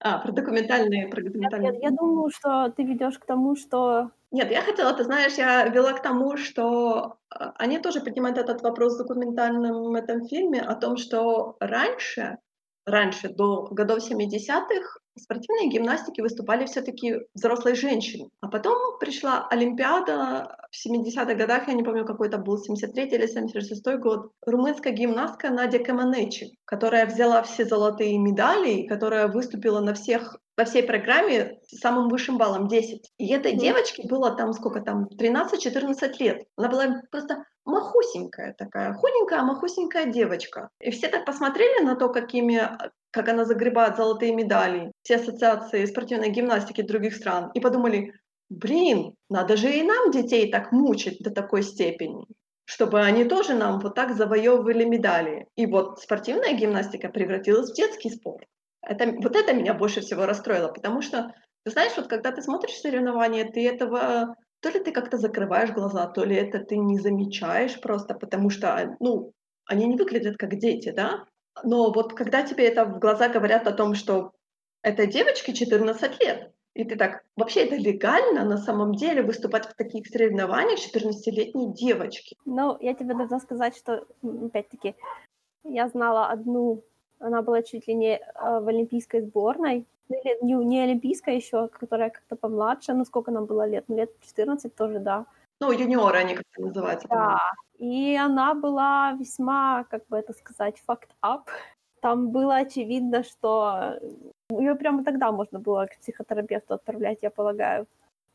А, 0.00 0.18
про 0.18 0.32
документальные 0.32 1.08
про 1.08 1.22
Нет 1.40 1.52
нет, 1.58 1.74
документальные 1.74 1.80
я 1.80 1.90
думаю, 1.90 2.30
что 2.30 2.70
ты 2.76 2.82
ведёшь 2.84 3.18
к 3.18 3.26
тому, 3.26 3.56
что 3.56 4.10
Нет, 4.32 4.50
я 4.50 4.62
хотела, 4.62 4.92
ты 4.94 5.04
знаешь, 5.04 5.34
я 5.34 5.64
вела 5.68 5.92
к 5.92 6.02
тому, 6.02 6.36
что, 6.36 7.18
а, 7.30 7.52
они 7.56 7.78
тоже 7.78 8.00
поднимают 8.00 8.38
этот 8.38 8.62
вопрос 8.62 8.94
в 8.94 8.98
документальном 8.98 9.94
этом 9.94 10.26
фильме 10.26 10.60
о 10.60 10.74
том, 10.74 10.96
что 10.96 11.56
раньше 11.60 12.38
раньше, 12.86 13.28
до 13.30 13.62
годов 13.70 14.02
70 14.02 14.68
в 15.16 15.20
спортивной 15.20 15.68
гимнастике 15.68 16.22
выступали 16.22 16.66
всё-таки 16.66 17.20
взрослые 17.34 17.74
женщины. 17.76 18.28
А 18.40 18.48
потом 18.48 18.98
пришла 18.98 19.46
олимпиада 19.48 20.56
в 20.70 20.76
70 20.76 21.36
годах, 21.36 21.68
я 21.68 21.74
не 21.74 21.82
помню, 21.82 22.04
какой 22.04 22.28
это 22.28 22.38
был, 22.38 22.58
73 22.58 23.04
или 23.04 23.26
76 23.26 23.98
год. 23.98 24.30
Румынская 24.46 24.92
гимнастка 24.92 25.50
Надя 25.50 25.78
Команeci, 25.78 26.48
которая 26.64 27.06
взяла 27.06 27.42
все 27.42 27.64
золотые 27.64 28.18
медали 28.18 28.70
и 28.70 28.88
которая 28.88 29.28
выступила 29.28 29.80
на 29.80 29.94
всех 29.94 30.36
во 30.56 30.64
всей 30.64 30.84
программе 30.84 31.58
с 31.66 31.78
самым 31.80 32.08
высшим 32.08 32.38
баллом- 32.38 32.68
10. 32.68 33.10
И 33.18 33.28
этой 33.32 33.52
Мгм. 33.52 33.60
девочке 33.60 34.06
было 34.08 34.30
там, 34.36 34.52
сколько 34.52 34.80
там, 34.80 35.08
13-14 35.08 36.20
лет. 36.20 36.44
Она 36.56 36.68
была 36.68 37.02
просто 37.10 37.44
махусенькая 37.64 38.54
такая, 38.58 38.92
худенькая, 38.94 39.42
махусенькая 39.42 40.06
девочка. 40.06 40.68
И 40.80 40.90
все 40.90 41.08
так 41.08 41.24
посмотрели 41.24 41.84
на 41.84 41.96
то, 41.96 42.08
какими 42.08 42.56
а, 42.56 42.90
как 43.10 43.28
она 43.28 43.44
загребает 43.44 43.96
золотые 43.96 44.34
медали, 44.34 44.92
все 45.02 45.16
ассоциации 45.16 45.86
спортивной 45.86 46.30
гимнастики 46.30 46.82
других 46.82 47.14
стран, 47.16 47.50
и 47.54 47.60
подумали: 47.60 48.12
"Блин, 48.50 49.14
надо 49.30 49.56
же 49.56 49.70
и 49.72 49.82
нам 49.82 50.10
детей 50.10 50.50
так 50.50 50.72
мучить 50.72 51.18
до 51.20 51.30
такой 51.30 51.62
степени, 51.62 52.24
чтобы 52.66 53.00
они 53.02 53.24
тоже 53.24 53.54
нам 53.54 53.80
вот 53.80 53.94
так 53.94 54.14
завоёвывали 54.16 54.84
медали". 54.84 55.46
И 55.56 55.66
вот 55.66 56.00
спортивная 56.00 56.52
гимнастика 56.54 57.08
превратилась 57.08 57.70
в 57.70 57.74
детский 57.76 58.10
спорт. 58.10 58.44
Это 58.82 59.06
вот 59.06 59.34
это 59.36 59.52
меня 59.54 59.74
больше 59.74 60.00
всего 60.02 60.26
расстроило, 60.26 60.68
потому 60.68 61.00
что, 61.02 61.32
ты 61.64 61.70
знаешь, 61.70 61.92
вот 61.96 62.08
когда 62.08 62.30
ты 62.32 62.42
смотришь 62.42 62.76
соревнования, 62.80 63.44
ты 63.50 63.66
этого 63.66 64.36
то 64.64 64.70
ли 64.70 64.80
ты 64.80 64.92
как-то 64.92 65.18
закрываешь 65.18 65.72
глаза, 65.72 66.06
то 66.06 66.24
ли 66.24 66.34
это 66.34 66.58
ты 66.58 66.78
не 66.78 66.98
замечаешь 66.98 67.78
просто, 67.82 68.14
потому 68.14 68.48
что, 68.48 68.96
ну, 68.98 69.32
они 69.66 69.84
не 69.86 69.96
выглядят 69.96 70.38
как 70.38 70.56
дети, 70.56 70.90
да? 70.90 71.26
Но 71.64 71.92
вот 71.92 72.14
когда 72.14 72.42
тебе 72.42 72.66
это 72.66 72.86
в 72.86 72.98
глаза 72.98 73.28
говорят 73.28 73.66
о 73.66 73.72
том, 73.72 73.94
что 73.94 74.32
этой 74.82 75.06
девочке 75.06 75.52
14 75.52 76.18
лет, 76.24 76.50
И 76.72 76.84
ты 76.84 76.96
так, 76.96 77.24
вообще 77.36 77.66
это 77.66 77.76
легально 77.76 78.44
на 78.44 78.56
самом 78.56 78.94
деле 78.94 79.22
выступать 79.22 79.66
в 79.66 79.74
таких 79.74 80.06
соревнованиях 80.06 80.78
14-летней 80.78 81.74
девочки? 81.74 82.36
Ну, 82.46 82.78
я 82.80 82.94
тебе 82.94 83.14
должна 83.14 83.40
сказать, 83.40 83.76
что, 83.76 84.06
опять-таки, 84.22 84.94
я 85.64 85.88
знала 85.88 86.30
одну, 86.30 86.82
она 87.18 87.42
была 87.42 87.62
чуть 87.62 87.86
ли 87.86 87.94
не 87.94 88.16
э, 88.16 88.20
в 88.60 88.66
олимпийской 88.66 89.20
сборной, 89.20 89.84
не, 90.08 90.64
не 90.64 90.80
олимпийская 90.82 91.36
еще, 91.36 91.68
которая 91.68 92.10
как-то 92.10 92.36
помладше, 92.36 92.94
ну 92.94 93.04
сколько 93.04 93.30
нам 93.30 93.46
было 93.46 93.66
лет? 93.66 93.84
Ну, 93.88 93.96
лет 93.96 94.10
14 94.20 94.74
тоже, 94.74 94.98
да. 94.98 95.26
Ну, 95.60 95.72
юниоры 95.72 96.18
они 96.18 96.34
как-то 96.34 96.62
называются. 96.62 97.08
Да, 97.08 97.38
и 97.78 98.16
она 98.16 98.54
была 98.54 99.12
весьма, 99.12 99.84
как 99.84 100.06
бы 100.08 100.16
это 100.16 100.32
сказать, 100.32 100.82
fucked 100.86 101.10
up. 101.22 101.42
Там 102.00 102.30
было 102.30 102.56
очевидно, 102.56 103.22
что 103.22 103.98
ее 104.50 104.74
прямо 104.74 105.04
тогда 105.04 105.32
можно 105.32 105.58
было 105.58 105.86
к 105.86 105.98
психотерапевту 106.00 106.74
отправлять, 106.74 107.18
я 107.22 107.30
полагаю. 107.30 107.86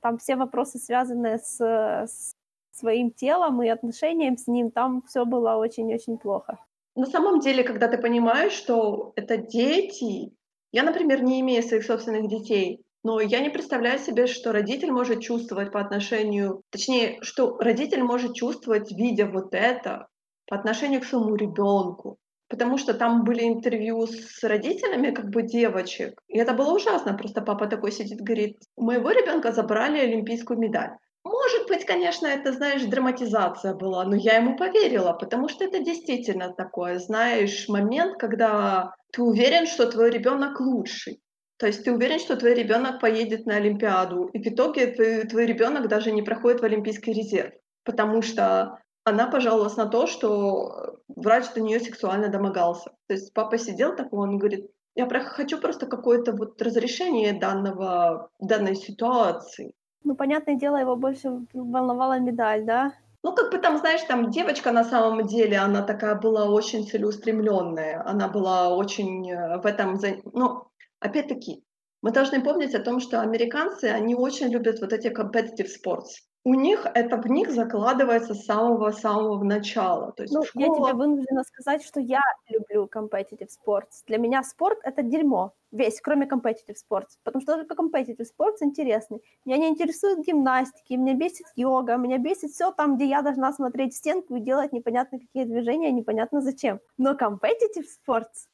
Там 0.01 0.17
все 0.17 0.35
вопросы, 0.35 0.79
связанные 0.79 1.37
с, 1.37 1.59
с 1.59 2.35
своим 2.71 3.11
телом 3.11 3.61
и 3.61 3.67
отношением 3.67 4.37
с 4.37 4.47
ним, 4.47 4.71
там 4.71 5.01
все 5.07 5.25
было 5.25 5.55
очень-очень 5.55 6.17
плохо. 6.17 6.57
На 6.95 7.05
самом 7.05 7.39
деле, 7.39 7.63
когда 7.63 7.87
ты 7.87 7.97
понимаешь, 7.97 8.53
что 8.53 9.13
это 9.15 9.37
дети, 9.37 10.33
я, 10.71 10.83
например, 10.83 11.23
не 11.23 11.41
имею 11.41 11.63
своих 11.63 11.85
собственных 11.85 12.27
детей, 12.27 12.81
но 13.03 13.19
я 13.21 13.39
не 13.39 13.49
представляю 13.49 13.99
себе, 13.99 14.27
что 14.27 14.51
родитель 14.51 14.91
может 14.91 15.21
чувствовать 15.21 15.71
по 15.71 15.79
отношению, 15.79 16.63
точнее, 16.69 17.19
что 17.21 17.57
родитель 17.57 18.03
может 18.03 18.35
чувствовать, 18.35 18.91
видя 18.91 19.25
вот 19.25 19.53
это, 19.53 20.07
по 20.47 20.55
отношению 20.57 21.01
к 21.01 21.05
своему 21.05 21.35
ребенку 21.35 22.17
потому 22.49 22.77
что 22.77 22.93
там 22.93 23.23
были 23.23 23.47
интервью 23.47 24.05
с 24.07 24.43
родителями 24.43 25.11
как 25.11 25.29
бы 25.29 25.43
девочек, 25.43 26.19
и 26.27 26.37
это 26.37 26.53
было 26.53 26.73
ужасно. 26.73 27.13
Просто 27.13 27.41
папа 27.41 27.67
такой 27.67 27.91
сидит, 27.91 28.19
говорит, 28.19 28.57
у 28.75 28.83
моего 28.83 29.11
ребенка 29.11 29.51
забрали 29.51 29.99
олимпийскую 29.99 30.59
медаль. 30.59 30.97
Может 31.23 31.67
быть, 31.67 31.85
конечно, 31.85 32.27
это, 32.27 32.53
знаешь, 32.53 32.83
драматизация 32.83 33.73
была, 33.73 34.05
но 34.05 34.15
я 34.15 34.37
ему 34.37 34.55
поверила, 34.55 35.13
потому 35.13 35.49
что 35.49 35.65
это 35.65 35.79
действительно 35.79 36.53
такое, 36.53 36.97
знаешь, 36.99 37.67
момент, 37.67 38.17
когда 38.17 38.93
ты 39.11 39.21
уверен, 39.21 39.67
что 39.67 39.91
твой 39.91 40.11
ребенок 40.11 40.59
лучший. 40.59 41.21
То 41.57 41.67
есть 41.67 41.83
ты 41.83 41.91
уверен, 41.91 42.19
что 42.19 42.37
твой 42.37 42.53
ребенок 42.53 43.01
поедет 43.01 43.45
на 43.45 43.57
Олимпиаду, 43.57 44.29
и 44.31 44.41
в 44.41 44.47
итоге 44.47 44.87
твой, 44.87 45.23
твой 45.27 45.45
ребенок 45.45 45.89
даже 45.89 46.11
не 46.11 46.21
проходит 46.21 46.61
в 46.61 46.65
Олимпийский 46.65 47.11
резерв, 47.11 47.53
потому 47.83 48.21
что 48.21 48.79
она 49.03 49.27
пожаловалась 49.27 49.75
на 49.75 49.87
то, 49.87 50.07
что 50.07 50.99
врач 51.09 51.51
до 51.53 51.59
нее 51.59 51.81
сексуально 51.81 52.29
домогался. 52.29 52.91
То 53.07 53.13
есть 53.13 53.33
папа 53.33 53.57
сидел 53.57 53.95
такой, 53.95 54.19
он 54.19 54.37
говорит, 54.37 54.71
я 54.95 55.07
хочу 55.07 55.59
просто 55.59 55.85
какое-то 55.85 56.31
вот 56.31 56.61
разрешение 56.61 57.33
данного, 57.33 58.29
данной 58.39 58.75
ситуации. 58.75 59.73
Ну, 60.03 60.15
понятное 60.15 60.55
дело, 60.55 60.77
его 60.77 60.95
больше 60.95 61.45
волновала 61.53 62.19
медаль, 62.19 62.65
да? 62.65 62.93
Ну, 63.21 63.35
как 63.35 63.51
бы 63.51 63.57
там, 63.57 63.77
знаешь, 63.77 64.01
там 64.03 64.31
девочка 64.31 64.71
на 64.71 64.83
самом 64.83 65.27
деле, 65.27 65.57
она 65.57 65.81
такая 65.81 66.15
была 66.15 66.49
очень 66.49 66.87
целеустремленная, 66.87 68.01
она 68.05 68.29
была 68.29 68.75
очень 68.75 69.29
э, 69.29 69.59
в 69.59 69.65
этом... 69.65 69.99
Ну, 70.33 70.63
опять-таки, 70.99 71.63
мы 72.01 72.11
должны 72.11 72.41
помнить 72.41 72.73
о 72.75 72.83
том, 72.83 73.01
что 73.01 73.19
американцы, 73.19 73.85
они 73.85 74.15
очень 74.15 74.47
любят 74.47 74.79
вот 74.79 74.93
эти 74.93 75.07
competitive 75.07 75.67
sports 75.67 76.28
у 76.45 76.53
них 76.53 76.85
это 76.93 77.17
в 77.17 77.27
них 77.29 77.51
закладывается 77.51 78.33
с 78.33 78.45
самого-самого 78.45 79.43
начала. 79.43 80.13
То 80.13 80.23
есть 80.23 80.33
ну, 80.33 80.43
школа... 80.43 80.63
я 80.63 80.73
тебе 80.73 80.93
вынуждена 80.97 81.43
сказать, 81.43 81.83
что 81.83 81.99
я 81.99 82.21
люблю 82.47 82.89
competitive 82.93 83.49
sports. 83.49 84.03
Для 84.07 84.17
меня 84.17 84.43
спорт— 84.43 84.79
это 84.83 85.03
дерьмо. 85.03 85.53
Весь, 85.71 85.99
кроме 86.01 86.25
competitive 86.25 86.75
sports. 86.75 87.17
Потому 87.23 87.41
что 87.41 87.55
только 87.55 87.75
competitive 87.75 88.25
sports 88.25 88.57
интересный. 88.61 89.21
Меня 89.45 89.57
не 89.57 89.67
интересует 89.67 90.25
гимнастики, 90.25 90.93
меня 90.93 91.13
бесит 91.13 91.45
йога, 91.55 91.97
меня 91.97 92.17
бесит 92.17 92.51
все 92.51 92.71
там, 92.71 92.95
где 92.95 93.05
я 93.05 93.21
должна 93.21 93.51
смотреть 93.53 93.93
в 93.93 93.97
стенку 93.97 94.35
и 94.35 94.39
делать 94.39 94.71
непонятно 94.71 95.19
какие 95.19 95.43
движения, 95.43 95.91
непонятно 95.91 96.41
зачем. 96.41 96.79
Но 96.97 97.11
competitive 97.13 97.85
sports 98.07 98.47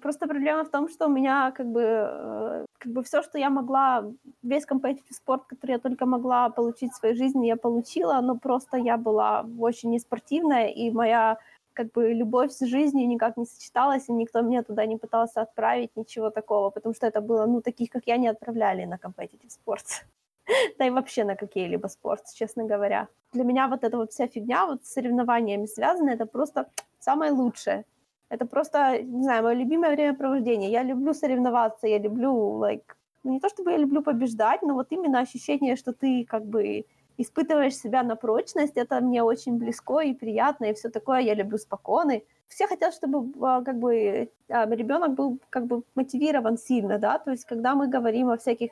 просто 0.00 0.26
проблема 0.26 0.64
в 0.64 0.70
том, 0.70 0.88
что 0.88 1.06
у 1.06 1.10
меня 1.10 1.50
как 1.50 1.66
бы, 1.66 1.82
э, 1.82 2.66
как 2.78 2.92
бы 2.92 3.02
все, 3.02 3.22
что 3.22 3.38
я 3.38 3.50
могла, 3.50 4.04
весь 4.42 4.66
компетитив 4.66 5.16
спорт, 5.16 5.44
который 5.46 5.72
я 5.72 5.78
только 5.78 6.06
могла 6.06 6.50
получить 6.50 6.92
в 6.92 6.96
своей 6.96 7.16
жизни, 7.16 7.46
я 7.46 7.56
получила, 7.56 8.20
но 8.20 8.38
просто 8.38 8.76
я 8.76 8.96
была 8.96 9.44
очень 9.58 9.90
неспортивная, 9.90 10.68
и 10.68 10.90
моя 10.90 11.38
как 11.72 11.92
бы 11.92 12.12
любовь 12.12 12.52
с 12.52 12.66
жизнью 12.66 13.08
никак 13.08 13.36
не 13.36 13.46
сочеталась, 13.46 14.08
и 14.08 14.12
никто 14.12 14.42
меня 14.42 14.62
туда 14.62 14.86
не 14.86 14.96
пытался 14.96 15.42
отправить, 15.42 15.96
ничего 15.96 16.30
такого, 16.30 16.70
потому 16.70 16.94
что 16.94 17.06
это 17.06 17.20
было, 17.20 17.46
ну, 17.46 17.60
таких, 17.60 17.90
как 17.90 18.02
я, 18.06 18.18
не 18.18 18.28
отправляли 18.28 18.84
на 18.84 18.98
компетитив 18.98 19.50
спорт. 19.50 20.04
да 20.78 20.86
и 20.86 20.90
вообще 20.90 21.24
на 21.24 21.36
какие-либо 21.36 21.88
спорт, 21.88 22.24
честно 22.34 22.64
говоря. 22.64 23.08
Для 23.32 23.44
меня 23.44 23.68
вот 23.68 23.84
эта 23.84 23.96
вот 23.96 24.12
вся 24.12 24.26
фигня 24.26 24.66
вот 24.66 24.84
с 24.84 24.92
соревнованиями 24.92 25.66
связана, 25.66 26.10
это 26.10 26.26
просто 26.26 26.66
самое 26.98 27.32
лучшее. 27.32 27.84
Это 28.30 28.46
просто, 28.46 29.02
не 29.02 29.24
знаю, 29.24 29.42
мое 29.42 29.54
любимое 29.54 29.90
времяпровождение. 29.90 30.70
Я 30.70 30.84
люблю 30.84 31.12
соревноваться, 31.14 31.88
я 31.88 31.98
люблю, 31.98 32.32
like, 32.62 32.84
ну 33.24 33.32
не 33.32 33.40
то 33.40 33.48
чтобы 33.48 33.72
я 33.72 33.76
люблю 33.76 34.02
побеждать, 34.02 34.62
но 34.62 34.74
вот 34.74 34.86
именно 34.90 35.18
ощущение, 35.20 35.76
что 35.76 35.92
ты 35.92 36.24
как 36.24 36.46
бы 36.46 36.84
испытываешь 37.18 37.76
себя 37.76 38.02
на 38.02 38.16
прочность, 38.16 38.76
это 38.76 39.00
мне 39.00 39.22
очень 39.22 39.58
близко 39.58 40.00
и 40.00 40.14
приятно, 40.14 40.66
и 40.66 40.74
все 40.74 40.90
такое. 40.90 41.20
Я 41.20 41.34
люблю 41.34 41.58
спокойны. 41.58 42.22
Все 42.48 42.66
хотят, 42.66 42.94
чтобы 42.94 43.32
а, 43.46 43.62
как 43.62 43.78
бы 43.78 44.30
а, 44.48 44.66
ребенок 44.74 45.14
был 45.14 45.38
как 45.50 45.66
бы 45.66 45.82
мотивирован 45.94 46.56
сильно, 46.56 46.98
да, 46.98 47.18
то 47.18 47.30
есть 47.30 47.44
когда 47.44 47.74
мы 47.74 47.88
говорим 47.88 48.28
о 48.28 48.36
всяких 48.36 48.70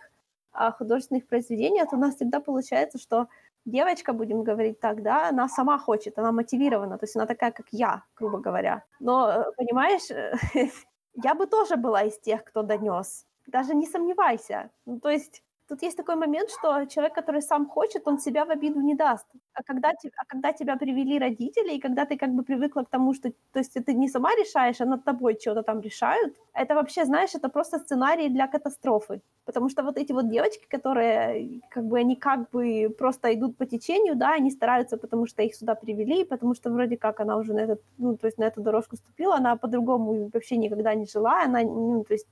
а, 0.52 0.72
художественных 0.72 1.26
произведениях, 1.26 1.90
то 1.90 1.96
у 1.96 2.00
нас 2.00 2.14
всегда 2.14 2.40
получается, 2.40 2.98
что 2.98 3.28
девочка, 3.64 4.12
будем 4.12 4.42
говорить 4.44 4.80
так, 4.80 5.02
да, 5.02 5.28
она 5.28 5.48
сама 5.48 5.78
хочет, 5.78 6.18
она 6.18 6.32
мотивирована, 6.32 6.98
то 6.98 7.04
есть 7.04 7.16
она 7.16 7.26
такая, 7.26 7.52
как 7.52 7.66
я, 7.70 8.04
грубо 8.16 8.38
говоря. 8.38 8.84
Но, 9.00 9.28
э, 9.28 9.44
понимаешь, 9.56 10.08
я 11.14 11.34
бы 11.34 11.46
тоже 11.46 11.76
была 11.76 12.02
из 12.02 12.18
тех, 12.18 12.44
кто 12.44 12.62
донес. 12.62 13.26
Даже 13.46 13.74
не 13.74 13.86
сомневайся. 13.86 14.70
Ну, 14.86 15.00
то 15.00 15.08
есть 15.10 15.42
Тут 15.68 15.82
есть 15.82 15.96
такой 15.98 16.16
момент, 16.16 16.50
что 16.50 16.86
человек, 16.86 17.14
который 17.14 17.42
сам 17.42 17.66
хочет, 17.66 18.08
он 18.08 18.18
себя 18.18 18.44
в 18.46 18.50
обиду 18.50 18.80
не 18.80 18.94
даст. 18.94 19.26
А 19.52 19.62
когда, 19.62 19.90
а 19.90 20.24
когда 20.26 20.52
тебя 20.52 20.76
привели 20.76 21.18
родители, 21.18 21.74
и 21.74 21.80
когда 21.80 22.06
ты 22.06 22.16
как 22.16 22.30
бы 22.30 22.42
привыкла 22.42 22.84
к 22.84 22.88
тому, 22.88 23.12
что 23.12 23.30
то 23.52 23.58
есть 23.58 23.74
ты 23.74 23.92
не 23.92 24.08
сама 24.08 24.30
решаешь, 24.34 24.80
а 24.80 24.86
над 24.86 25.04
тобой 25.04 25.36
что-то 25.38 25.62
там 25.62 25.80
решают, 25.80 26.34
это 26.54 26.74
вообще, 26.74 27.04
знаешь, 27.04 27.34
это 27.34 27.50
просто 27.50 27.78
сценарий 27.78 28.30
для 28.30 28.46
катастрофы. 28.48 29.20
Потому 29.44 29.68
что 29.68 29.82
вот 29.82 29.98
эти 29.98 30.12
вот 30.12 30.30
девочки, 30.30 30.66
которые 30.70 31.60
как 31.70 31.84
бы 31.84 31.98
они 31.98 32.16
как 32.16 32.48
бы 32.50 32.88
просто 32.98 33.34
идут 33.34 33.56
по 33.58 33.66
течению, 33.66 34.16
да, 34.16 34.34
они 34.34 34.50
стараются, 34.50 34.96
потому 34.96 35.26
что 35.26 35.42
их 35.42 35.54
сюда 35.54 35.74
привели, 35.74 36.24
потому 36.24 36.54
что 36.54 36.70
вроде 36.70 36.96
как 36.96 37.20
она 37.20 37.36
уже 37.36 37.52
на 37.52 37.60
этот, 37.60 37.82
ну, 37.98 38.16
то 38.16 38.26
есть 38.26 38.38
на 38.38 38.44
эту 38.44 38.62
дорожку 38.62 38.96
ступила, 38.96 39.36
она 39.36 39.56
по-другому 39.56 40.30
вообще 40.32 40.56
никогда 40.56 40.94
не 40.94 41.04
жила, 41.06 41.42
она, 41.44 41.60
ну, 41.62 42.04
то 42.04 42.14
есть 42.14 42.26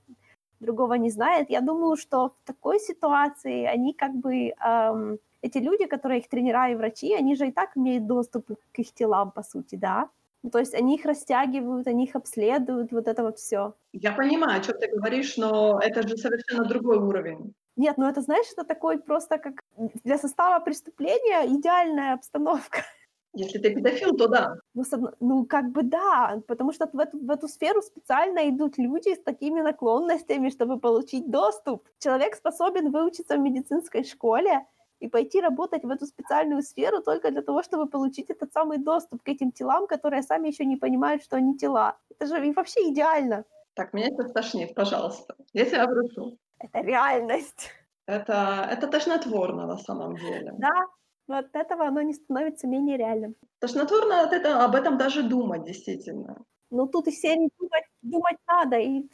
другого 0.59 0.95
не 0.95 1.09
знает. 1.09 1.49
Я 1.49 1.61
думаю, 1.61 1.95
что 1.97 2.29
в 2.29 2.47
такой 2.47 2.79
ситуации 2.79 3.65
они 3.65 3.93
как 3.93 4.13
бы, 4.15 4.53
эм, 4.65 5.19
эти 5.41 5.59
люди, 5.59 5.85
которые 5.85 6.19
их 6.19 6.29
тренера 6.29 6.69
и 6.69 6.75
врачи, 6.75 7.13
они 7.13 7.35
же 7.35 7.47
и 7.47 7.51
так 7.51 7.77
имеют 7.77 8.07
доступ 8.07 8.47
к 8.47 8.79
их 8.79 8.93
телам, 8.93 9.31
по 9.31 9.43
сути, 9.43 9.75
да. 9.75 10.09
Ну, 10.43 10.49
то 10.49 10.59
есть 10.59 10.73
они 10.73 10.95
их 10.95 11.05
растягивают, 11.05 11.87
они 11.87 12.05
их 12.05 12.15
обследуют, 12.15 12.91
вот 12.91 13.07
это 13.07 13.23
вот 13.23 13.37
все. 13.37 13.73
Я 13.93 14.11
понимаю, 14.11 14.59
о 14.59 14.63
чем 14.63 14.77
ты 14.79 14.87
говоришь, 14.87 15.37
но 15.37 15.79
это 15.79 16.07
же 16.07 16.17
совершенно 16.17 16.65
другой 16.65 16.97
уровень. 16.97 17.53
Нет, 17.75 17.97
ну 17.97 18.07
это, 18.07 18.21
знаешь, 18.21 18.47
это 18.53 18.63
такой 18.63 18.99
просто 18.99 19.37
как 19.37 19.61
для 20.03 20.17
состава 20.17 20.63
преступления 20.63 21.45
идеальная 21.47 22.13
обстановка. 22.13 22.83
Если 23.37 23.59
ты 23.59 23.75
педофил, 23.75 24.17
то 24.17 24.27
да. 24.27 24.55
Ну, 24.73 24.83
ну 25.19 25.45
как 25.45 25.71
бы 25.71 25.83
да, 25.83 26.41
потому 26.47 26.73
что 26.73 26.89
в 26.91 26.99
эту, 26.99 27.19
в 27.19 27.29
эту 27.29 27.47
сферу 27.47 27.81
специально 27.81 28.49
идут 28.49 28.77
люди 28.77 29.13
с 29.13 29.21
такими 29.21 29.61
наклонностями, 29.61 30.49
чтобы 30.49 30.79
получить 30.79 31.29
доступ. 31.29 31.87
Человек 31.99 32.35
способен 32.35 32.91
выучиться 32.91 33.35
в 33.35 33.39
медицинской 33.39 34.03
школе 34.03 34.65
и 34.99 35.07
пойти 35.07 35.41
работать 35.41 35.83
в 35.83 35.89
эту 35.91 36.07
специальную 36.07 36.63
сферу 36.63 37.01
только 37.03 37.29
для 37.29 37.41
того, 37.41 37.61
чтобы 37.61 37.85
получить 37.87 38.31
этот 38.31 38.51
самый 38.53 38.79
доступ 38.79 39.21
к 39.21 39.29
этим 39.29 39.51
телам, 39.51 39.85
которые 39.85 40.23
сами 40.23 40.47
еще 40.47 40.65
не 40.65 40.77
понимают, 40.77 41.23
что 41.23 41.37
они 41.37 41.55
тела. 41.57 41.95
Это 42.09 42.25
же 42.25 42.47
и 42.47 42.53
вообще 42.53 42.89
идеально. 42.89 43.43
Так, 43.75 43.93
меня 43.93 44.07
это 44.07 44.23
тошнит, 44.29 44.73
пожалуйста. 44.73 45.35
Я 45.53 45.65
тебя 45.65 45.85
прошу. 45.85 46.37
Это 46.59 46.81
реальность. 46.81 47.69
Это, 48.07 48.67
это 48.71 48.87
тошнотворно 48.87 49.67
на 49.67 49.77
самом 49.77 50.15
деле. 50.15 50.53
Да, 50.57 50.87
но 51.27 51.37
от 51.37 51.55
этого 51.55 51.85
оно 51.85 52.01
не 52.01 52.13
становится 52.13 52.67
менее 52.67 52.97
реальным. 52.97 53.35
Тошнотворно 53.59 54.21
от 54.21 54.33
этого, 54.33 54.63
об 54.63 54.75
этом 54.75 54.97
даже 54.97 55.23
думать, 55.23 55.63
действительно. 55.63 56.45
Ну, 56.69 56.85
тут 56.87 57.07
из 57.07 57.21
серии 57.21 57.49
думать, 57.57 57.83
думать 58.01 58.37
надо, 58.45 58.77
и 58.77 59.09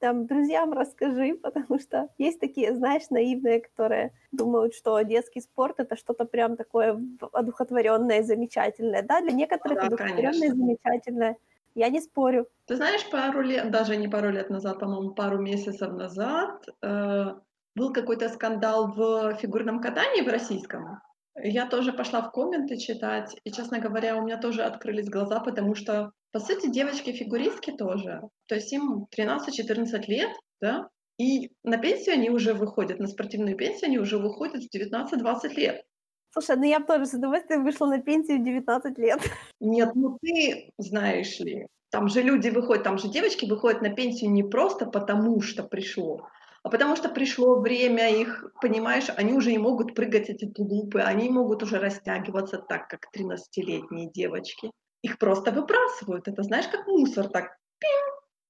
там 0.00 0.26
друзьям 0.26 0.72
расскажи, 0.72 1.34
потому 1.42 1.78
что 1.78 2.08
есть 2.18 2.40
такие, 2.40 2.74
знаешь, 2.74 3.10
наивные, 3.10 3.60
которые 3.60 4.12
думают, 4.32 4.74
что 4.74 5.00
детский 5.02 5.40
спорт 5.40 5.78
это 5.78 5.96
что-то 5.96 6.24
прям 6.24 6.56
такое 6.56 7.00
одухотворенное, 7.32 8.22
замечательное. 8.22 9.02
Да, 9.02 9.20
для 9.20 9.32
некоторых 9.32 9.78
да, 9.78 9.86
одухотворенное, 9.86 10.50
замечательное. 10.50 11.36
Я 11.74 11.90
не 11.90 12.00
спорю. 12.00 12.48
Ты 12.66 12.76
знаешь, 12.76 13.08
пару 13.10 13.42
лет, 13.42 13.70
даже 13.70 13.96
не 13.96 14.08
пару 14.08 14.30
лет 14.30 14.50
назад, 14.50 14.80
по-моему, 14.80 15.10
пару 15.14 15.38
месяцев 15.38 15.92
назад, 15.92 16.66
э, 16.82 17.34
был 17.74 17.92
какой-то 17.92 18.30
скандал 18.30 18.92
в 18.94 19.34
фигурном 19.34 19.80
катании 19.80 20.22
в 20.22 20.28
российском, 20.28 21.02
я 21.42 21.66
тоже 21.66 21.92
пошла 21.92 22.22
в 22.22 22.32
комменты 22.32 22.76
читать, 22.78 23.36
и, 23.44 23.50
честно 23.50 23.78
говоря, 23.78 24.16
у 24.16 24.22
меня 24.22 24.38
тоже 24.38 24.62
открылись 24.62 25.08
глаза, 25.08 25.40
потому 25.40 25.74
что, 25.74 26.12
по 26.32 26.40
сути, 26.40 26.68
девочки-фигуристки 26.68 27.72
тоже, 27.72 28.22
то 28.46 28.54
есть 28.54 28.72
им 28.72 29.06
13-14 29.16 30.04
лет, 30.06 30.30
да, 30.60 30.88
и 31.18 31.50
на 31.62 31.78
пенсию 31.78 32.14
они 32.14 32.30
уже 32.30 32.54
выходят, 32.54 32.98
на 32.98 33.06
спортивную 33.06 33.56
пенсию 33.56 33.88
они 33.88 33.98
уже 33.98 34.18
выходят 34.18 34.62
в 34.62 34.74
19-20 34.74 35.54
лет. 35.54 35.82
Слушай, 36.30 36.56
ну 36.56 36.64
я 36.64 36.80
бы 36.80 36.86
тоже 36.86 37.06
с 37.06 37.14
удовольствием 37.14 37.64
вышла 37.64 37.86
на 37.86 37.98
пенсию 37.98 38.40
в 38.40 38.44
19 38.44 38.98
лет. 38.98 39.20
Нет, 39.60 39.94
ну 39.94 40.18
ты 40.20 40.70
знаешь 40.76 41.38
ли, 41.40 41.66
там 41.90 42.08
же 42.08 42.20
люди 42.20 42.50
выходят, 42.50 42.84
там 42.84 42.98
же 42.98 43.08
девочки 43.08 43.46
выходят 43.46 43.80
на 43.80 43.88
пенсию 43.88 44.30
не 44.30 44.42
просто 44.42 44.84
потому, 44.84 45.40
что 45.40 45.62
пришло, 45.62 46.28
а 46.66 46.68
потому 46.68 46.96
что 46.96 47.08
пришло 47.08 47.60
время 47.60 48.10
их, 48.10 48.44
понимаешь, 48.60 49.08
они 49.16 49.34
уже 49.34 49.52
не 49.52 49.58
могут 49.58 49.94
прыгать 49.94 50.28
эти 50.30 50.46
тулупы, 50.46 50.98
они 50.98 51.30
могут 51.30 51.62
уже 51.62 51.78
растягиваться 51.78 52.58
так, 52.58 52.88
как 52.88 53.06
13-летние 53.16 54.10
девочки. 54.10 54.72
Их 55.00 55.16
просто 55.18 55.52
выбрасывают. 55.52 56.26
Это 56.26 56.42
знаешь, 56.42 56.66
как 56.66 56.88
мусор, 56.88 57.28
так 57.28 57.56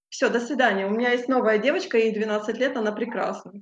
все, 0.08 0.30
до 0.30 0.40
свидания. 0.40 0.86
У 0.86 0.90
меня 0.92 1.10
есть 1.10 1.28
новая 1.28 1.58
девочка, 1.58 1.98
ей 1.98 2.14
12 2.14 2.56
лет, 2.56 2.78
она 2.78 2.90
прекрасна. 2.90 3.52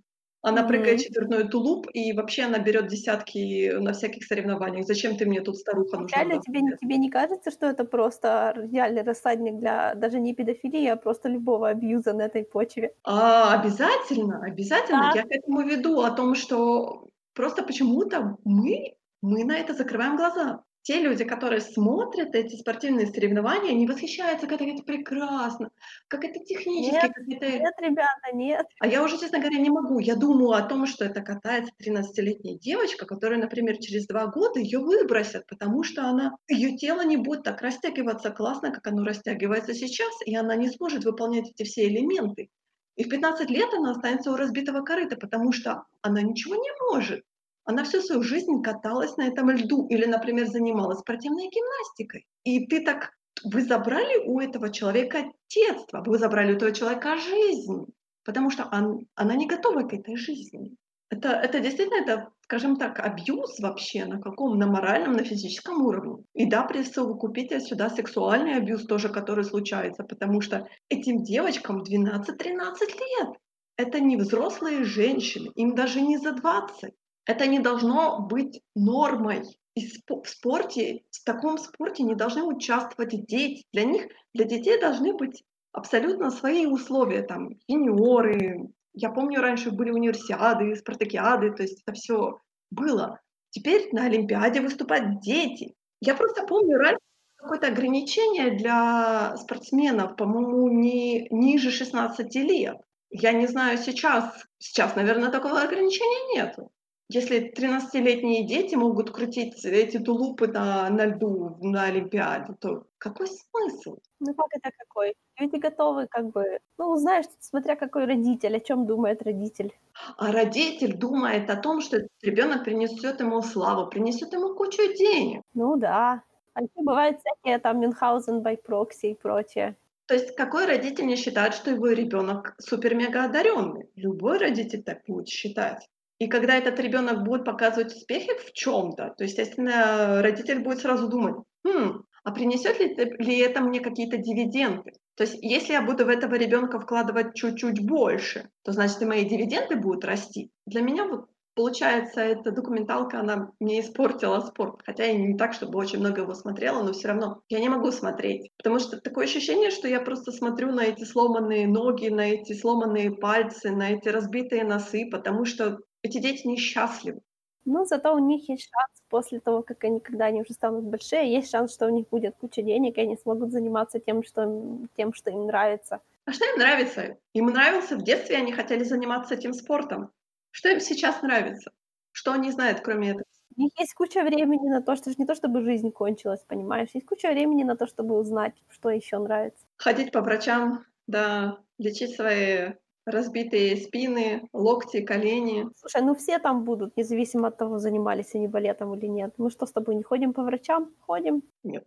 Она 0.46 0.60
mm-hmm. 0.60 0.68
прыгает 0.68 1.00
четверной 1.00 1.48
тулуп, 1.48 1.86
и 1.94 2.12
вообще 2.12 2.42
она 2.42 2.58
берет 2.58 2.88
десятки 2.88 3.72
на 3.78 3.94
всяких 3.94 4.24
соревнованиях. 4.24 4.86
Зачем 4.86 5.16
ты 5.16 5.24
мне 5.24 5.40
тут 5.40 5.56
старуха 5.56 5.96
нужна? 5.96 6.18
Реально, 6.18 6.42
тебе, 6.42 6.60
тебе 6.78 6.98
не 6.98 7.10
кажется, 7.10 7.50
что 7.50 7.66
это 7.66 7.84
просто 7.84 8.52
реальный 8.70 9.02
рассадник 9.02 9.58
для 9.58 9.94
даже 9.94 10.20
не 10.20 10.34
педофилии, 10.34 10.86
а 10.86 10.96
просто 10.96 11.30
любого 11.30 11.70
абьюза 11.70 12.12
на 12.12 12.26
этой 12.26 12.44
почве? 12.44 12.92
А, 13.04 13.58
обязательно, 13.58 14.44
обязательно. 14.44 15.12
Да. 15.14 15.20
Я 15.20 15.22
к 15.22 15.30
этому 15.30 15.62
веду, 15.62 16.02
о 16.02 16.10
том, 16.10 16.34
что 16.34 17.08
просто 17.32 17.62
почему-то 17.62 18.36
мы, 18.44 18.96
мы 19.22 19.44
на 19.44 19.56
это 19.56 19.72
закрываем 19.72 20.16
глаза 20.16 20.62
те 20.84 21.00
люди, 21.00 21.24
которые 21.24 21.62
смотрят 21.62 22.34
эти 22.34 22.56
спортивные 22.56 23.06
соревнования, 23.06 23.70
они 23.70 23.86
восхищаются, 23.86 24.46
как 24.46 24.60
это 24.60 24.82
прекрасно, 24.82 25.70
как 26.08 26.24
это 26.24 26.38
технически. 26.40 26.92
Нет, 26.92 27.02
как 27.02 27.26
это... 27.26 27.52
нет, 27.52 27.74
ребята, 27.80 28.32
нет. 28.34 28.66
А 28.80 28.86
я 28.86 29.02
уже, 29.02 29.18
честно 29.18 29.38
говоря, 29.38 29.56
не 29.56 29.70
могу. 29.70 29.98
Я 29.98 30.14
думаю 30.14 30.50
о 30.50 30.60
том, 30.60 30.86
что 30.86 31.06
это 31.06 31.22
катается 31.22 31.72
13-летняя 31.82 32.58
девочка, 32.58 33.06
которая, 33.06 33.40
например, 33.40 33.78
через 33.78 34.06
два 34.06 34.26
года 34.26 34.60
ее 34.60 34.78
выбросят, 34.78 35.46
потому 35.46 35.84
что 35.84 36.04
она, 36.04 36.36
ее 36.48 36.76
тело 36.76 37.02
не 37.02 37.16
будет 37.16 37.44
так 37.44 37.62
растягиваться 37.62 38.30
классно, 38.30 38.70
как 38.70 38.86
оно 38.86 39.04
растягивается 39.04 39.72
сейчас, 39.72 40.12
и 40.26 40.36
она 40.36 40.54
не 40.54 40.68
сможет 40.68 41.04
выполнять 41.04 41.48
эти 41.48 41.62
все 41.66 41.88
элементы. 41.88 42.50
И 42.96 43.04
в 43.04 43.08
15 43.08 43.48
лет 43.48 43.72
она 43.72 43.92
останется 43.92 44.30
у 44.30 44.36
разбитого 44.36 44.84
корыта, 44.84 45.16
потому 45.16 45.50
что 45.52 45.84
она 46.02 46.20
ничего 46.20 46.56
не 46.56 46.70
может. 46.90 47.24
Она 47.64 47.84
всю 47.84 48.00
свою 48.02 48.22
жизнь 48.22 48.62
каталась 48.62 49.16
на 49.16 49.26
этом 49.26 49.50
льду 49.50 49.86
или, 49.88 50.04
например, 50.04 50.46
занималась 50.46 50.98
спортивной 50.98 51.48
гимнастикой. 51.48 52.26
И 52.44 52.66
ты 52.66 52.84
так, 52.84 53.12
вы 53.42 53.62
забрали 53.62 54.18
у 54.26 54.38
этого 54.38 54.70
человека 54.70 55.24
детство, 55.48 56.02
вы 56.04 56.18
забрали 56.18 56.52
у 56.52 56.56
этого 56.56 56.72
человека 56.72 57.16
жизнь, 57.16 57.86
потому 58.24 58.50
что 58.50 58.68
он, 58.70 59.06
она 59.14 59.34
не 59.34 59.46
готова 59.46 59.88
к 59.88 59.94
этой 59.94 60.16
жизни. 60.16 60.76
Это, 61.10 61.28
это 61.28 61.60
действительно, 61.60 62.02
это, 62.02 62.28
скажем 62.42 62.76
так, 62.76 62.98
абьюз 62.98 63.60
вообще 63.60 64.04
на 64.04 64.20
каком? 64.20 64.58
На 64.58 64.66
моральном, 64.66 65.12
на 65.12 65.24
физическом 65.24 65.84
уровне. 65.86 66.24
И 66.34 66.46
да, 66.46 66.64
присовокупите 66.64 67.60
сюда 67.60 67.88
сексуальный 67.88 68.56
абьюз 68.56 68.84
тоже, 68.86 69.08
который 69.08 69.44
случается, 69.44 70.02
потому 70.02 70.40
что 70.40 70.66
этим 70.88 71.22
девочкам 71.22 71.82
12-13 71.82 72.26
лет. 72.40 73.28
Это 73.76 74.00
не 74.00 74.16
взрослые 74.16 74.84
женщины, 74.84 75.50
им 75.54 75.74
даже 75.74 76.00
не 76.00 76.18
за 76.18 76.32
20. 76.32 76.92
Это 77.26 77.46
не 77.46 77.58
должно 77.58 78.20
быть 78.20 78.60
нормой. 78.74 79.42
И 79.74 79.86
в 79.86 80.28
спорте, 80.28 81.02
в 81.10 81.24
таком 81.24 81.58
спорте 81.58 82.02
не 82.04 82.14
должны 82.14 82.44
участвовать 82.44 83.26
дети. 83.26 83.64
Для 83.72 83.84
них, 83.84 84.06
для 84.32 84.44
детей 84.44 84.78
должны 84.78 85.14
быть 85.14 85.42
абсолютно 85.72 86.30
свои 86.30 86.66
условия, 86.66 87.22
там, 87.22 87.50
юниоры. 87.66 88.68
Я 88.92 89.10
помню, 89.10 89.40
раньше 89.40 89.72
были 89.72 89.90
универсиады, 89.90 90.76
спартакиады, 90.76 91.50
то 91.52 91.62
есть 91.62 91.82
это 91.82 91.92
все 91.94 92.38
было. 92.70 93.20
Теперь 93.50 93.88
на 93.92 94.04
Олимпиаде 94.04 94.60
выступают 94.60 95.20
дети. 95.20 95.74
Я 96.00 96.14
просто 96.14 96.46
помню, 96.46 96.78
раньше 96.78 97.00
какое-то 97.36 97.66
ограничение 97.68 98.52
для 98.52 99.36
спортсменов, 99.36 100.16
по-моему, 100.16 100.68
не 100.68 101.26
ниже 101.30 101.70
16 101.70 102.34
лет. 102.36 102.76
Я 103.10 103.32
не 103.32 103.46
знаю 103.46 103.78
сейчас, 103.78 104.44
сейчас, 104.58 104.96
наверное, 104.96 105.30
такого 105.30 105.60
ограничения 105.60 106.36
нету. 106.36 106.70
Если 107.10 107.52
13-летние 107.52 108.46
дети 108.46 108.74
могут 108.76 109.10
крутить 109.10 109.62
эти 109.64 109.98
тулупы 109.98 110.46
на, 110.46 110.88
на 110.88 111.06
льду 111.06 111.58
на 111.60 111.84
Олимпиаде, 111.84 112.54
то 112.58 112.86
какой 112.96 113.26
смысл? 113.26 113.98
Ну 114.20 114.34
как 114.34 114.46
это 114.52 114.70
какой? 114.78 115.14
Люди 115.38 115.56
готовы 115.56 116.06
как 116.06 116.30
бы, 116.30 116.58
ну 116.78 116.96
знаешь, 116.96 117.26
смотря 117.40 117.76
какой 117.76 118.06
родитель, 118.06 118.56
о 118.56 118.60
чем 118.60 118.86
думает 118.86 119.22
родитель. 119.22 119.74
А 120.16 120.32
родитель 120.32 120.96
думает 120.96 121.50
о 121.50 121.56
том, 121.56 121.82
что 121.82 122.06
ребенок 122.22 122.64
принесет 122.64 123.20
ему 123.20 123.42
славу, 123.42 123.90
принесет 123.90 124.32
ему 124.32 124.54
кучу 124.54 124.82
денег. 124.94 125.42
Ну 125.52 125.76
да. 125.76 126.22
А 126.54 126.62
еще 126.62 126.72
бывают 126.76 127.18
всякие 127.20 127.58
там 127.58 127.80
Мюнхгаузен 127.80 128.40
by 128.40 128.56
прокси 128.56 129.06
и 129.06 129.14
прочее. 129.14 129.76
То 130.06 130.14
есть 130.14 130.36
какой 130.36 130.66
родитель 130.66 131.06
не 131.06 131.16
считает, 131.16 131.54
что 131.54 131.70
его 131.70 131.88
ребенок 131.88 132.54
супер-мега 132.58 133.24
одаренный? 133.24 133.88
Любой 133.96 134.38
родитель 134.38 134.82
так 134.82 135.02
будет 135.06 135.28
считать. 135.28 135.88
И 136.24 136.26
когда 136.26 136.56
этот 136.56 136.80
ребенок 136.80 137.22
будет 137.22 137.44
показывать 137.44 137.94
успехи 137.94 138.32
в 138.46 138.54
чем-то, 138.54 139.14
то, 139.14 139.24
естественно, 139.24 140.22
родитель 140.22 140.60
будет 140.60 140.78
сразу 140.78 141.06
думать, 141.06 141.34
хм, 141.66 142.02
а 142.24 142.32
принесет 142.32 142.80
ли, 142.80 142.94
ли 143.18 143.38
это 143.40 143.60
мне 143.60 143.80
какие-то 143.80 144.16
дивиденды? 144.16 144.92
То 145.16 145.24
есть, 145.24 145.36
если 145.42 145.74
я 145.74 145.82
буду 145.82 146.06
в 146.06 146.08
этого 146.08 146.36
ребенка 146.36 146.80
вкладывать 146.80 147.34
чуть-чуть 147.34 147.84
больше, 147.84 148.48
то 148.62 148.72
значит 148.72 149.02
и 149.02 149.04
мои 149.04 149.26
дивиденды 149.26 149.76
будут 149.76 150.06
расти. 150.06 150.50
Для 150.64 150.80
меня 150.80 151.04
вот 151.04 151.26
получается 151.54 152.22
эта 152.22 152.52
документалка, 152.52 153.20
она 153.20 153.50
мне 153.60 153.82
испортила 153.82 154.40
спорт. 154.40 154.80
Хотя 154.86 155.04
я 155.04 155.12
не 155.12 155.36
так, 155.36 155.52
чтобы 155.52 155.78
очень 155.78 155.98
много 155.98 156.22
его 156.22 156.32
смотрела, 156.32 156.82
но 156.82 156.94
все 156.94 157.08
равно 157.08 157.42
я 157.50 157.60
не 157.60 157.68
могу 157.68 157.90
смотреть. 157.92 158.50
Потому 158.56 158.78
что 158.78 158.98
такое 158.98 159.26
ощущение, 159.26 159.70
что 159.70 159.88
я 159.88 160.00
просто 160.00 160.32
смотрю 160.32 160.72
на 160.72 160.84
эти 160.84 161.04
сломанные 161.04 161.68
ноги, 161.68 162.08
на 162.08 162.30
эти 162.30 162.54
сломанные 162.54 163.10
пальцы, 163.10 163.70
на 163.72 163.90
эти 163.90 164.08
разбитые 164.08 164.64
носы, 164.64 165.06
потому 165.10 165.44
что 165.44 165.80
эти 166.04 166.18
дети 166.18 166.46
несчастливы. 166.46 167.20
Ну, 167.64 167.86
зато 167.86 168.14
у 168.14 168.18
них 168.18 168.46
есть 168.48 168.68
шанс 168.70 169.02
после 169.08 169.40
того, 169.40 169.62
как 169.62 169.82
они, 169.84 169.98
когда 169.98 170.26
они 170.26 170.42
уже 170.42 170.52
станут 170.52 170.84
большие, 170.84 171.32
есть 171.32 171.50
шанс, 171.50 171.72
что 171.72 171.86
у 171.86 171.88
них 171.88 172.08
будет 172.10 172.36
куча 172.36 172.60
денег, 172.60 172.98
и 172.98 173.00
они 173.00 173.16
смогут 173.16 173.52
заниматься 173.52 173.98
тем, 173.98 174.22
что, 174.22 174.86
тем, 174.96 175.14
что 175.14 175.30
им 175.30 175.46
нравится. 175.46 176.00
А 176.26 176.32
что 176.32 176.44
им 176.44 176.58
нравится? 176.58 177.16
Им 177.32 177.46
нравился 177.46 177.96
в 177.96 178.02
детстве, 178.02 178.36
они 178.36 178.52
хотели 178.52 178.84
заниматься 178.84 179.34
этим 179.34 179.54
спортом. 179.54 180.10
Что 180.50 180.68
им 180.68 180.80
сейчас 180.80 181.22
нравится? 181.22 181.72
Что 182.12 182.32
они 182.32 182.50
знают, 182.50 182.80
кроме 182.80 183.10
этого? 183.10 183.24
У 183.56 183.60
них 183.62 183.72
есть 183.78 183.94
куча 183.94 184.22
времени 184.22 184.68
на 184.68 184.82
то, 184.82 184.94
что 184.96 185.10
не 185.16 185.24
то, 185.24 185.34
чтобы 185.34 185.62
жизнь 185.62 185.90
кончилась, 185.90 186.44
понимаешь? 186.46 186.90
Есть 186.92 187.06
куча 187.06 187.30
времени 187.30 187.64
на 187.64 187.76
то, 187.76 187.86
чтобы 187.86 188.18
узнать, 188.18 188.54
что 188.68 188.90
еще 188.90 189.18
нравится. 189.18 189.64
Ходить 189.76 190.12
по 190.12 190.20
врачам, 190.20 190.84
да, 191.06 191.60
лечить 191.78 192.14
свои 192.14 192.72
разбитые 193.06 193.76
спины, 193.76 194.48
локти, 194.52 195.02
колени. 195.02 195.66
Слушай, 195.76 196.02
ну 196.02 196.14
все 196.14 196.38
там 196.38 196.64
будут, 196.64 196.96
независимо 196.96 197.48
от 197.48 197.58
того, 197.58 197.78
занимались 197.78 198.34
они 198.34 198.48
балетом 198.48 198.94
или 198.94 199.06
нет. 199.06 199.34
Мы 199.38 199.50
что, 199.50 199.66
с 199.66 199.72
тобой 199.72 199.94
не 199.94 200.02
ходим 200.02 200.32
по 200.32 200.42
врачам? 200.42 200.90
Ходим? 201.00 201.42
Нет, 201.62 201.86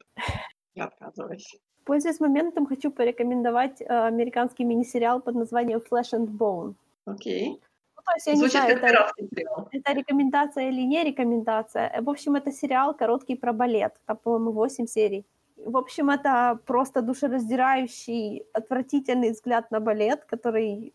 я 0.76 0.86
отказываюсь. 0.86 1.60
Пользуясь 1.86 2.20
моментом, 2.20 2.66
хочу 2.66 2.92
порекомендовать 2.92 3.82
э, 3.82 3.86
американский 3.86 4.66
мини-сериал 4.66 5.22
под 5.22 5.36
названием 5.36 5.80
Flesh 5.80 6.14
and 6.14 6.28
Bone. 6.28 6.76
Окей. 7.06 7.54
Okay. 7.54 7.62
Ну, 7.96 8.02
то 8.06 8.12
есть, 8.14 8.28
я 8.28 8.36
Звучит 8.36 8.54
не 8.54 8.60
знаю, 8.60 8.78
это, 8.78 9.68
это 9.72 9.94
рекомендация 9.94 10.70
или 10.70 10.82
не 10.82 11.04
рекомендация. 11.04 12.02
В 12.02 12.10
общем, 12.10 12.36
это 12.36 12.52
сериал 12.52 12.94
короткий 12.94 13.36
про 13.36 13.54
балет. 13.54 13.94
Там, 14.06 14.18
по-моему, 14.18 14.52
8 14.52 14.86
серий. 14.86 15.26
В 15.58 15.78
общем, 15.78 16.10
это 16.10 16.60
просто 16.66 17.02
душераздирающий, 17.02 18.46
отвратительный 18.54 19.32
взгляд 19.32 19.72
на 19.72 19.80
балет, 19.80 20.26
который 20.26 20.94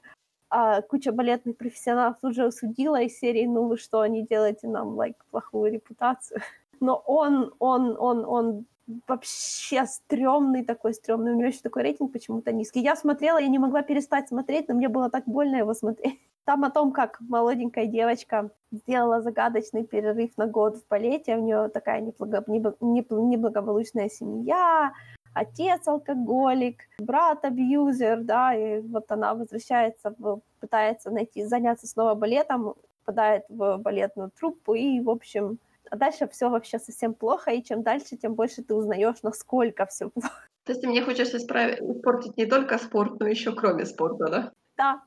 а, 0.49 0.83
куча 0.83 1.13
балетных 1.13 1.57
профессионалов 1.57 2.17
тут 2.21 2.35
же 2.35 2.45
осудила 2.45 3.01
из 3.01 3.19
серии 3.19 3.47
«Ну 3.47 3.67
вы 3.67 3.77
что, 3.77 4.07
не 4.07 4.23
делаете 4.23 4.69
нам 4.69 4.99
like, 5.01 5.17
плохую 5.31 5.73
репутацию?» 5.73 6.41
Но 6.81 7.03
он, 7.07 7.55
он, 7.59 7.97
он, 7.99 8.25
он 8.25 8.67
вообще 9.09 9.87
стрёмный 9.87 10.65
такой, 10.65 10.95
стрёмный. 10.95 11.33
У 11.33 11.37
него 11.37 11.49
еще 11.49 11.61
такой 11.63 11.83
рейтинг 11.83 12.13
почему-то 12.13 12.53
низкий. 12.53 12.81
Я 12.81 12.97
смотрела, 12.97 13.39
я 13.39 13.49
не 13.49 13.59
могла 13.59 13.83
перестать 13.83 14.29
смотреть, 14.29 14.69
но 14.69 14.75
мне 14.75 14.89
было 14.89 15.09
так 15.11 15.25
больно 15.27 15.57
его 15.57 15.75
смотреть. 15.75 16.21
Там 16.45 16.65
о 16.65 16.71
том, 16.71 16.93
как 16.93 17.21
молоденькая 17.21 17.87
девочка 17.87 18.51
сделала 18.73 19.21
загадочный 19.21 19.85
перерыв 19.85 20.37
на 20.37 20.47
год 20.47 20.77
в 20.77 20.89
балете, 20.89 21.37
у 21.37 21.41
нее 21.41 21.69
такая 21.69 22.01
неблаго... 22.01 22.45
неблагополучная 22.49 24.09
семья, 24.09 24.93
отец 25.35 25.87
алкоголик, 25.87 26.83
брат 26.99 27.45
абьюзер, 27.45 28.23
да, 28.23 28.55
и 28.55 28.81
вот 28.81 29.11
она 29.13 29.35
возвращается, 29.35 30.15
пытается 30.61 31.11
найти, 31.11 31.45
заняться 31.45 31.87
снова 31.87 32.15
балетом, 32.15 32.75
попадает 33.05 33.45
в 33.49 33.79
балетную 33.79 34.31
труппу, 34.31 34.75
и, 34.75 35.01
в 35.01 35.11
общем, 35.11 35.59
а 35.91 35.97
дальше 35.97 36.27
все 36.29 36.49
вообще 36.49 36.79
совсем 36.79 37.15
плохо, 37.15 37.51
и 37.51 37.63
чем 37.63 37.83
дальше, 37.83 38.17
тем 38.17 38.35
больше 38.35 38.63
ты 38.63 38.75
узнаешь, 38.75 39.23
насколько 39.23 39.87
все 39.87 40.09
плохо. 40.11 40.49
То 40.65 40.73
есть 40.73 40.85
мне 40.85 41.03
хочется 41.03 41.37
исправить, 41.37 41.81
испортить 41.81 42.37
не 42.37 42.47
только 42.47 42.79
спорт, 42.79 43.21
но 43.21 43.27
еще 43.27 43.53
кроме 43.53 43.85
спорта, 43.85 44.29
да? 44.29 44.53
Да. 44.77 45.03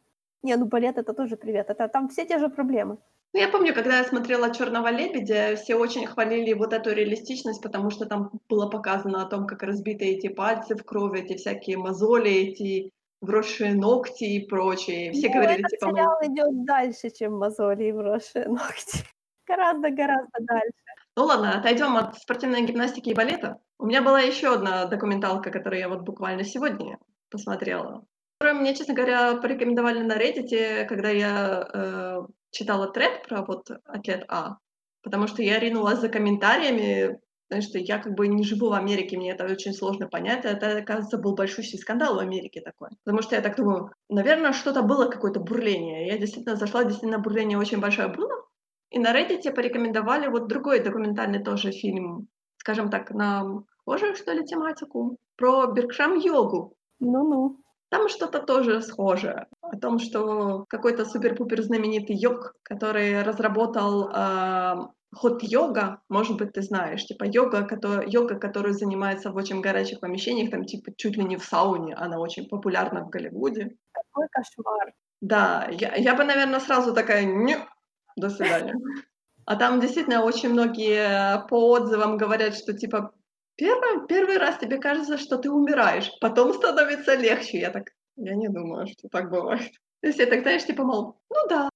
Не, 0.45 0.57
ну 0.57 0.67
балет 0.67 0.99
это 0.99 1.13
тоже 1.13 1.37
привет, 1.37 1.71
это 1.71 1.87
там 1.87 2.07
все 2.07 2.23
те 2.23 2.37
же 2.37 2.49
проблемы. 2.49 2.97
Ну, 3.33 3.39
я 3.39 3.47
помню, 3.47 3.73
когда 3.73 3.97
я 3.97 4.03
смотрела 4.03 4.53
Черного 4.53 4.89
лебедя, 4.91 5.55
все 5.55 5.73
очень 5.73 6.05
хвалили 6.05 6.53
вот 6.53 6.71
эту 6.71 6.93
реалистичность, 6.93 7.63
потому 7.63 7.89
что 7.89 8.05
там 8.05 8.29
было 8.47 8.69
показано 8.69 9.23
о 9.23 9.25
том, 9.25 9.47
как 9.47 9.63
разбиты 9.63 10.05
эти 10.05 10.27
пальцы 10.27 10.75
в 10.75 10.83
крови, 10.83 11.21
эти 11.21 11.35
всякие 11.35 11.77
мозоли, 11.77 12.29
эти 12.29 12.91
вросшие 13.21 13.73
ногти 13.73 14.25
и 14.25 14.47
прочее. 14.47 15.13
Все 15.13 15.29
ну, 15.29 15.33
говорили, 15.33 15.59
этот 15.61 15.71
типа... 15.71 15.89
сериал 15.89 16.17
идет 16.21 16.65
дальше, 16.65 17.09
чем 17.09 17.39
мозоли 17.39 17.85
и 17.85 17.91
вросшие 17.91 18.47
ногти. 18.47 18.99
Гораздо-гораздо 19.47 20.37
дальше. 20.41 20.85
Ну 21.15 21.23
ладно, 21.25 21.57
отойдем 21.57 21.97
от 21.97 22.19
спортивной 22.19 22.61
гимнастики 22.67 23.09
и 23.09 23.15
балета. 23.15 23.59
У 23.79 23.87
меня 23.87 24.03
была 24.03 24.19
еще 24.19 24.53
одна 24.53 24.85
документалка, 24.85 25.49
которую 25.49 25.79
я 25.79 25.89
вот 25.89 26.01
буквально 26.01 26.43
сегодня 26.43 26.99
посмотрела, 27.31 28.05
которую 28.45 28.61
мне, 28.61 28.75
честно 28.75 28.93
говоря, 28.93 29.37
порекомендовали 29.37 30.03
на 30.03 30.17
Reddit, 30.19 30.85
когда 30.85 31.09
я 31.09 31.67
э, 31.73 32.21
читала 32.51 32.91
тред 32.91 33.23
про 33.23 33.41
вот 33.41 33.71
атлет 33.85 34.23
А, 34.27 34.57
потому 35.01 35.25
что 35.25 35.41
я 35.41 35.57
ринулась 35.57 35.99
за 35.99 36.09
комментариями, 36.09 37.19
потому 37.49 37.63
что 37.63 37.79
я 37.79 37.97
как 37.97 38.13
бы 38.13 38.27
не 38.27 38.43
живу 38.43 38.69
в 38.69 38.73
Америке, 38.73 39.17
мне 39.17 39.31
это 39.31 39.45
очень 39.45 39.73
сложно 39.73 40.07
понять. 40.07 40.45
Это, 40.45 40.77
оказывается, 40.77 41.17
был 41.17 41.33
большущий 41.33 41.79
скандал 41.79 42.15
в 42.15 42.19
Америке 42.19 42.61
такой. 42.61 42.89
Потому 43.03 43.23
что 43.23 43.35
я 43.35 43.41
так 43.41 43.57
думаю, 43.57 43.89
наверное, 44.09 44.53
что-то 44.53 44.83
было, 44.83 45.09
какое-то 45.09 45.39
бурление. 45.39 46.05
Я 46.05 46.19
действительно 46.19 46.55
зашла, 46.55 46.83
действительно 46.83 47.17
бурление 47.17 47.57
очень 47.57 47.79
большое 47.79 48.09
было. 48.09 48.31
И 48.91 48.99
на 48.99 49.11
Reddit 49.11 49.51
порекомендовали 49.55 50.27
вот 50.27 50.47
другой 50.47 50.83
документальный 50.83 51.43
тоже 51.43 51.71
фильм, 51.71 52.27
скажем 52.57 52.91
так, 52.91 53.09
на 53.09 53.63
похожую, 53.85 54.15
что 54.15 54.33
ли, 54.33 54.45
тематику, 54.45 55.17
про 55.35 55.65
Биркшам-йогу. 55.65 56.75
Ну-ну. 56.99 57.64
Там 57.95 58.09
что-то 58.09 58.39
тоже 58.39 58.81
схожее. 58.81 59.47
О 59.61 59.77
том, 59.77 59.99
что 59.99 60.65
какой-то 60.67 61.05
супер-пупер 61.05 61.61
знаменитый 61.61 62.17
йог, 62.17 62.53
который 62.61 63.23
разработал 63.23 64.09
э, 64.09 64.75
хот-йога, 65.15 66.01
может 66.09 66.35
быть, 66.35 66.51
ты 66.51 66.61
знаешь, 66.61 67.05
типа 67.05 67.23
йога, 67.23 67.63
который, 67.63 68.09
йога, 68.11 68.35
которая 68.37 68.73
занимается 68.73 69.31
в 69.31 69.37
очень 69.37 69.61
горячих 69.61 70.01
помещениях, 70.01 70.51
там 70.51 70.65
типа 70.65 70.91
чуть 70.97 71.15
ли 71.15 71.23
не 71.23 71.37
в 71.37 71.45
сауне, 71.45 71.95
она 71.95 72.19
очень 72.19 72.49
популярна 72.49 73.05
в 73.05 73.09
Голливуде. 73.09 73.77
Какой 73.93 74.27
кошмар. 74.29 74.93
Да, 75.21 75.69
я, 75.71 75.95
я 75.95 76.15
бы, 76.15 76.25
наверное, 76.25 76.59
сразу 76.59 76.93
такая, 76.93 77.25
до 78.17 78.29
свидания. 78.29 78.75
А 79.45 79.55
там 79.55 79.79
действительно 79.79 80.21
очень 80.25 80.49
многие 80.49 81.47
по 81.47 81.69
отзывам 81.69 82.17
говорят, 82.17 82.55
что 82.55 82.73
типа 82.73 83.13
первый, 83.55 84.07
первый 84.07 84.37
раз 84.37 84.57
тебе 84.57 84.77
кажется, 84.77 85.17
что 85.17 85.37
ты 85.37 85.49
умираешь, 85.49 86.11
потом 86.19 86.53
становится 86.53 87.15
легче. 87.15 87.59
Я 87.59 87.71
так, 87.71 87.91
я 88.15 88.35
не 88.35 88.49
думаю, 88.49 88.87
что 88.87 89.09
так 89.09 89.29
бывает. 89.29 89.71
То 90.01 90.07
есть 90.07 90.19
я 90.19 90.25
так, 90.25 90.41
знаешь, 90.41 90.65
типа, 90.65 90.83
мол, 90.83 91.15
ну 91.29 91.47
да, 91.49 91.69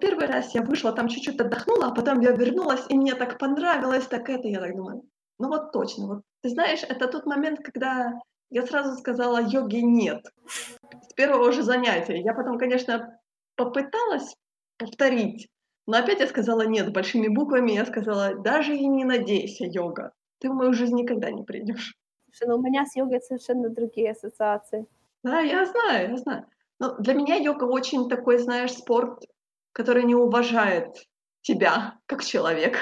первый 0.00 0.26
раз 0.26 0.54
я 0.54 0.62
вышла, 0.62 0.92
там 0.92 1.08
чуть-чуть 1.08 1.40
отдохнула, 1.40 1.86
а 1.86 1.94
потом 1.94 2.20
я 2.20 2.32
вернулась, 2.32 2.84
и 2.88 2.96
мне 2.96 3.14
так 3.14 3.38
понравилось, 3.38 4.06
так 4.06 4.28
это, 4.28 4.48
я 4.48 4.60
так 4.60 4.76
думаю, 4.76 5.02
ну 5.38 5.48
вот 5.48 5.72
точно, 5.72 6.06
вот. 6.06 6.22
Ты 6.42 6.50
знаешь, 6.50 6.82
это 6.82 7.08
тот 7.08 7.26
момент, 7.26 7.60
когда 7.64 8.20
я 8.50 8.66
сразу 8.66 8.96
сказала, 8.98 9.40
йоги 9.40 9.78
нет. 9.78 10.26
С 10.46 11.12
первого 11.14 11.50
же 11.52 11.62
занятия. 11.62 12.20
Я 12.20 12.34
потом, 12.34 12.58
конечно, 12.58 13.18
попыталась 13.56 14.34
повторить, 14.78 15.48
но 15.86 15.98
опять 15.98 16.20
я 16.20 16.26
сказала 16.26 16.62
нет, 16.62 16.92
большими 16.92 17.28
буквами 17.28 17.72
я 17.72 17.86
сказала, 17.86 18.34
даже 18.34 18.76
и 18.76 18.86
не 18.86 19.04
надейся, 19.04 19.64
йога, 19.64 20.12
ты 20.44 20.50
в 20.50 20.54
мою 20.54 20.74
жизнь 20.74 20.94
никогда 20.94 21.30
не 21.30 21.42
придешь. 21.42 21.96
Слушай, 22.26 22.48
ну 22.48 22.58
у 22.58 22.62
меня 22.62 22.84
с 22.84 22.94
йогой 22.94 23.22
совершенно 23.22 23.70
другие 23.70 24.10
ассоциации. 24.10 24.86
Да, 25.22 25.40
я 25.40 25.64
знаю, 25.64 26.10
я 26.10 26.16
знаю. 26.18 26.46
Но 26.78 26.96
для 26.98 27.14
меня 27.14 27.36
йога 27.36 27.64
очень 27.64 28.10
такой, 28.10 28.36
знаешь, 28.36 28.74
спорт, 28.74 29.24
который 29.72 30.04
не 30.04 30.14
уважает 30.14 31.06
тебя 31.40 31.94
как 32.04 32.22
человека. 32.22 32.78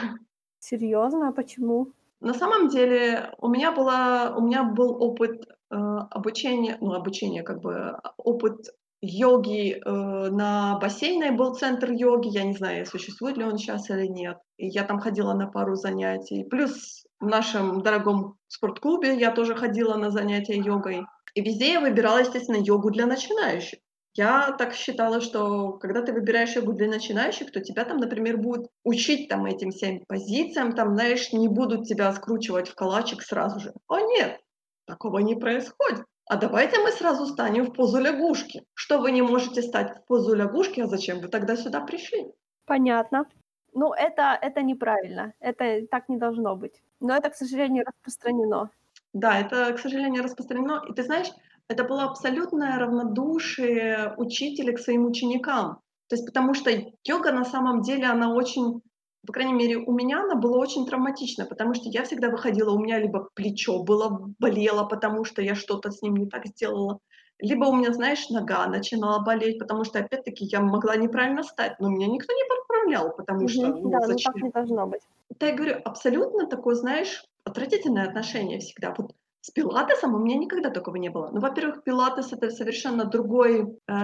Серьезно? 0.59 1.29
А 1.29 1.33
почему? 1.33 1.93
На 2.21 2.35
самом 2.35 2.69
деле 2.69 3.33
у 3.39 3.49
меня 3.49 3.71
была, 3.71 4.35
у 4.37 4.41
меня 4.41 4.65
был 4.65 5.01
опыт 5.01 5.45
э, 5.71 5.77
обучения, 5.77 6.79
ну 6.81 6.95
обучения 6.95 7.45
как 7.45 7.61
бы 7.61 7.97
опыт 8.17 8.67
йоги 9.01 9.75
э, 9.75 10.31
на 10.31 10.79
бассейне 10.81 11.31
был 11.31 11.55
центр 11.55 11.93
йоги, 11.93 12.27
я 12.29 12.43
не 12.43 12.55
знаю, 12.55 12.87
существует 12.87 13.37
ли 13.37 13.45
он 13.45 13.57
сейчас 13.57 13.89
или 13.89 14.09
нет. 14.09 14.39
И 14.57 14.67
я 14.67 14.83
там 14.83 14.99
ходила 14.99 15.35
на 15.35 15.47
пару 15.47 15.77
занятий. 15.77 16.43
Плюс 16.43 17.02
в 17.23 17.27
нашем 17.27 17.83
дорогом 17.83 18.37
спортклубе 18.49 19.17
я 19.17 19.31
тоже 19.31 19.55
ходила 19.55 19.95
на 19.95 20.11
занятия 20.11 20.57
йогой. 20.57 21.07
И 21.35 21.41
везде 21.41 21.73
я 21.73 21.81
выбирала, 21.81 22.19
естественно, 22.19 22.57
йогу 22.57 22.91
для 22.91 23.07
начинающих. 23.07 23.79
Я 24.15 24.53
так 24.59 24.75
считала, 24.75 25.21
что 25.21 25.73
когда 25.79 26.03
ты 26.03 26.13
выбираешь 26.13 26.55
йогу 26.57 26.73
для 26.73 26.89
начинающих, 26.89 27.51
то 27.53 27.61
тебя 27.61 27.85
там, 27.85 27.99
например, 27.99 28.37
будут 28.37 28.67
учить 28.85 29.29
там 29.29 29.47
этим 29.47 29.71
всем 29.71 30.05
позициям, 30.07 30.73
там, 30.75 30.95
знаешь, 30.95 31.33
не 31.33 31.49
будут 31.49 31.87
тебя 31.87 32.13
скручивать 32.13 32.69
в 32.69 32.75
калачик 32.75 33.23
сразу 33.23 33.61
же. 33.61 33.73
О 33.87 34.01
нет, 34.01 34.41
такого 34.85 35.21
не 35.21 35.37
происходит. 35.37 36.05
А 36.29 36.37
давайте 36.37 36.81
мы 36.81 36.91
сразу 36.91 37.27
станем 37.27 37.67
в 37.67 37.73
позу 37.73 38.01
лягушки. 38.01 38.65
Что 38.75 38.99
вы 38.99 39.13
не 39.13 39.23
можете 39.23 39.63
стать 39.63 39.97
в 39.97 40.07
позу 40.07 40.35
лягушки, 40.35 40.81
а 40.81 40.87
зачем 40.87 41.21
вы 41.21 41.29
тогда 41.29 41.57
сюда 41.57 41.81
пришли? 41.81 42.27
Понятно. 42.67 43.27
Ну, 43.73 43.93
это, 43.93 44.39
это 44.41 44.63
неправильно. 44.63 45.33
Это 45.41 45.87
так 45.91 46.09
не 46.09 46.19
должно 46.19 46.57
быть. 46.57 46.83
Но 47.01 47.17
это, 47.17 47.31
к 47.31 47.35
сожалению, 47.35 47.85
распространено. 47.87 48.71
Да, 49.13 49.39
это, 49.41 49.73
к 49.73 49.79
сожалению, 49.79 50.23
распространено. 50.23 50.83
И 50.89 50.95
ты 50.95 51.03
знаешь, 51.03 51.29
это 51.69 51.85
было 51.85 52.05
абсолютное 52.05 52.79
равнодушие 52.79 54.15
учителя 54.17 54.73
к 54.75 54.79
своим 54.79 55.07
ученикам. 55.07 55.81
То 56.09 56.17
есть 56.17 56.27
потому 56.27 56.55
что 56.55 56.71
йога 57.05 57.33
на 57.33 57.45
самом 57.45 57.81
деле, 57.81 58.07
она 58.07 58.35
очень 58.35 58.83
по 59.27 59.33
крайней 59.33 59.53
мере, 59.53 59.77
у 59.77 59.93
меня 59.93 60.23
она 60.23 60.35
была 60.35 60.59
очень 60.59 60.85
травматична, 60.85 61.47
потому 61.47 61.75
что 61.75 61.89
я 61.89 62.03
всегда 62.03 62.29
выходила, 62.29 62.73
у 62.73 62.81
меня 62.81 62.99
либо 62.99 63.29
плечо 63.35 63.83
было, 63.85 64.35
болело, 64.41 64.85
потому 64.85 65.25
что 65.25 65.43
я 65.43 65.55
что-то 65.55 65.93
с 65.93 66.03
ним 66.03 66.17
не 66.17 66.27
так 66.27 66.47
сделала, 66.47 66.99
либо 67.39 67.67
у 67.67 67.75
меня, 67.75 67.93
знаешь, 67.93 68.29
нога 68.31 68.67
начинала 68.67 69.23
болеть, 69.23 69.59
потому 69.59 69.85
что, 69.85 70.01
опять-таки, 70.01 70.45
я 70.47 70.61
могла 70.61 70.97
неправильно 70.97 71.43
стать, 71.45 71.79
но 71.79 71.89
меня 71.89 72.09
никто 72.09 72.33
не 72.33 72.43
подправлял, 72.83 73.15
потому 73.17 73.49
что, 73.49 73.69
ну, 73.69 73.91
да, 73.91 74.01
зачем? 74.07 74.33
ну 74.35 74.41
так 74.41 74.43
не 74.43 74.51
должно 74.51 74.87
быть. 74.87 75.03
Это, 75.31 75.47
я 75.47 75.55
говорю, 75.55 75.77
абсолютно 75.85 76.47
такое, 76.47 76.75
знаешь, 76.75 77.25
отвратительное 77.45 78.07
отношение 78.07 78.59
всегда. 78.59 78.95
Вот 78.97 79.13
с 79.41 79.51
пилатесом 79.51 80.15
у 80.15 80.19
меня 80.19 80.37
никогда 80.37 80.71
такого 80.71 80.97
не 80.97 81.09
было. 81.09 81.31
Ну, 81.33 81.41
во-первых, 81.41 81.83
пилатес 81.83 82.33
это 82.33 82.51
совершенно 82.51 83.05
другой, 83.07 83.63
э, 83.63 83.95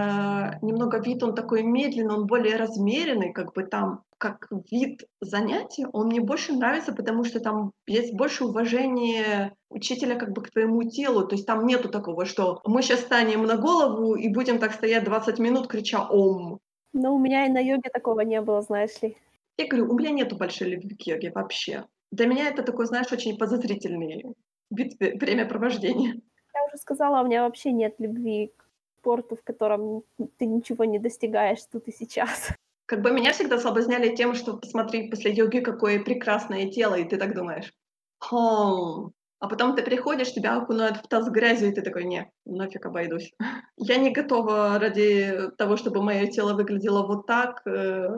немного 0.63 0.99
вид, 0.99 1.23
он 1.23 1.35
такой 1.35 1.63
медленный, 1.63 2.15
он 2.15 2.27
более 2.27 2.57
размеренный, 2.57 3.33
как 3.33 3.53
бы 3.53 3.63
там, 3.63 4.03
как 4.19 4.49
вид 4.73 5.05
занятия, 5.21 5.87
он 5.93 6.09
мне 6.09 6.21
больше 6.21 6.55
нравится, 6.55 6.93
потому 6.93 7.23
что 7.23 7.39
там 7.39 7.71
есть 7.87 8.15
больше 8.15 8.47
уважения 8.47 9.55
учителя 9.71 10.17
как 10.17 10.33
бы 10.33 10.43
к 10.43 10.51
твоему 10.51 10.83
телу, 10.83 11.25
то 11.25 11.37
есть 11.37 11.47
там 11.47 11.67
нету 11.67 11.89
такого, 11.89 12.25
что 12.25 12.61
мы 12.65 12.83
сейчас 12.83 13.01
станем 13.01 13.45
на 13.45 13.57
голову 13.57 14.17
и 14.17 14.29
будем 14.29 14.59
так 14.59 14.73
стоять 14.73 15.05
20 15.05 15.39
минут, 15.39 15.69
крича 15.69 16.05
«Ом». 16.11 16.59
Ну, 16.93 17.15
у 17.15 17.19
меня 17.19 17.47
и 17.47 17.51
на 17.51 17.59
йоге 17.59 17.91
такого 17.91 18.21
не 18.21 18.41
было, 18.41 18.63
знаешь 18.63 19.01
ли. 19.03 19.17
Я 19.57 19.67
говорю, 19.67 19.91
у 19.91 19.99
меня 19.99 20.11
нету 20.11 20.37
большой 20.37 20.69
любви 20.69 20.97
к 20.97 21.03
йоге 21.03 21.31
вообще. 21.35 21.87
Для 22.11 22.27
меня 22.27 22.49
это 22.49 22.63
такой, 22.63 22.87
знаешь, 22.87 23.13
очень 23.13 23.37
подозрительный 23.37 24.25
вид 24.71 24.95
времяпровождения. 24.99 26.15
Я 26.55 26.65
уже 26.67 26.77
сказала, 26.79 27.23
у 27.23 27.27
меня 27.27 27.43
вообще 27.43 27.73
нет 27.73 27.95
любви 27.99 28.53
к 28.57 28.65
спорту, 28.99 29.37
в 29.37 29.43
котором 29.43 30.03
ты 30.39 30.47
ничего 30.47 30.85
не 30.85 30.99
достигаешь 30.99 31.61
тут 31.71 31.89
и 31.89 31.93
сейчас. 31.93 32.51
Как 32.87 33.03
бы 33.03 33.11
меня 33.11 33.33
всегда 33.33 33.59
соблазняли 33.59 34.15
тем, 34.15 34.35
что 34.35 34.57
посмотри 34.57 35.11
после 35.11 35.33
йоги, 35.33 35.61
какое 35.61 36.03
прекрасное 36.03 36.71
тело, 36.71 36.95
и 36.95 37.05
ты 37.05 37.19
так 37.19 37.35
думаешь, 37.35 37.73
хм, 38.21 39.13
а 39.41 39.49
потом 39.49 39.77
ты 39.77 39.83
приходишь, 39.83 40.33
тебя 40.33 40.57
окунают 40.57 40.97
в 40.97 41.09
таз 41.09 41.29
грязью, 41.31 41.71
и 41.71 41.75
ты 41.75 41.83
такой, 41.83 42.05
не, 42.05 42.31
нафиг 42.45 42.87
обойдусь. 42.87 43.33
Я 43.77 43.97
не 43.97 44.11
готова 44.11 44.79
ради 44.79 45.51
того, 45.57 45.77
чтобы 45.77 46.03
мое 46.03 46.27
тело 46.27 46.55
выглядело 46.55 47.07
вот 47.07 47.27
так, 47.27 47.63
э, 47.67 48.09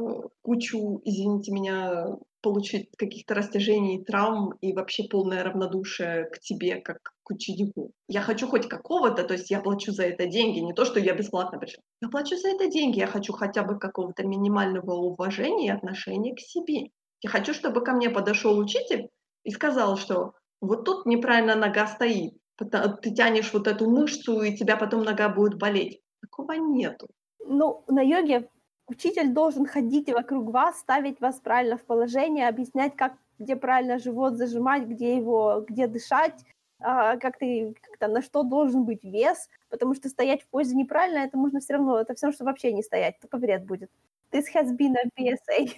кучу, 0.42 1.00
извините 1.04 1.52
меня, 1.52 2.16
получить 2.42 2.88
каких-то 2.96 3.34
растяжений, 3.34 4.02
травм 4.02 4.52
и 4.60 4.72
вообще 4.72 5.04
полное 5.04 5.44
равнодушие 5.44 6.24
к 6.24 6.40
тебе, 6.40 6.76
как 6.76 7.12
к 7.22 7.30
ученику. 7.30 7.92
Я 8.08 8.22
хочу 8.22 8.46
хоть 8.48 8.66
какого-то, 8.68 9.24
то 9.24 9.34
есть 9.34 9.50
я 9.50 9.60
плачу 9.60 9.92
за 9.92 10.04
это 10.04 10.26
деньги, 10.26 10.60
не 10.60 10.72
то, 10.72 10.84
что 10.84 11.00
я 11.00 11.14
бесплатно 11.14 11.58
пришла. 11.58 11.82
Я 12.00 12.08
плачу 12.08 12.36
за 12.36 12.48
это 12.48 12.68
деньги, 12.68 12.98
я 12.98 13.06
хочу 13.06 13.32
хотя 13.32 13.62
бы 13.62 13.78
какого-то 13.78 14.24
минимального 14.26 14.94
уважения 14.94 15.66
и 15.66 15.70
отношения 15.70 16.34
к 16.34 16.40
себе. 16.40 16.90
Я 17.22 17.28
хочу, 17.28 17.52
чтобы 17.52 17.84
ко 17.84 17.92
мне 17.92 18.08
подошел 18.08 18.58
учитель 18.58 19.10
и 19.44 19.50
сказал, 19.50 19.98
что 19.98 20.32
вот 20.60 20.84
тут 20.84 21.06
неправильно 21.06 21.54
нога 21.54 21.86
стоит, 21.86 22.34
ты 22.56 23.10
тянешь 23.14 23.52
вот 23.52 23.66
эту 23.66 23.90
мышцу, 23.90 24.42
и 24.42 24.56
тебя 24.56 24.76
потом 24.76 25.02
нога 25.02 25.28
будет 25.28 25.58
болеть. 25.58 26.00
Такого 26.20 26.52
нету. 26.52 27.08
Ну, 27.46 27.84
на 27.88 28.02
йоге 28.02 28.48
учитель 28.86 29.32
должен 29.32 29.66
ходить 29.66 30.10
вокруг 30.10 30.50
вас, 30.50 30.80
ставить 30.80 31.20
вас 31.20 31.40
правильно 31.40 31.76
в 31.76 31.84
положение, 31.84 32.48
объяснять, 32.48 32.96
как, 32.96 33.14
где 33.38 33.56
правильно 33.56 33.98
живот 33.98 34.36
зажимать, 34.36 34.84
где 34.86 35.16
его, 35.16 35.64
где 35.66 35.86
дышать, 35.86 36.44
а, 36.80 37.16
как 37.16 37.38
ты, 37.38 37.74
как-то, 37.80 38.08
на 38.08 38.22
что 38.22 38.42
должен 38.42 38.84
быть 38.84 39.04
вес, 39.04 39.48
потому 39.68 39.94
что 39.94 40.08
стоять 40.08 40.42
в 40.42 40.48
позе 40.48 40.74
неправильно, 40.74 41.18
это 41.18 41.36
можно 41.38 41.60
все 41.60 41.74
равно, 41.74 42.00
это 42.00 42.14
все 42.14 42.26
равно, 42.26 42.34
что 42.34 42.44
вообще 42.44 42.72
не 42.72 42.82
стоять, 42.82 43.18
только 43.20 43.38
вред 43.38 43.64
будет. 43.64 43.90
This 44.32 44.44
has 44.54 44.76
been 44.76 44.94
a 44.96 45.08
PSA. 45.18 45.70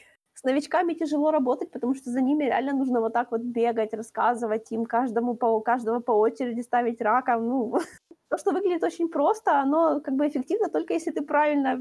С 0.42 0.44
новичками 0.44 0.94
тяжело 0.94 1.30
работать, 1.30 1.70
потому 1.70 1.94
что 1.94 2.10
за 2.10 2.20
ними 2.20 2.44
реально 2.44 2.72
нужно 2.72 3.00
вот 3.00 3.12
так 3.12 3.30
вот 3.30 3.42
бегать, 3.42 3.94
рассказывать 3.94 4.72
им, 4.72 4.86
каждому 4.86 5.36
по, 5.36 5.60
каждого 5.60 6.00
по 6.00 6.10
очереди 6.10 6.62
ставить 6.62 7.00
раком. 7.00 7.46
Ну, 7.46 7.78
то, 8.28 8.38
что 8.38 8.50
выглядит 8.50 8.82
очень 8.82 9.08
просто, 9.08 9.60
оно 9.60 10.00
как 10.00 10.14
бы 10.14 10.26
эффективно 10.26 10.68
только 10.68 10.94
если 10.94 11.12
ты 11.12 11.22
правильно... 11.22 11.78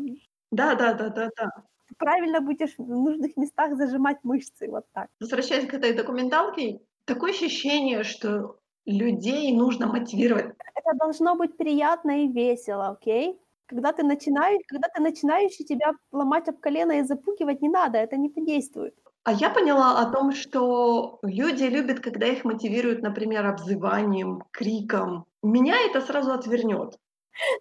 Да, 0.51 0.75
да, 0.75 0.93
да, 0.93 1.09
да, 1.09 1.29
да. 1.35 1.49
Правильно 1.97 2.39
будешь 2.39 2.75
в 2.77 2.87
нужных 2.87 3.35
местах 3.35 3.75
зажимать 3.75 4.19
мышцы, 4.23 4.69
вот 4.69 4.85
так. 4.93 5.07
Возвращаясь 5.19 5.67
к 5.67 5.73
этой 5.73 5.93
документалке, 5.93 6.81
такое 7.05 7.31
ощущение, 7.31 8.03
что 8.03 8.59
людей 8.85 9.51
нужно 9.55 9.87
мотивировать. 9.87 10.53
Это 10.75 10.97
должно 10.99 11.35
быть 11.35 11.57
приятно 11.57 12.25
и 12.25 12.27
весело, 12.27 12.89
окей? 12.89 13.40
Когда 13.71 13.93
ты 13.93 14.03
начинаешь, 14.03 14.61
когда 14.67 14.89
ты 14.89 15.01
начинающий, 15.01 15.63
тебя 15.63 15.93
ломать 16.11 16.49
об 16.49 16.59
колено 16.59 16.99
и 16.99 17.03
запугивать 17.03 17.61
не 17.61 17.69
надо, 17.69 17.99
это 17.99 18.17
не 18.17 18.27
подействует. 18.29 18.93
А 19.23 19.31
я 19.31 19.49
поняла 19.49 20.01
о 20.01 20.11
том, 20.11 20.33
что 20.33 21.19
люди 21.23 21.63
любят, 21.63 22.01
когда 22.01 22.27
их 22.27 22.43
мотивируют, 22.43 23.01
например, 23.01 23.45
обзыванием, 23.45 24.43
криком. 24.51 25.25
Меня 25.41 25.75
это 25.89 26.01
сразу 26.01 26.33
отвернет. 26.33 26.97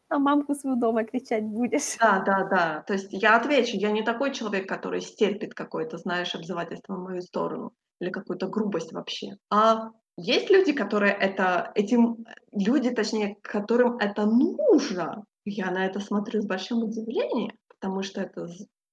А 0.09 0.19
мамку 0.19 0.55
свою 0.57 0.75
дома 0.77 1.05
кричать 1.05 1.45
будешь. 1.45 1.97
Да, 2.01 2.25
да, 2.27 2.45
да. 2.51 2.85
То 2.89 2.95
есть 2.95 3.09
я 3.13 3.37
отвечу, 3.37 3.77
я 3.77 3.93
не 3.93 4.03
такой 4.03 4.33
человек, 4.33 4.69
который 4.69 5.01
стерпит 5.01 5.55
какое-то, 5.55 5.97
знаешь, 5.99 6.35
обзывательство 6.35 6.97
в 6.97 7.05
мою 7.05 7.21
сторону 7.21 7.73
или 8.01 8.11
какую-то 8.11 8.49
грубость 8.49 8.93
вообще. 8.93 9.37
А 9.51 9.91
есть 10.17 10.51
люди, 10.51 10.73
которые 10.73 11.13
это, 11.13 11.71
этим, 11.75 12.25
люди, 12.53 12.91
точнее, 12.91 13.37
которым 13.43 13.99
это 13.99 14.27
нужно. 14.27 15.25
Я 15.51 15.70
на 15.70 15.84
это 15.86 15.98
смотрю 16.01 16.40
с 16.40 16.46
большим 16.46 16.84
удивлением, 16.84 17.59
потому 17.68 18.03
что 18.03 18.20
это 18.20 18.48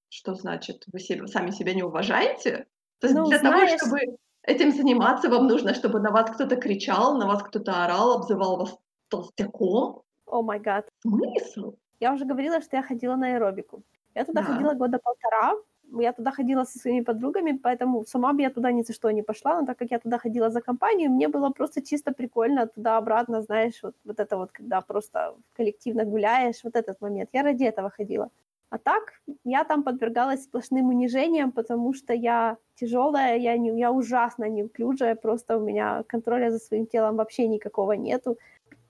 что 0.08 0.34
значит? 0.34 0.84
Вы 0.92 0.98
себе, 0.98 1.26
сами 1.28 1.50
себя 1.50 1.74
не 1.74 1.82
уважаете? 1.82 2.66
То 2.98 3.06
есть 3.06 3.16
ну, 3.16 3.28
для 3.28 3.38
знаешь... 3.38 3.78
того, 3.78 3.78
чтобы 3.78 4.18
этим 4.42 4.72
заниматься, 4.72 5.28
вам 5.28 5.46
нужно, 5.46 5.74
чтобы 5.74 6.00
на 6.00 6.10
вас 6.10 6.30
кто-то 6.30 6.56
кричал, 6.56 7.16
на 7.16 7.26
вас 7.26 7.42
кто-то 7.42 7.84
орал, 7.84 8.14
обзывал 8.14 8.56
вас 8.56 8.76
толстяком. 9.08 10.02
О 10.26 10.42
май 10.42 10.58
гад. 10.58 10.88
Смысл? 11.02 11.76
Я 12.00 12.12
уже 12.12 12.24
говорила, 12.24 12.60
что 12.60 12.76
я 12.76 12.82
ходила 12.82 13.14
на 13.16 13.28
аэробику. 13.28 13.84
Я 14.14 14.24
туда 14.24 14.42
да. 14.42 14.46
ходила 14.48 14.74
года 14.74 14.98
полтора. 14.98 15.62
Я 15.92 16.12
туда 16.12 16.30
ходила 16.30 16.64
со 16.64 16.78
своими 16.78 17.04
подругами, 17.04 17.52
поэтому 17.52 18.04
сама 18.04 18.32
бы 18.32 18.42
я 18.42 18.50
туда 18.50 18.72
ни 18.72 18.82
за 18.82 18.92
что 18.92 19.10
не 19.10 19.22
пошла, 19.22 19.60
но 19.60 19.66
так 19.66 19.78
как 19.78 19.90
я 19.90 19.98
туда 19.98 20.18
ходила 20.18 20.50
за 20.50 20.60
компанию, 20.60 21.10
мне 21.10 21.28
было 21.28 21.50
просто 21.50 21.80
чисто 21.80 22.12
прикольно 22.12 22.66
туда-обратно, 22.66 23.42
знаешь, 23.42 23.82
вот, 23.82 23.94
вот 24.04 24.20
это 24.20 24.36
вот, 24.36 24.52
когда 24.52 24.80
просто 24.80 25.34
коллективно 25.56 26.04
гуляешь, 26.04 26.64
вот 26.64 26.76
этот 26.76 27.00
момент. 27.00 27.30
Я 27.32 27.42
ради 27.42 27.64
этого 27.64 27.90
ходила. 27.90 28.30
А 28.70 28.78
так, 28.78 29.22
я 29.44 29.64
там 29.64 29.82
подвергалась 29.82 30.44
сплошным 30.44 30.88
унижениям, 30.88 31.52
потому 31.52 31.94
что 31.94 32.12
я 32.12 32.56
тяжелая, 32.74 33.38
я, 33.38 33.56
не, 33.56 33.78
я 33.78 33.90
ужасно 33.90 34.48
неуклюжая, 34.48 35.14
просто 35.14 35.56
у 35.56 35.60
меня 35.60 36.02
контроля 36.06 36.50
за 36.50 36.58
своим 36.58 36.86
телом 36.86 37.16
вообще 37.16 37.48
никакого 37.48 37.92
нету. 37.92 38.36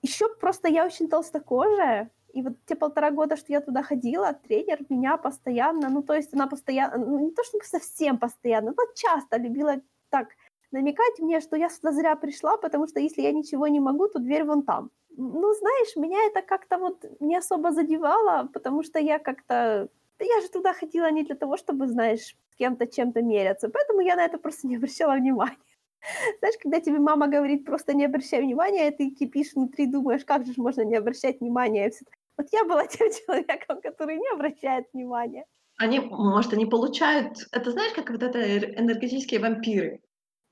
Еще 0.01 0.27
просто 0.35 0.67
я 0.67 0.85
очень 0.85 1.07
толстокожая, 1.07 2.09
и 2.33 2.41
вот 2.41 2.53
те 2.65 2.75
полтора 2.75 3.11
года, 3.11 3.35
что 3.35 3.53
я 3.53 3.61
туда 3.61 3.83
ходила, 3.83 4.33
тренер 4.33 4.79
меня 4.89 5.17
постоянно, 5.17 5.89
ну, 5.89 6.01
то 6.01 6.13
есть 6.13 6.33
она 6.33 6.47
постоянно, 6.47 6.97
ну, 6.97 7.19
не 7.19 7.31
то 7.31 7.43
чтобы 7.43 7.63
совсем 7.63 8.17
постоянно, 8.17 8.73
но 8.77 8.83
часто 8.95 9.37
любила 9.37 9.81
так 10.09 10.27
намекать 10.71 11.19
мне, 11.19 11.41
что 11.41 11.55
я 11.55 11.69
сюда 11.69 11.91
зря 11.91 12.15
пришла, 12.15 12.57
потому 12.57 12.87
что 12.87 12.99
если 12.99 13.21
я 13.21 13.31
ничего 13.31 13.67
не 13.67 13.79
могу, 13.79 14.07
то 14.07 14.19
дверь 14.19 14.43
вон 14.43 14.63
там. 14.63 14.91
Ну, 15.09 15.53
знаешь, 15.53 15.95
меня 15.95 16.19
это 16.27 16.41
как-то 16.41 16.77
вот 16.77 17.05
не 17.19 17.35
особо 17.35 17.71
задевало, 17.71 18.47
потому 18.53 18.83
что 18.83 18.99
я 18.99 19.19
как-то... 19.19 19.89
Да 20.19 20.25
я 20.25 20.41
же 20.41 20.49
туда 20.49 20.73
ходила 20.73 21.11
не 21.11 21.23
для 21.23 21.35
того, 21.35 21.57
чтобы, 21.57 21.87
знаешь, 21.87 22.35
с 22.51 22.55
кем-то 22.57 22.87
чем-то 22.87 23.21
меряться, 23.21 23.69
поэтому 23.69 24.01
я 24.01 24.15
на 24.15 24.25
это 24.25 24.37
просто 24.37 24.67
не 24.67 24.75
обращала 24.75 25.15
внимания. 25.15 25.57
Знаешь, 26.39 26.55
когда 26.61 26.79
тебе 26.79 26.99
мама 26.99 27.27
говорит, 27.27 27.65
просто 27.65 27.93
не 27.93 28.05
обращай 28.05 28.41
внимания, 28.41 28.91
ты 28.91 29.09
кипишь 29.09 29.53
внутри, 29.53 29.85
думаешь, 29.85 30.25
как 30.25 30.45
же 30.45 30.53
можно 30.57 30.81
не 30.81 30.95
обращать 30.95 31.39
внимания. 31.39 31.91
Вот 32.39 32.47
я 32.53 32.63
была 32.63 32.87
тем 32.87 33.09
человеком, 33.11 33.81
который 33.81 34.17
не 34.17 34.29
обращает 34.33 34.85
внимания. 34.93 35.45
Они, 35.77 35.99
может, 35.99 36.53
они 36.53 36.65
получают... 36.65 37.37
Это 37.51 37.71
знаешь, 37.71 37.93
как 37.93 38.09
вот 38.09 38.23
это 38.23 38.39
энергетические 38.79 39.41
вампиры. 39.41 40.01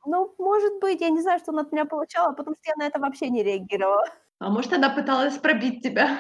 Ну, 0.05 0.33
может 0.37 0.79
быть, 0.81 1.01
я 1.01 1.09
не 1.09 1.21
знаю, 1.21 1.39
что 1.39 1.51
она 1.51 1.61
от 1.61 1.71
меня 1.71 1.85
получала, 1.85 2.33
потому 2.33 2.55
что 2.55 2.69
я 2.69 2.75
на 2.75 2.87
это 2.87 2.99
вообще 2.99 3.29
не 3.29 3.43
реагировала. 3.43 4.03
А 4.39 4.51
может, 4.51 4.71
она 4.71 4.89
пыталась 4.91 5.35
пробить 5.39 5.81
тебя? 5.81 6.19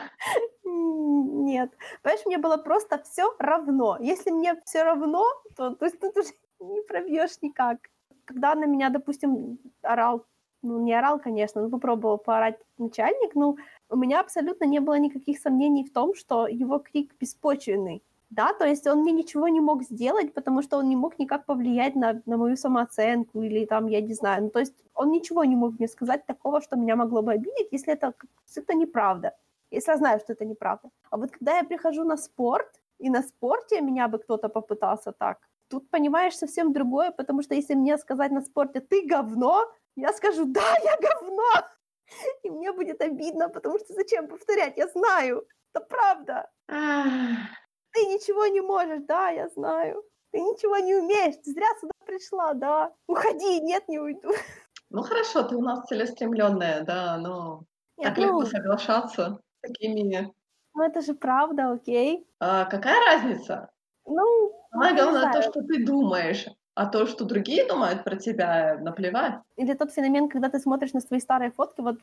Нет. 0.63 1.71
Понимаешь, 2.01 2.25
мне 2.25 2.39
было 2.39 2.57
просто 2.57 2.97
все 3.03 3.31
равно. 3.37 3.95
Если 3.99 4.31
мне 4.31 4.55
все 4.65 4.83
равно, 4.83 5.23
то, 5.55 5.75
то 5.75 5.85
есть 5.85 5.99
тут 5.99 6.17
уже 6.17 6.29
не 6.59 6.81
пробьешь 6.81 7.39
никак. 7.43 7.77
Когда 8.25 8.55
на 8.55 8.65
меня, 8.65 8.89
допустим, 8.89 9.59
орал, 9.83 10.25
ну, 10.63 10.81
не 10.81 10.97
орал, 10.97 11.19
конечно, 11.19 11.61
но 11.61 11.69
попробовал 11.69 12.17
поорать 12.17 12.59
начальник, 12.79 13.35
ну, 13.35 13.57
у 13.89 13.95
меня 13.95 14.19
абсолютно 14.19 14.65
не 14.65 14.79
было 14.79 14.99
никаких 14.99 15.39
сомнений 15.39 15.83
в 15.83 15.93
том, 15.93 16.13
что 16.15 16.47
его 16.47 16.79
крик 16.79 17.15
беспочвенный. 17.19 18.03
Да, 18.29 18.53
то 18.53 18.65
есть 18.65 18.85
он 18.87 19.01
мне 19.01 19.13
ничего 19.13 19.47
не 19.47 19.61
мог 19.61 19.83
сделать, 19.83 20.33
потому 20.33 20.61
что 20.61 20.77
он 20.77 20.89
не 20.89 20.97
мог 20.97 21.17
никак 21.17 21.45
повлиять 21.45 21.95
на, 21.95 22.21
на 22.25 22.37
мою 22.37 22.57
самооценку 22.57 23.41
или 23.41 23.65
там, 23.65 23.87
я 23.87 24.01
не 24.01 24.13
знаю. 24.13 24.43
Ну, 24.43 24.49
то 24.49 24.59
есть 24.59 24.73
он 24.93 25.11
ничего 25.11 25.45
не 25.45 25.55
мог 25.55 25.79
мне 25.79 25.87
сказать 25.87 26.25
такого, 26.25 26.61
что 26.61 26.75
меня 26.75 26.95
могло 26.97 27.21
бы 27.21 27.31
обидеть, 27.31 27.69
если 27.71 27.93
это, 27.93 28.13
это 28.55 28.73
неправда. 28.73 29.33
Если 29.71 29.91
я 29.91 29.97
знаю, 29.97 30.19
что 30.19 30.33
это 30.33 30.45
неправда. 30.45 30.89
А 31.09 31.17
вот 31.17 31.31
когда 31.31 31.57
я 31.57 31.63
прихожу 31.63 32.03
на 32.03 32.17
спорт, 32.17 32.81
и 32.99 33.09
на 33.09 33.21
спорте 33.21 33.81
меня 33.81 34.07
бы 34.07 34.17
кто-то 34.17 34.49
попытался 34.49 35.11
так, 35.11 35.37
тут 35.69 35.89
понимаешь 35.89 36.35
совсем 36.35 36.73
другое, 36.73 37.11
потому 37.11 37.43
что 37.43 37.55
если 37.55 37.75
мне 37.75 37.97
сказать 37.97 38.31
на 38.31 38.41
спорте 38.41 38.81
«ты 38.81 39.05
говно», 39.07 39.71
я 39.95 40.13
скажу 40.13 40.45
«да, 40.45 40.75
я 40.83 40.97
говно», 40.97 41.67
и 42.43 42.49
мне 42.49 42.71
будет 42.71 43.01
обидно, 43.01 43.49
потому 43.49 43.79
что 43.79 43.93
зачем 43.93 44.27
повторять, 44.27 44.77
я 44.77 44.87
знаю, 44.87 45.47
это 45.73 45.85
правда. 45.85 46.49
Ты 46.67 48.05
ничего 48.05 48.47
не 48.47 48.61
можешь, 48.61 49.03
да, 49.07 49.29
я 49.29 49.49
знаю. 49.49 50.03
Ты 50.31 50.41
ничего 50.41 50.77
не 50.77 50.95
умеешь, 50.95 51.35
ты 51.43 51.51
зря 51.51 51.67
сюда 51.79 51.93
пришла, 52.05 52.53
да. 52.53 52.93
Уходи, 53.07 53.61
нет, 53.61 53.87
не 53.87 53.99
уйду. 53.99 54.31
Ну 54.89 55.03
хорошо, 55.03 55.43
ты 55.43 55.57
у 55.57 55.61
нас 55.61 55.85
целеустремленная, 55.85 56.85
да, 56.85 57.17
но 57.17 57.65
нет, 57.97 58.07
так 58.07 58.17
ну... 58.17 58.23
легко 58.23 58.45
соглашаться 58.45 59.41
с 59.57 59.67
такими... 59.67 60.33
Ну 60.73 60.81
это 60.81 61.01
же 61.01 61.13
правда, 61.13 61.71
окей. 61.73 62.25
А 62.39 62.63
какая 62.63 62.97
разница? 63.05 63.69
Ну, 64.05 64.53
Самое 64.71 64.95
главное 64.95 65.33
то, 65.33 65.41
что 65.41 65.61
ты 65.61 65.83
думаешь, 65.83 66.45
а 66.77 66.85
то, 66.85 67.07
что 67.07 67.25
другие 67.25 67.67
думают 67.67 68.03
про 68.03 68.15
тебя, 68.15 68.77
наплевать. 68.79 69.41
Или 69.55 69.73
тот 69.73 69.91
феномен, 69.91 70.29
когда 70.29 70.49
ты 70.49 70.59
смотришь 70.59 70.93
на 70.93 71.01
свои 71.01 71.19
старые 71.19 71.51
фотки, 71.51 71.81
вот 71.81 71.97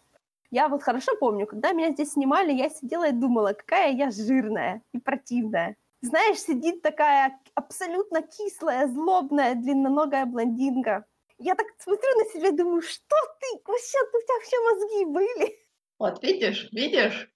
я 0.51 0.69
вот 0.69 0.83
хорошо 0.83 1.13
помню, 1.19 1.47
когда 1.47 1.73
меня 1.73 1.93
здесь 1.93 2.13
снимали, 2.13 2.53
я 2.53 2.69
сидела 2.69 3.09
и 3.09 3.13
думала, 3.13 3.53
какая 3.53 3.93
я 3.93 4.11
жирная 4.11 4.83
и 4.93 4.99
противная 4.99 5.77
знаешь, 6.05 6.39
сидит 6.39 6.83
такая 6.83 7.41
абсолютно 7.55 8.23
кислая, 8.23 8.87
злобная, 8.89 9.55
длинноногая 9.55 10.27
блондинка. 10.27 11.07
Я 11.39 11.55
так 11.55 11.67
смотрю 11.79 12.11
на 12.19 12.25
себя 12.27 12.49
и 12.49 12.57
думаю, 12.57 12.83
что 12.83 13.17
ты, 13.41 13.61
вообще, 13.67 13.99
у 14.13 14.21
тебя 14.21 14.35
вообще 14.35 14.57
мозги 14.61 15.05
были? 15.07 15.59
Вот, 15.99 16.23
видишь, 16.23 16.69
видишь? 16.73 17.31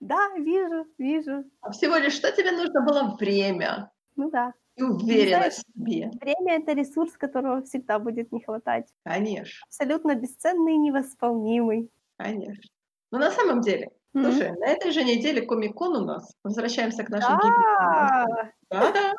Да, 0.00 0.30
вижу, 0.36 0.86
вижу. 0.98 1.44
А 1.60 1.70
всего 1.70 1.96
лишь 1.96 2.14
что 2.14 2.30
тебе 2.32 2.52
нужно 2.52 2.84
было 2.84 3.16
время. 3.18 3.90
Ну 4.16 4.30
да. 4.30 4.52
И 4.76 4.82
уверенность 4.82 5.58
в 5.58 5.78
себе. 5.78 6.10
Время— 6.20 6.56
это 6.62 6.72
ресурс, 6.72 7.12
которого 7.12 7.62
всегда 7.62 7.98
будет 7.98 8.32
не 8.32 8.40
хватать. 8.42 8.88
Конечно. 9.04 9.66
Абсолютно 9.66 10.14
бесценный 10.14 10.74
и 10.74 10.78
невосполнимый. 10.78 11.90
Конечно. 12.16 12.70
Но 13.10 13.18
на 13.18 13.30
самом 13.30 13.60
деле, 13.60 13.90
Слушай, 14.12 14.50
mm-hmm. 14.50 14.58
на 14.58 14.66
этой 14.66 14.90
же 14.92 15.04
неделе 15.04 15.42
Комикон 15.42 15.96
у 15.96 16.04
нас. 16.04 16.34
Возвращаемся 16.44 17.02
к 17.02 17.08
нашим 17.08 17.38
да. 17.42 18.26
Да-да. 18.70 19.14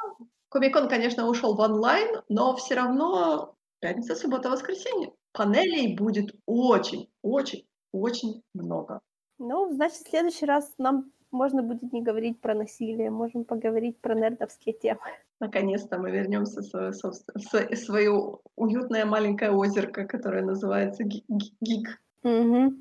Комикон, 0.49 0.87
конечно, 0.87 1.27
ушел 1.27 1.55
в 1.55 1.59
онлайн, 1.59 2.21
но 2.29 2.55
все 2.55 2.75
равно 2.75 3.55
пятница, 3.79 4.15
суббота, 4.15 4.51
воскресенье. 4.51 5.11
Панелей 5.31 5.95
будет 5.95 6.35
очень, 6.45 7.09
очень, 7.23 7.65
очень 7.91 8.43
много. 8.53 9.01
Ну, 9.39 9.73
значит, 9.73 9.97
в 9.97 10.09
следующий 10.09 10.45
раз 10.45 10.71
нам 10.77 11.11
можно 11.33 11.63
будет 11.63 11.91
не 11.91 12.01
говорить 12.01 12.39
про 12.39 12.53
насилие, 12.53 13.09
можем 13.09 13.43
поговорить 13.43 13.97
про 13.99 14.15
нердовские 14.15 14.73
темы. 14.73 15.01
Наконец-то 15.39 15.97
мы 15.97 16.11
вернемся 16.11 16.61
в 16.61 16.63
свое, 16.63 16.91
в 16.91 17.75
свое 17.75 18.37
уютное 18.55 19.05
маленькое 19.05 19.51
озерко, 19.51 20.05
которое 20.05 20.43
называется 20.43 21.03
ГИК. 21.03 21.99
Угу. 22.23 22.73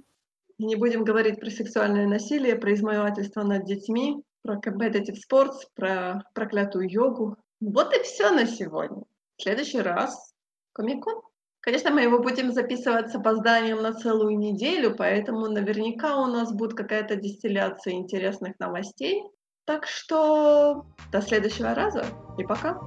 Не 0.58 0.76
будем 0.76 1.02
говорить 1.02 1.40
про 1.40 1.50
сексуальное 1.50 2.06
насилие, 2.06 2.54
про 2.56 2.72
измывательство 2.74 3.42
над 3.42 3.64
детьми, 3.64 4.22
про 4.42 4.56
competitive 4.58 5.16
sports, 5.28 5.58
про 5.74 6.24
проклятую 6.34 6.88
йогу. 6.88 7.36
Вот 7.60 7.94
и 7.94 8.02
все 8.02 8.30
на 8.30 8.46
сегодня. 8.46 9.02
В 9.36 9.42
следующий 9.42 9.80
раз 9.80 10.34
Комикон. 10.72 11.22
Конечно, 11.62 11.92
мы 11.92 12.02
его 12.02 12.18
будем 12.18 12.52
записывать 12.52 13.12
с 13.12 13.14
опозданием 13.14 13.80
на 13.80 13.94
целую 13.94 14.36
неделю, 14.36 14.96
поэтому 14.96 15.46
наверняка 15.46 16.20
у 16.20 16.26
нас 16.26 16.52
будет 16.52 16.74
какая-то 16.74 17.14
дистилляция 17.14 17.94
интересных 17.94 18.58
новостей. 18.58 19.22
Так 19.64 19.86
что 19.86 20.84
до 21.12 21.22
следующего 21.22 21.72
раза 21.72 22.04
и 22.36 22.42
пока. 22.42 22.80